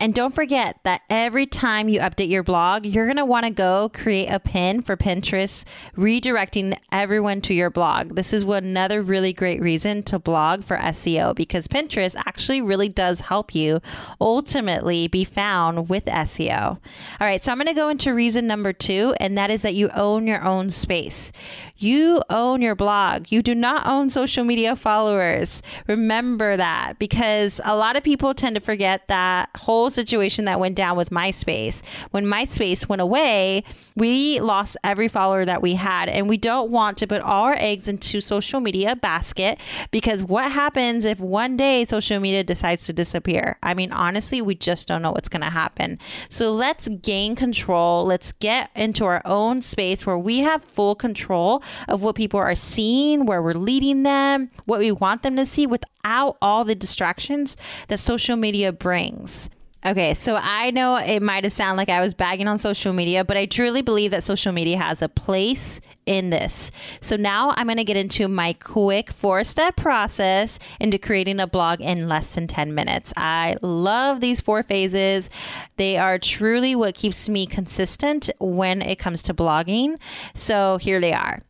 And 0.00 0.12
don't 0.12 0.34
forget 0.34 0.78
that 0.82 1.02
every 1.08 1.46
time 1.46 1.88
you 1.88 2.00
update 2.00 2.28
your 2.28 2.42
blog, 2.42 2.84
you're 2.84 3.06
going 3.06 3.16
to 3.16 3.24
want 3.24 3.46
to 3.46 3.50
go 3.50 3.90
create 3.94 4.26
a 4.26 4.40
pin 4.40 4.82
for 4.82 4.96
Pinterest, 4.96 5.64
redirecting 5.96 6.76
everyone 6.92 7.40
to 7.42 7.54
your 7.54 7.70
blog. 7.70 8.16
This 8.16 8.32
is 8.32 8.42
another 8.42 9.02
really 9.02 9.32
great 9.32 9.60
reason 9.60 10.02
to 10.04 10.18
blog 10.18 10.64
for 10.64 10.76
SEO 10.76 11.34
because 11.34 11.68
Pinterest 11.68 12.16
actually 12.26 12.60
really 12.60 12.88
does 12.88 13.20
help 13.20 13.54
you 13.54 13.80
ultimately 14.20 15.08
be 15.08 15.24
found 15.24 15.88
with 15.88 16.04
SEO. 16.06 16.70
All 16.70 16.78
right, 17.20 17.42
so 17.42 17.52
I'm 17.52 17.58
going 17.58 17.68
to 17.68 17.74
go 17.74 17.88
into 17.88 18.12
reason 18.12 18.46
number 18.46 18.72
two, 18.72 19.14
and 19.20 19.38
that 19.38 19.50
is 19.50 19.62
that 19.62 19.74
you 19.74 19.90
own 19.90 20.26
your 20.26 20.44
own 20.44 20.70
space. 20.70 21.32
You 21.76 22.22
own 22.30 22.62
your 22.62 22.74
blog. 22.74 23.30
You 23.30 23.42
do 23.42 23.54
not 23.54 23.86
own 23.86 24.10
social 24.10 24.44
media 24.44 24.76
followers. 24.76 25.62
Remember 25.86 26.56
that 26.56 26.98
because 26.98 27.60
a 27.64 27.76
lot 27.76 27.96
of 27.96 28.04
people 28.04 28.34
tend 28.34 28.54
to 28.54 28.60
forget 28.60 29.08
that 29.08 29.50
whole 29.56 29.83
situation 29.90 30.44
that 30.46 30.60
went 30.60 30.76
down 30.76 30.96
with 30.96 31.10
MySpace. 31.10 31.82
When 32.10 32.24
MySpace 32.24 32.88
went 32.88 33.02
away, 33.02 33.64
we 33.96 34.40
lost 34.40 34.76
every 34.84 35.08
follower 35.08 35.44
that 35.44 35.62
we 35.62 35.74
had, 35.74 36.08
and 36.08 36.28
we 36.28 36.36
don't 36.36 36.70
want 36.70 36.98
to 36.98 37.06
put 37.06 37.22
all 37.22 37.44
our 37.44 37.56
eggs 37.58 37.88
into 37.88 38.20
social 38.20 38.60
media 38.60 38.96
basket 38.96 39.58
because 39.90 40.22
what 40.22 40.50
happens 40.50 41.04
if 41.04 41.20
one 41.20 41.56
day 41.56 41.84
social 41.84 42.20
media 42.20 42.44
decides 42.44 42.84
to 42.86 42.92
disappear? 42.92 43.58
I 43.62 43.74
mean, 43.74 43.92
honestly, 43.92 44.42
we 44.42 44.54
just 44.54 44.88
don't 44.88 45.02
know 45.02 45.12
what's 45.12 45.28
going 45.28 45.42
to 45.42 45.50
happen. 45.50 45.98
So 46.28 46.52
let's 46.52 46.88
gain 46.88 47.36
control. 47.36 48.04
Let's 48.04 48.32
get 48.32 48.70
into 48.74 49.04
our 49.04 49.22
own 49.24 49.62
space 49.62 50.06
where 50.06 50.18
we 50.18 50.40
have 50.40 50.64
full 50.64 50.94
control 50.94 51.62
of 51.88 52.02
what 52.02 52.16
people 52.16 52.40
are 52.40 52.54
seeing, 52.54 53.26
where 53.26 53.42
we're 53.42 53.54
leading 53.54 54.02
them, 54.02 54.50
what 54.64 54.80
we 54.80 54.92
want 54.92 55.22
them 55.22 55.36
to 55.36 55.46
see 55.46 55.66
without 55.66 56.36
all 56.40 56.64
the 56.64 56.74
distractions 56.74 57.56
that 57.88 58.00
social 58.00 58.36
media 58.36 58.72
brings. 58.72 59.48
Okay, 59.86 60.14
so 60.14 60.38
I 60.40 60.70
know 60.70 60.96
it 60.96 61.20
might 61.20 61.44
have 61.44 61.52
sounded 61.52 61.76
like 61.76 61.90
I 61.90 62.00
was 62.00 62.14
bagging 62.14 62.48
on 62.48 62.56
social 62.56 62.94
media, 62.94 63.22
but 63.22 63.36
I 63.36 63.44
truly 63.44 63.82
believe 63.82 64.12
that 64.12 64.24
social 64.24 64.50
media 64.50 64.78
has 64.78 65.02
a 65.02 65.10
place 65.10 65.82
in 66.06 66.30
this. 66.30 66.70
So 67.02 67.16
now 67.16 67.52
I'm 67.54 67.66
going 67.66 67.76
to 67.76 67.84
get 67.84 67.98
into 67.98 68.26
my 68.26 68.54
quick 68.54 69.10
four 69.10 69.44
step 69.44 69.76
process 69.76 70.58
into 70.80 70.96
creating 70.96 71.38
a 71.38 71.46
blog 71.46 71.82
in 71.82 72.08
less 72.08 72.34
than 72.34 72.46
10 72.46 72.74
minutes. 72.74 73.12
I 73.18 73.56
love 73.60 74.20
these 74.20 74.40
four 74.40 74.62
phases. 74.62 75.28
They 75.76 75.98
are 75.98 76.18
truly 76.18 76.74
what 76.74 76.94
keeps 76.94 77.28
me 77.28 77.44
consistent 77.44 78.30
when 78.38 78.80
it 78.80 78.98
comes 78.98 79.22
to 79.24 79.34
blogging. 79.34 79.98
So 80.32 80.78
here 80.78 80.98
they 80.98 81.12
are. 81.12 81.40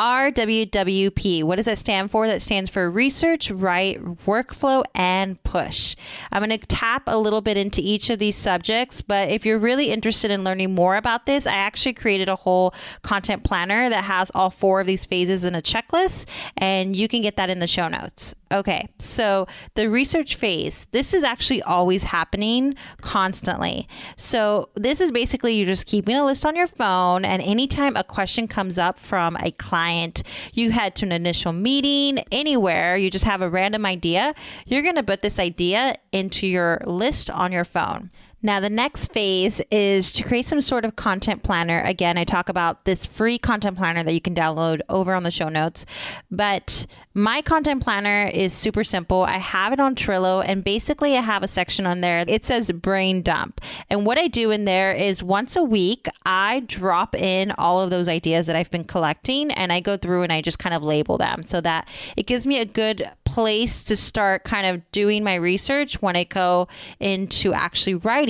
RWWP. 0.00 1.44
What 1.44 1.56
does 1.56 1.66
that 1.66 1.76
stand 1.76 2.10
for? 2.10 2.26
That 2.26 2.40
stands 2.40 2.70
for 2.70 2.90
Research, 2.90 3.50
Write, 3.50 4.02
Workflow, 4.24 4.82
and 4.94 5.40
Push. 5.42 5.94
I'm 6.32 6.40
going 6.40 6.58
to 6.58 6.66
tap 6.66 7.02
a 7.06 7.18
little 7.18 7.42
bit 7.42 7.58
into 7.58 7.82
each 7.82 8.08
of 8.08 8.18
these 8.18 8.34
subjects, 8.34 9.02
but 9.02 9.28
if 9.28 9.44
you're 9.44 9.58
really 9.58 9.90
interested 9.92 10.30
in 10.30 10.42
learning 10.42 10.74
more 10.74 10.96
about 10.96 11.26
this, 11.26 11.46
I 11.46 11.52
actually 11.52 11.92
created 11.92 12.30
a 12.30 12.36
whole 12.36 12.72
content 13.02 13.44
planner 13.44 13.90
that 13.90 14.04
has 14.04 14.30
all 14.34 14.48
four 14.48 14.80
of 14.80 14.86
these 14.86 15.04
phases 15.04 15.44
in 15.44 15.54
a 15.54 15.60
checklist, 15.60 16.26
and 16.56 16.96
you 16.96 17.06
can 17.06 17.20
get 17.20 17.36
that 17.36 17.50
in 17.50 17.58
the 17.58 17.66
show 17.66 17.88
notes. 17.88 18.34
Okay, 18.52 18.88
so 18.98 19.46
the 19.74 19.88
research 19.88 20.34
phase, 20.34 20.88
this 20.90 21.14
is 21.14 21.22
actually 21.22 21.62
always 21.62 22.02
happening 22.02 22.74
constantly. 23.00 23.88
So, 24.16 24.70
this 24.74 25.00
is 25.00 25.12
basically 25.12 25.54
you're 25.54 25.68
just 25.68 25.86
keeping 25.86 26.16
a 26.16 26.24
list 26.24 26.44
on 26.44 26.56
your 26.56 26.66
phone, 26.66 27.24
and 27.24 27.40
anytime 27.42 27.94
a 27.94 28.02
question 28.02 28.48
comes 28.48 28.76
up 28.76 28.98
from 28.98 29.36
a 29.36 29.52
client, 29.52 30.24
you 30.52 30.72
head 30.72 30.96
to 30.96 31.06
an 31.06 31.12
initial 31.12 31.52
meeting, 31.52 32.18
anywhere, 32.32 32.96
you 32.96 33.08
just 33.08 33.24
have 33.24 33.40
a 33.40 33.48
random 33.48 33.86
idea, 33.86 34.34
you're 34.66 34.82
to 34.96 35.04
put 35.04 35.22
this 35.22 35.38
idea 35.38 35.94
into 36.10 36.48
your 36.48 36.82
list 36.86 37.30
on 37.30 37.52
your 37.52 37.64
phone. 37.64 38.10
Now, 38.42 38.58
the 38.58 38.70
next 38.70 39.12
phase 39.12 39.60
is 39.70 40.12
to 40.12 40.22
create 40.22 40.46
some 40.46 40.62
sort 40.62 40.86
of 40.86 40.96
content 40.96 41.42
planner. 41.42 41.82
Again, 41.82 42.16
I 42.16 42.24
talk 42.24 42.48
about 42.48 42.86
this 42.86 43.04
free 43.04 43.36
content 43.36 43.76
planner 43.76 44.02
that 44.02 44.14
you 44.14 44.20
can 44.20 44.34
download 44.34 44.80
over 44.88 45.14
on 45.14 45.24
the 45.24 45.30
show 45.30 45.50
notes. 45.50 45.84
But 46.30 46.86
my 47.12 47.42
content 47.42 47.82
planner 47.82 48.30
is 48.32 48.54
super 48.54 48.82
simple. 48.82 49.24
I 49.24 49.36
have 49.36 49.74
it 49.74 49.80
on 49.80 49.94
Trello, 49.94 50.42
and 50.46 50.64
basically, 50.64 51.18
I 51.18 51.20
have 51.20 51.42
a 51.42 51.48
section 51.48 51.86
on 51.86 52.00
there. 52.00 52.24
It 52.26 52.46
says 52.46 52.70
brain 52.70 53.20
dump. 53.20 53.60
And 53.90 54.06
what 54.06 54.16
I 54.16 54.26
do 54.28 54.50
in 54.50 54.64
there 54.64 54.92
is 54.92 55.22
once 55.22 55.54
a 55.56 55.62
week, 55.62 56.06
I 56.24 56.60
drop 56.60 57.14
in 57.14 57.50
all 57.58 57.82
of 57.82 57.90
those 57.90 58.08
ideas 58.08 58.46
that 58.46 58.56
I've 58.56 58.70
been 58.70 58.84
collecting, 58.84 59.50
and 59.50 59.70
I 59.70 59.80
go 59.80 59.98
through 59.98 60.22
and 60.22 60.32
I 60.32 60.40
just 60.40 60.58
kind 60.58 60.74
of 60.74 60.82
label 60.82 61.18
them 61.18 61.42
so 61.42 61.60
that 61.60 61.88
it 62.16 62.26
gives 62.26 62.46
me 62.46 62.58
a 62.58 62.64
good 62.64 63.10
place 63.24 63.82
to 63.84 63.96
start 63.96 64.44
kind 64.44 64.66
of 64.66 64.90
doing 64.92 65.22
my 65.22 65.34
research 65.34 66.00
when 66.00 66.16
I 66.16 66.24
go 66.24 66.68
into 67.00 67.52
actually 67.52 67.96
writing. 67.96 68.29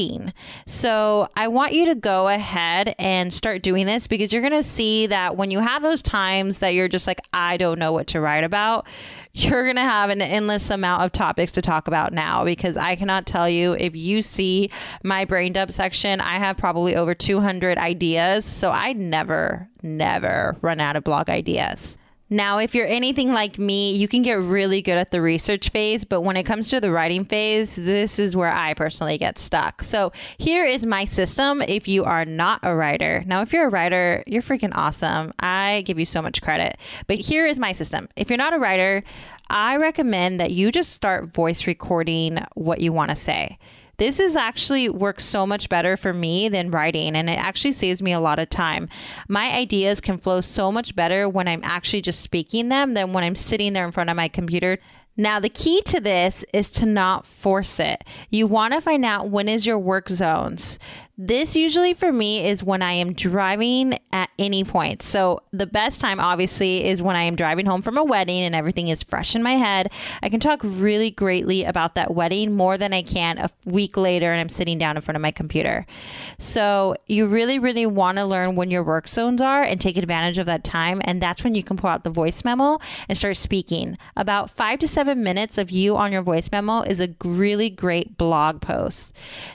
So 0.66 1.28
I 1.36 1.48
want 1.48 1.72
you 1.72 1.86
to 1.86 1.94
go 1.94 2.28
ahead 2.28 2.94
and 2.98 3.32
start 3.32 3.62
doing 3.62 3.86
this 3.86 4.06
because 4.06 4.32
you're 4.32 4.42
going 4.42 4.54
to 4.54 4.62
see 4.62 5.06
that 5.06 5.36
when 5.36 5.50
you 5.50 5.60
have 5.60 5.82
those 5.82 6.02
times 6.02 6.58
that 6.58 6.70
you're 6.70 6.88
just 6.88 7.06
like, 7.06 7.20
I 7.32 7.56
don't 7.56 7.78
know 7.78 7.92
what 7.92 8.06
to 8.08 8.20
write 8.20 8.44
about, 8.44 8.86
you're 9.32 9.64
going 9.64 9.76
to 9.76 9.82
have 9.82 10.10
an 10.10 10.22
endless 10.22 10.70
amount 10.70 11.02
of 11.02 11.12
topics 11.12 11.52
to 11.52 11.62
talk 11.62 11.86
about 11.86 12.12
now 12.12 12.44
because 12.44 12.76
I 12.76 12.96
cannot 12.96 13.26
tell 13.26 13.48
you 13.48 13.72
if 13.72 13.94
you 13.94 14.22
see 14.22 14.70
my 15.04 15.24
brain 15.24 15.52
dump 15.52 15.72
section, 15.72 16.20
I 16.20 16.38
have 16.38 16.56
probably 16.56 16.96
over 16.96 17.14
200 17.14 17.78
ideas. 17.78 18.44
So 18.44 18.70
I 18.70 18.92
never, 18.94 19.68
never 19.82 20.56
run 20.62 20.80
out 20.80 20.96
of 20.96 21.04
blog 21.04 21.28
ideas. 21.28 21.98
Now, 22.32 22.58
if 22.58 22.76
you're 22.76 22.86
anything 22.86 23.32
like 23.32 23.58
me, 23.58 23.92
you 23.96 24.06
can 24.06 24.22
get 24.22 24.38
really 24.38 24.82
good 24.82 24.96
at 24.96 25.10
the 25.10 25.20
research 25.20 25.70
phase, 25.70 26.04
but 26.04 26.20
when 26.20 26.36
it 26.36 26.44
comes 26.44 26.68
to 26.68 26.80
the 26.80 26.92
writing 26.92 27.24
phase, 27.24 27.74
this 27.74 28.20
is 28.20 28.36
where 28.36 28.52
I 28.52 28.74
personally 28.74 29.18
get 29.18 29.36
stuck. 29.36 29.82
So, 29.82 30.12
here 30.38 30.64
is 30.64 30.86
my 30.86 31.04
system 31.04 31.60
if 31.62 31.88
you 31.88 32.04
are 32.04 32.24
not 32.24 32.60
a 32.62 32.76
writer. 32.76 33.24
Now, 33.26 33.42
if 33.42 33.52
you're 33.52 33.66
a 33.66 33.70
writer, 33.70 34.22
you're 34.28 34.42
freaking 34.42 34.70
awesome. 34.76 35.32
I 35.40 35.82
give 35.84 35.98
you 35.98 36.04
so 36.04 36.22
much 36.22 36.40
credit. 36.40 36.78
But 37.08 37.18
here 37.18 37.46
is 37.46 37.58
my 37.58 37.72
system. 37.72 38.08
If 38.14 38.30
you're 38.30 38.36
not 38.36 38.54
a 38.54 38.60
writer, 38.60 39.02
I 39.48 39.78
recommend 39.78 40.38
that 40.38 40.52
you 40.52 40.70
just 40.70 40.92
start 40.92 41.26
voice 41.26 41.66
recording 41.66 42.38
what 42.54 42.80
you 42.80 42.92
want 42.92 43.10
to 43.10 43.16
say. 43.16 43.58
This 44.00 44.18
is 44.18 44.34
actually 44.34 44.88
works 44.88 45.24
so 45.24 45.46
much 45.46 45.68
better 45.68 45.94
for 45.94 46.14
me 46.14 46.48
than 46.48 46.70
writing, 46.70 47.14
and 47.14 47.28
it 47.28 47.38
actually 47.38 47.72
saves 47.72 48.00
me 48.00 48.12
a 48.14 48.18
lot 48.18 48.38
of 48.38 48.48
time. 48.48 48.88
My 49.28 49.52
ideas 49.52 50.00
can 50.00 50.16
flow 50.16 50.40
so 50.40 50.72
much 50.72 50.96
better 50.96 51.28
when 51.28 51.46
I'm 51.46 51.60
actually 51.64 52.00
just 52.00 52.22
speaking 52.22 52.70
them 52.70 52.94
than 52.94 53.12
when 53.12 53.24
I'm 53.24 53.34
sitting 53.34 53.74
there 53.74 53.84
in 53.84 53.92
front 53.92 54.08
of 54.08 54.16
my 54.16 54.28
computer 54.28 54.78
now, 55.20 55.38
the 55.38 55.50
key 55.50 55.82
to 55.82 56.00
this 56.00 56.46
is 56.54 56.70
to 56.70 56.86
not 56.86 57.26
force 57.26 57.78
it. 57.78 58.04
You 58.30 58.46
want 58.46 58.72
to 58.72 58.80
find 58.80 59.04
out 59.04 59.28
when 59.28 59.50
is 59.50 59.66
your 59.66 59.78
work 59.78 60.08
zones. 60.08 60.78
This 61.22 61.54
usually 61.54 61.92
for 61.92 62.10
me 62.10 62.48
is 62.48 62.64
when 62.64 62.80
I 62.80 62.92
am 62.92 63.12
driving 63.12 63.98
at 64.10 64.30
any 64.38 64.64
point. 64.64 65.02
So, 65.02 65.42
the 65.52 65.66
best 65.66 66.00
time 66.00 66.18
obviously 66.18 66.82
is 66.86 67.02
when 67.02 67.14
I 67.14 67.24
am 67.24 67.36
driving 67.36 67.66
home 67.66 67.82
from 67.82 67.98
a 67.98 68.02
wedding 68.02 68.40
and 68.40 68.54
everything 68.54 68.88
is 68.88 69.02
fresh 69.02 69.36
in 69.36 69.42
my 69.42 69.56
head. 69.56 69.92
I 70.22 70.30
can 70.30 70.40
talk 70.40 70.60
really 70.62 71.10
greatly 71.10 71.64
about 71.64 71.94
that 71.96 72.14
wedding 72.14 72.56
more 72.56 72.78
than 72.78 72.94
I 72.94 73.02
can 73.02 73.36
a 73.36 73.50
week 73.66 73.98
later 73.98 74.32
and 74.32 74.40
I'm 74.40 74.48
sitting 74.48 74.78
down 74.78 74.96
in 74.96 75.02
front 75.02 75.16
of 75.16 75.20
my 75.20 75.30
computer. 75.30 75.84
So, 76.38 76.96
you 77.06 77.26
really, 77.26 77.58
really 77.58 77.84
want 77.84 78.16
to 78.16 78.24
learn 78.24 78.56
when 78.56 78.70
your 78.70 78.82
work 78.82 79.06
zones 79.06 79.42
are 79.42 79.62
and 79.62 79.78
take 79.78 79.98
advantage 79.98 80.38
of 80.38 80.46
that 80.46 80.64
time. 80.64 81.02
And 81.04 81.20
that's 81.20 81.44
when 81.44 81.54
you 81.54 81.62
can 81.62 81.76
pull 81.76 81.90
out 81.90 82.02
the 82.02 82.08
voice 82.08 82.46
memo 82.46 82.78
and 83.10 83.18
start 83.18 83.36
speaking. 83.36 83.98
About 84.16 84.48
five 84.48 84.78
to 84.78 84.88
seven 84.88 85.22
minutes 85.22 85.58
of 85.58 85.70
you 85.70 85.98
on 85.98 86.12
your 86.12 86.22
voice 86.22 86.48
memo 86.50 86.80
is 86.80 86.98
a 86.98 87.14
really 87.22 87.68
great 87.68 88.16
blog 88.16 88.62
post. 88.62 89.12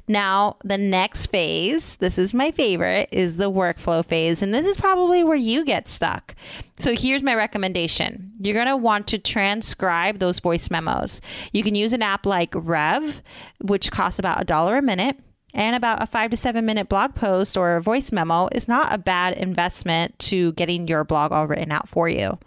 Now, 0.07 0.57
the 0.63 0.77
next 0.77 1.31
phase 1.31 1.54
phase, 1.55 1.95
this 1.97 2.17
is 2.17 2.33
my 2.33 2.51
favorite, 2.51 3.07
is 3.13 3.37
the 3.37 3.49
workflow 3.49 4.03
phase. 4.03 4.41
And 4.41 4.53
this 4.53 4.65
is 4.65 4.75
probably 4.75 5.23
where 5.23 5.37
you 5.37 5.63
get 5.63 5.87
stuck. 5.87 6.35
So 6.77 6.93
here's 6.93 7.23
my 7.23 7.33
recommendation 7.33 8.33
you're 8.39 8.53
going 8.53 8.67
to 8.67 8.75
want 8.75 9.07
to 9.07 9.17
transcribe 9.17 10.19
those 10.19 10.39
voice 10.39 10.69
memos. 10.69 11.21
You 11.53 11.63
can 11.63 11.73
use 11.73 11.93
an 11.93 12.01
app 12.01 12.25
like 12.25 12.53
Rev, 12.53 13.21
which 13.61 13.91
costs 13.91 14.19
about 14.19 14.41
a 14.41 14.45
dollar 14.45 14.77
a 14.77 14.81
minute. 14.81 15.17
And 15.53 15.73
about 15.73 16.03
a 16.03 16.05
five 16.05 16.31
to 16.31 16.37
seven 16.37 16.65
minute 16.65 16.89
blog 16.89 17.15
post 17.15 17.55
or 17.55 17.77
a 17.77 17.81
voice 17.81 18.11
memo 18.11 18.49
is 18.51 18.67
not 18.67 18.93
a 18.93 18.97
bad 18.97 19.37
investment 19.37 20.19
to 20.19 20.51
getting 20.51 20.85
your 20.89 21.05
blog 21.05 21.31
all 21.31 21.47
written 21.47 21.71
out 21.71 21.87
for 21.87 22.09
you. 22.09 22.37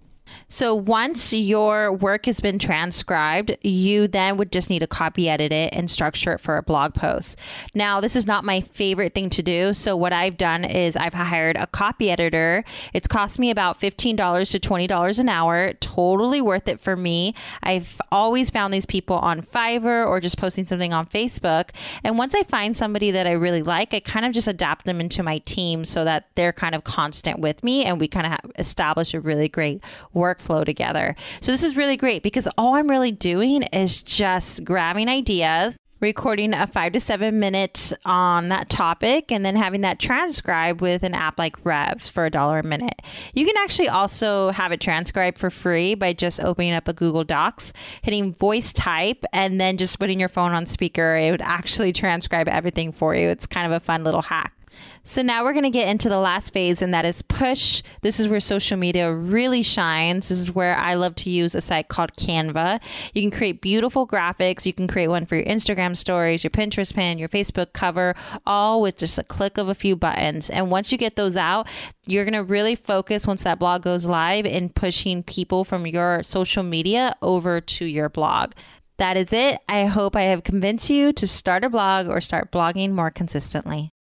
So 0.48 0.74
once 0.74 1.32
your 1.32 1.92
work 1.92 2.26
has 2.26 2.40
been 2.40 2.58
transcribed, 2.58 3.56
you 3.62 4.08
then 4.08 4.36
would 4.36 4.52
just 4.52 4.70
need 4.70 4.78
to 4.80 4.86
copy 4.86 5.28
edit 5.28 5.52
it 5.52 5.74
and 5.74 5.90
structure 5.90 6.32
it 6.32 6.40
for 6.40 6.56
a 6.56 6.62
blog 6.62 6.94
post. 6.94 7.38
Now, 7.74 8.00
this 8.00 8.16
is 8.16 8.26
not 8.26 8.44
my 8.44 8.60
favorite 8.60 9.14
thing 9.14 9.30
to 9.30 9.42
do. 9.42 9.74
So 9.74 9.96
what 9.96 10.12
I've 10.12 10.36
done 10.36 10.64
is 10.64 10.96
I've 10.96 11.14
hired 11.14 11.56
a 11.56 11.66
copy 11.66 12.10
editor. 12.10 12.64
It's 12.92 13.06
cost 13.06 13.38
me 13.38 13.50
about 13.50 13.80
$15 13.80 14.50
to 14.50 14.58
$20 14.60 15.18
an 15.18 15.28
hour. 15.28 15.72
Totally 15.74 16.40
worth 16.40 16.68
it 16.68 16.80
for 16.80 16.96
me. 16.96 17.34
I've 17.62 18.00
always 18.10 18.50
found 18.50 18.72
these 18.72 18.86
people 18.86 19.16
on 19.16 19.42
Fiverr 19.42 20.06
or 20.06 20.20
just 20.20 20.38
posting 20.38 20.66
something 20.66 20.92
on 20.92 21.06
Facebook. 21.06 21.70
And 22.04 22.18
once 22.18 22.34
I 22.34 22.42
find 22.42 22.76
somebody 22.76 23.10
that 23.10 23.26
I 23.26 23.32
really 23.32 23.62
like, 23.62 23.94
I 23.94 24.00
kind 24.00 24.24
of 24.24 24.32
just 24.32 24.48
adapt 24.48 24.84
them 24.84 25.00
into 25.00 25.22
my 25.22 25.38
team 25.38 25.84
so 25.84 26.04
that 26.04 26.28
they're 26.34 26.52
kind 26.52 26.74
of 26.74 26.84
constant 26.84 27.38
with 27.38 27.62
me 27.62 27.84
and 27.84 28.00
we 28.00 28.08
kind 28.08 28.26
of 28.26 28.50
establish 28.58 29.14
a 29.14 29.20
really 29.20 29.48
great 29.48 29.82
workflow 30.18 30.64
together. 30.64 31.16
So 31.40 31.52
this 31.52 31.62
is 31.62 31.76
really 31.76 31.96
great 31.96 32.22
because 32.22 32.48
all 32.58 32.74
I'm 32.74 32.88
really 32.88 33.12
doing 33.12 33.62
is 33.64 34.02
just 34.02 34.64
grabbing 34.64 35.08
ideas 35.08 35.76
recording 36.00 36.54
a 36.54 36.66
five 36.66 36.92
to 36.92 37.00
seven 37.00 37.40
minute 37.40 37.92
on 38.04 38.48
that 38.48 38.68
topic 38.68 39.32
and 39.32 39.44
then 39.44 39.56
having 39.56 39.80
that 39.80 39.98
transcribed 39.98 40.80
with 40.80 41.02
an 41.02 41.14
app 41.14 41.38
like 41.38 41.64
Rev 41.64 42.00
for 42.00 42.26
a 42.26 42.30
dollar 42.30 42.60
a 42.60 42.62
minute. 42.62 43.02
You 43.34 43.44
can 43.44 43.56
actually 43.58 43.88
also 43.88 44.50
have 44.50 44.72
it 44.72 44.80
transcribed 44.80 45.38
for 45.38 45.50
free 45.50 45.94
by 45.94 46.12
just 46.12 46.40
opening 46.40 46.72
up 46.72 46.88
a 46.88 46.92
Google 46.92 47.24
Docs, 47.24 47.72
hitting 48.02 48.34
voice 48.34 48.72
type, 48.72 49.24
and 49.32 49.60
then 49.60 49.76
just 49.76 49.98
putting 49.98 50.20
your 50.20 50.28
phone 50.28 50.52
on 50.52 50.66
speaker. 50.66 51.16
It 51.16 51.30
would 51.30 51.42
actually 51.42 51.92
transcribe 51.92 52.48
everything 52.48 52.92
for 52.92 53.14
you. 53.14 53.28
It's 53.28 53.46
kind 53.46 53.66
of 53.66 53.72
a 53.72 53.80
fun 53.80 54.04
little 54.04 54.22
hack. 54.22 54.57
So 55.04 55.22
now 55.22 55.44
we're 55.44 55.52
going 55.52 55.64
to 55.64 55.70
get 55.70 55.88
into 55.88 56.08
the 56.08 56.18
last 56.18 56.52
phase, 56.52 56.82
and 56.82 56.92
that 56.92 57.04
is 57.04 57.22
push. 57.22 57.82
This 58.02 58.20
is 58.20 58.28
where 58.28 58.40
social 58.40 58.76
media 58.76 59.12
really 59.12 59.62
shines. 59.62 60.28
This 60.28 60.38
is 60.38 60.54
where 60.54 60.76
I 60.76 60.94
love 60.94 61.14
to 61.16 61.30
use 61.30 61.54
a 61.54 61.60
site 61.60 61.88
called 61.88 62.12
Canva. 62.16 62.80
You 63.14 63.22
can 63.22 63.30
create 63.30 63.62
beautiful 63.62 64.06
graphics. 64.06 64.66
You 64.66 64.72
can 64.72 64.86
create 64.86 65.08
one 65.08 65.24
for 65.24 65.36
your 65.36 65.46
Instagram 65.46 65.96
stories, 65.96 66.44
your 66.44 66.50
Pinterest 66.50 66.94
pin, 66.94 67.18
your 67.18 67.28
Facebook 67.28 67.72
cover, 67.72 68.14
all 68.46 68.82
with 68.82 68.98
just 68.98 69.18
a 69.18 69.24
click 69.24 69.56
of 69.56 69.68
a 69.68 69.74
few 69.74 69.96
buttons. 69.96 70.50
And 70.50 70.70
once 70.70 70.92
you 70.92 70.98
get 70.98 71.16
those 71.16 71.36
out, 71.36 71.66
you're 72.06 72.24
going 72.24 72.34
to 72.34 72.42
really 72.42 72.74
focus 72.74 73.26
once 73.26 73.44
that 73.44 73.58
blog 73.58 73.82
goes 73.82 74.04
live 74.04 74.46
in 74.46 74.68
pushing 74.68 75.22
people 75.22 75.64
from 75.64 75.86
your 75.86 76.22
social 76.22 76.62
media 76.62 77.14
over 77.22 77.60
to 77.60 77.84
your 77.84 78.08
blog. 78.08 78.52
That 78.98 79.16
is 79.16 79.32
it. 79.32 79.60
I 79.68 79.84
hope 79.84 80.16
I 80.16 80.22
have 80.22 80.42
convinced 80.42 80.90
you 80.90 81.12
to 81.12 81.28
start 81.28 81.62
a 81.62 81.70
blog 81.70 82.08
or 82.08 82.20
start 82.20 82.50
blogging 82.50 82.90
more 82.90 83.10
consistently. 83.10 83.92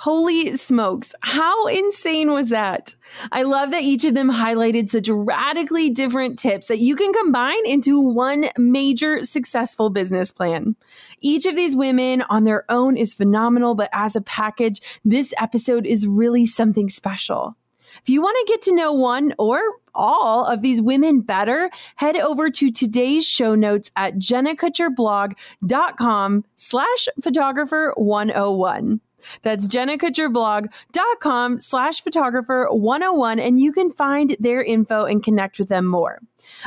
Holy 0.00 0.52
smokes. 0.52 1.12
How 1.22 1.66
insane 1.66 2.32
was 2.32 2.50
that? 2.50 2.94
I 3.32 3.42
love 3.42 3.72
that 3.72 3.82
each 3.82 4.04
of 4.04 4.14
them 4.14 4.30
highlighted 4.30 4.90
such 4.90 5.08
radically 5.08 5.90
different 5.90 6.38
tips 6.38 6.68
that 6.68 6.78
you 6.78 6.94
can 6.94 7.12
combine 7.12 7.66
into 7.66 8.00
one 8.00 8.44
major 8.56 9.24
successful 9.24 9.90
business 9.90 10.30
plan. 10.30 10.76
Each 11.20 11.46
of 11.46 11.56
these 11.56 11.74
women 11.74 12.22
on 12.30 12.44
their 12.44 12.64
own 12.68 12.96
is 12.96 13.12
phenomenal, 13.12 13.74
but 13.74 13.90
as 13.92 14.14
a 14.14 14.20
package, 14.20 14.80
this 15.04 15.34
episode 15.36 15.84
is 15.84 16.06
really 16.06 16.46
something 16.46 16.88
special. 16.88 17.56
If 18.00 18.08
you 18.08 18.22
want 18.22 18.36
to 18.38 18.44
get 18.52 18.62
to 18.62 18.76
know 18.76 18.92
one 18.92 19.34
or 19.36 19.58
all 19.96 20.44
of 20.44 20.60
these 20.60 20.80
women 20.80 21.22
better, 21.22 21.70
head 21.96 22.16
over 22.16 22.50
to 22.50 22.70
today's 22.70 23.26
show 23.26 23.56
notes 23.56 23.90
at 23.96 24.14
jennakutcherblog.com 24.14 26.44
slash 26.54 27.08
photographer 27.20 27.92
101. 27.96 29.00
That's 29.42 29.68
jennakutcherblog.com 29.68 31.58
slash 31.58 32.02
photographer 32.02 32.68
101 32.70 33.38
and 33.38 33.60
you 33.60 33.72
can 33.72 33.90
find 33.90 34.36
their 34.40 34.62
info 34.62 35.04
and 35.04 35.22
connect 35.22 35.58
with 35.58 35.68
them 35.68 35.86
more. 35.86 36.20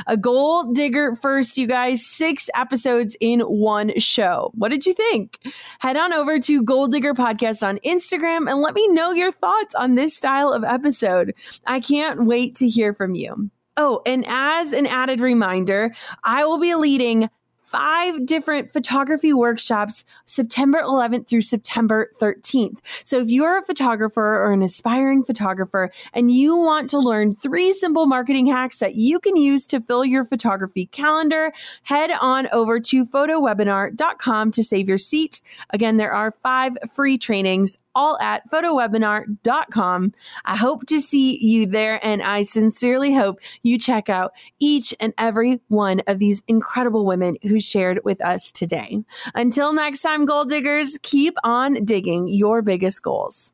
A 0.06 0.16
goal 0.16 0.72
digger 0.72 1.16
first, 1.16 1.56
you 1.56 1.66
guys, 1.66 2.04
six 2.04 2.48
episodes 2.54 3.16
in 3.20 3.40
one 3.40 3.98
show. 3.98 4.52
What 4.54 4.70
did 4.70 4.86
you 4.86 4.94
think? 4.94 5.38
Head 5.78 5.96
on 5.96 6.12
over 6.12 6.38
to 6.40 6.62
Goal 6.62 6.88
Digger 6.88 7.14
Podcast 7.14 7.66
on 7.66 7.78
Instagram 7.78 8.50
and 8.50 8.60
let 8.60 8.74
me 8.74 8.86
know 8.88 9.12
your 9.12 9.32
thoughts 9.32 9.74
on 9.74 9.94
this 9.94 10.16
style 10.16 10.52
of 10.52 10.64
episode. 10.64 11.34
I 11.66 11.80
can't 11.80 12.26
wait 12.26 12.54
to 12.56 12.68
hear 12.68 12.94
from 12.94 13.14
you. 13.14 13.50
Oh, 13.76 14.02
and 14.04 14.24
as 14.28 14.72
an 14.72 14.86
added 14.86 15.20
reminder, 15.20 15.94
I 16.24 16.44
will 16.44 16.58
be 16.58 16.74
leading 16.74 17.30
five 17.72 18.26
different 18.26 18.72
photography 18.72 19.32
workshops 19.32 20.04
September 20.26 20.80
11th 20.82 21.26
through 21.26 21.40
September 21.40 22.10
13th. 22.20 22.78
So 23.02 23.18
if 23.18 23.30
you're 23.30 23.58
a 23.58 23.62
photographer 23.62 24.22
or 24.22 24.52
an 24.52 24.62
aspiring 24.62 25.24
photographer 25.24 25.90
and 26.12 26.30
you 26.30 26.56
want 26.56 26.90
to 26.90 26.98
learn 26.98 27.34
three 27.34 27.72
simple 27.72 28.06
marketing 28.06 28.46
hacks 28.46 28.78
that 28.78 28.94
you 28.94 29.18
can 29.18 29.36
use 29.36 29.66
to 29.68 29.80
fill 29.80 30.04
your 30.04 30.24
photography 30.24 30.86
calendar, 30.86 31.52
head 31.82 32.10
on 32.20 32.46
over 32.52 32.78
to 32.78 33.06
photowebinar.com 33.06 34.50
to 34.50 34.62
save 34.62 34.88
your 34.88 34.98
seat. 34.98 35.40
Again, 35.70 35.96
there 35.96 36.12
are 36.12 36.30
five 36.42 36.76
free 36.94 37.16
trainings 37.16 37.78
all 37.94 38.18
at 38.20 38.48
photowebinar.com. 38.50 40.12
I 40.44 40.56
hope 40.56 40.86
to 40.86 41.00
see 41.00 41.38
you 41.44 41.66
there, 41.66 42.04
and 42.04 42.22
I 42.22 42.42
sincerely 42.42 43.14
hope 43.14 43.40
you 43.62 43.78
check 43.78 44.08
out 44.08 44.32
each 44.58 44.94
and 45.00 45.12
every 45.18 45.60
one 45.68 46.00
of 46.06 46.18
these 46.18 46.42
incredible 46.48 47.04
women 47.04 47.36
who 47.42 47.60
shared 47.60 48.00
with 48.04 48.20
us 48.20 48.50
today. 48.50 49.02
Until 49.34 49.72
next 49.72 50.00
time, 50.00 50.24
goal 50.24 50.44
diggers, 50.44 50.98
keep 51.02 51.34
on 51.44 51.84
digging 51.84 52.28
your 52.28 52.62
biggest 52.62 53.02
goals. 53.02 53.52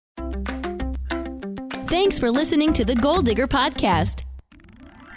Thanks 1.89 2.19
for 2.19 2.31
listening 2.31 2.75
to 2.75 2.85
the 2.85 2.95
Goal 2.95 3.23
Digger 3.23 3.49
Podcast. 3.49 4.28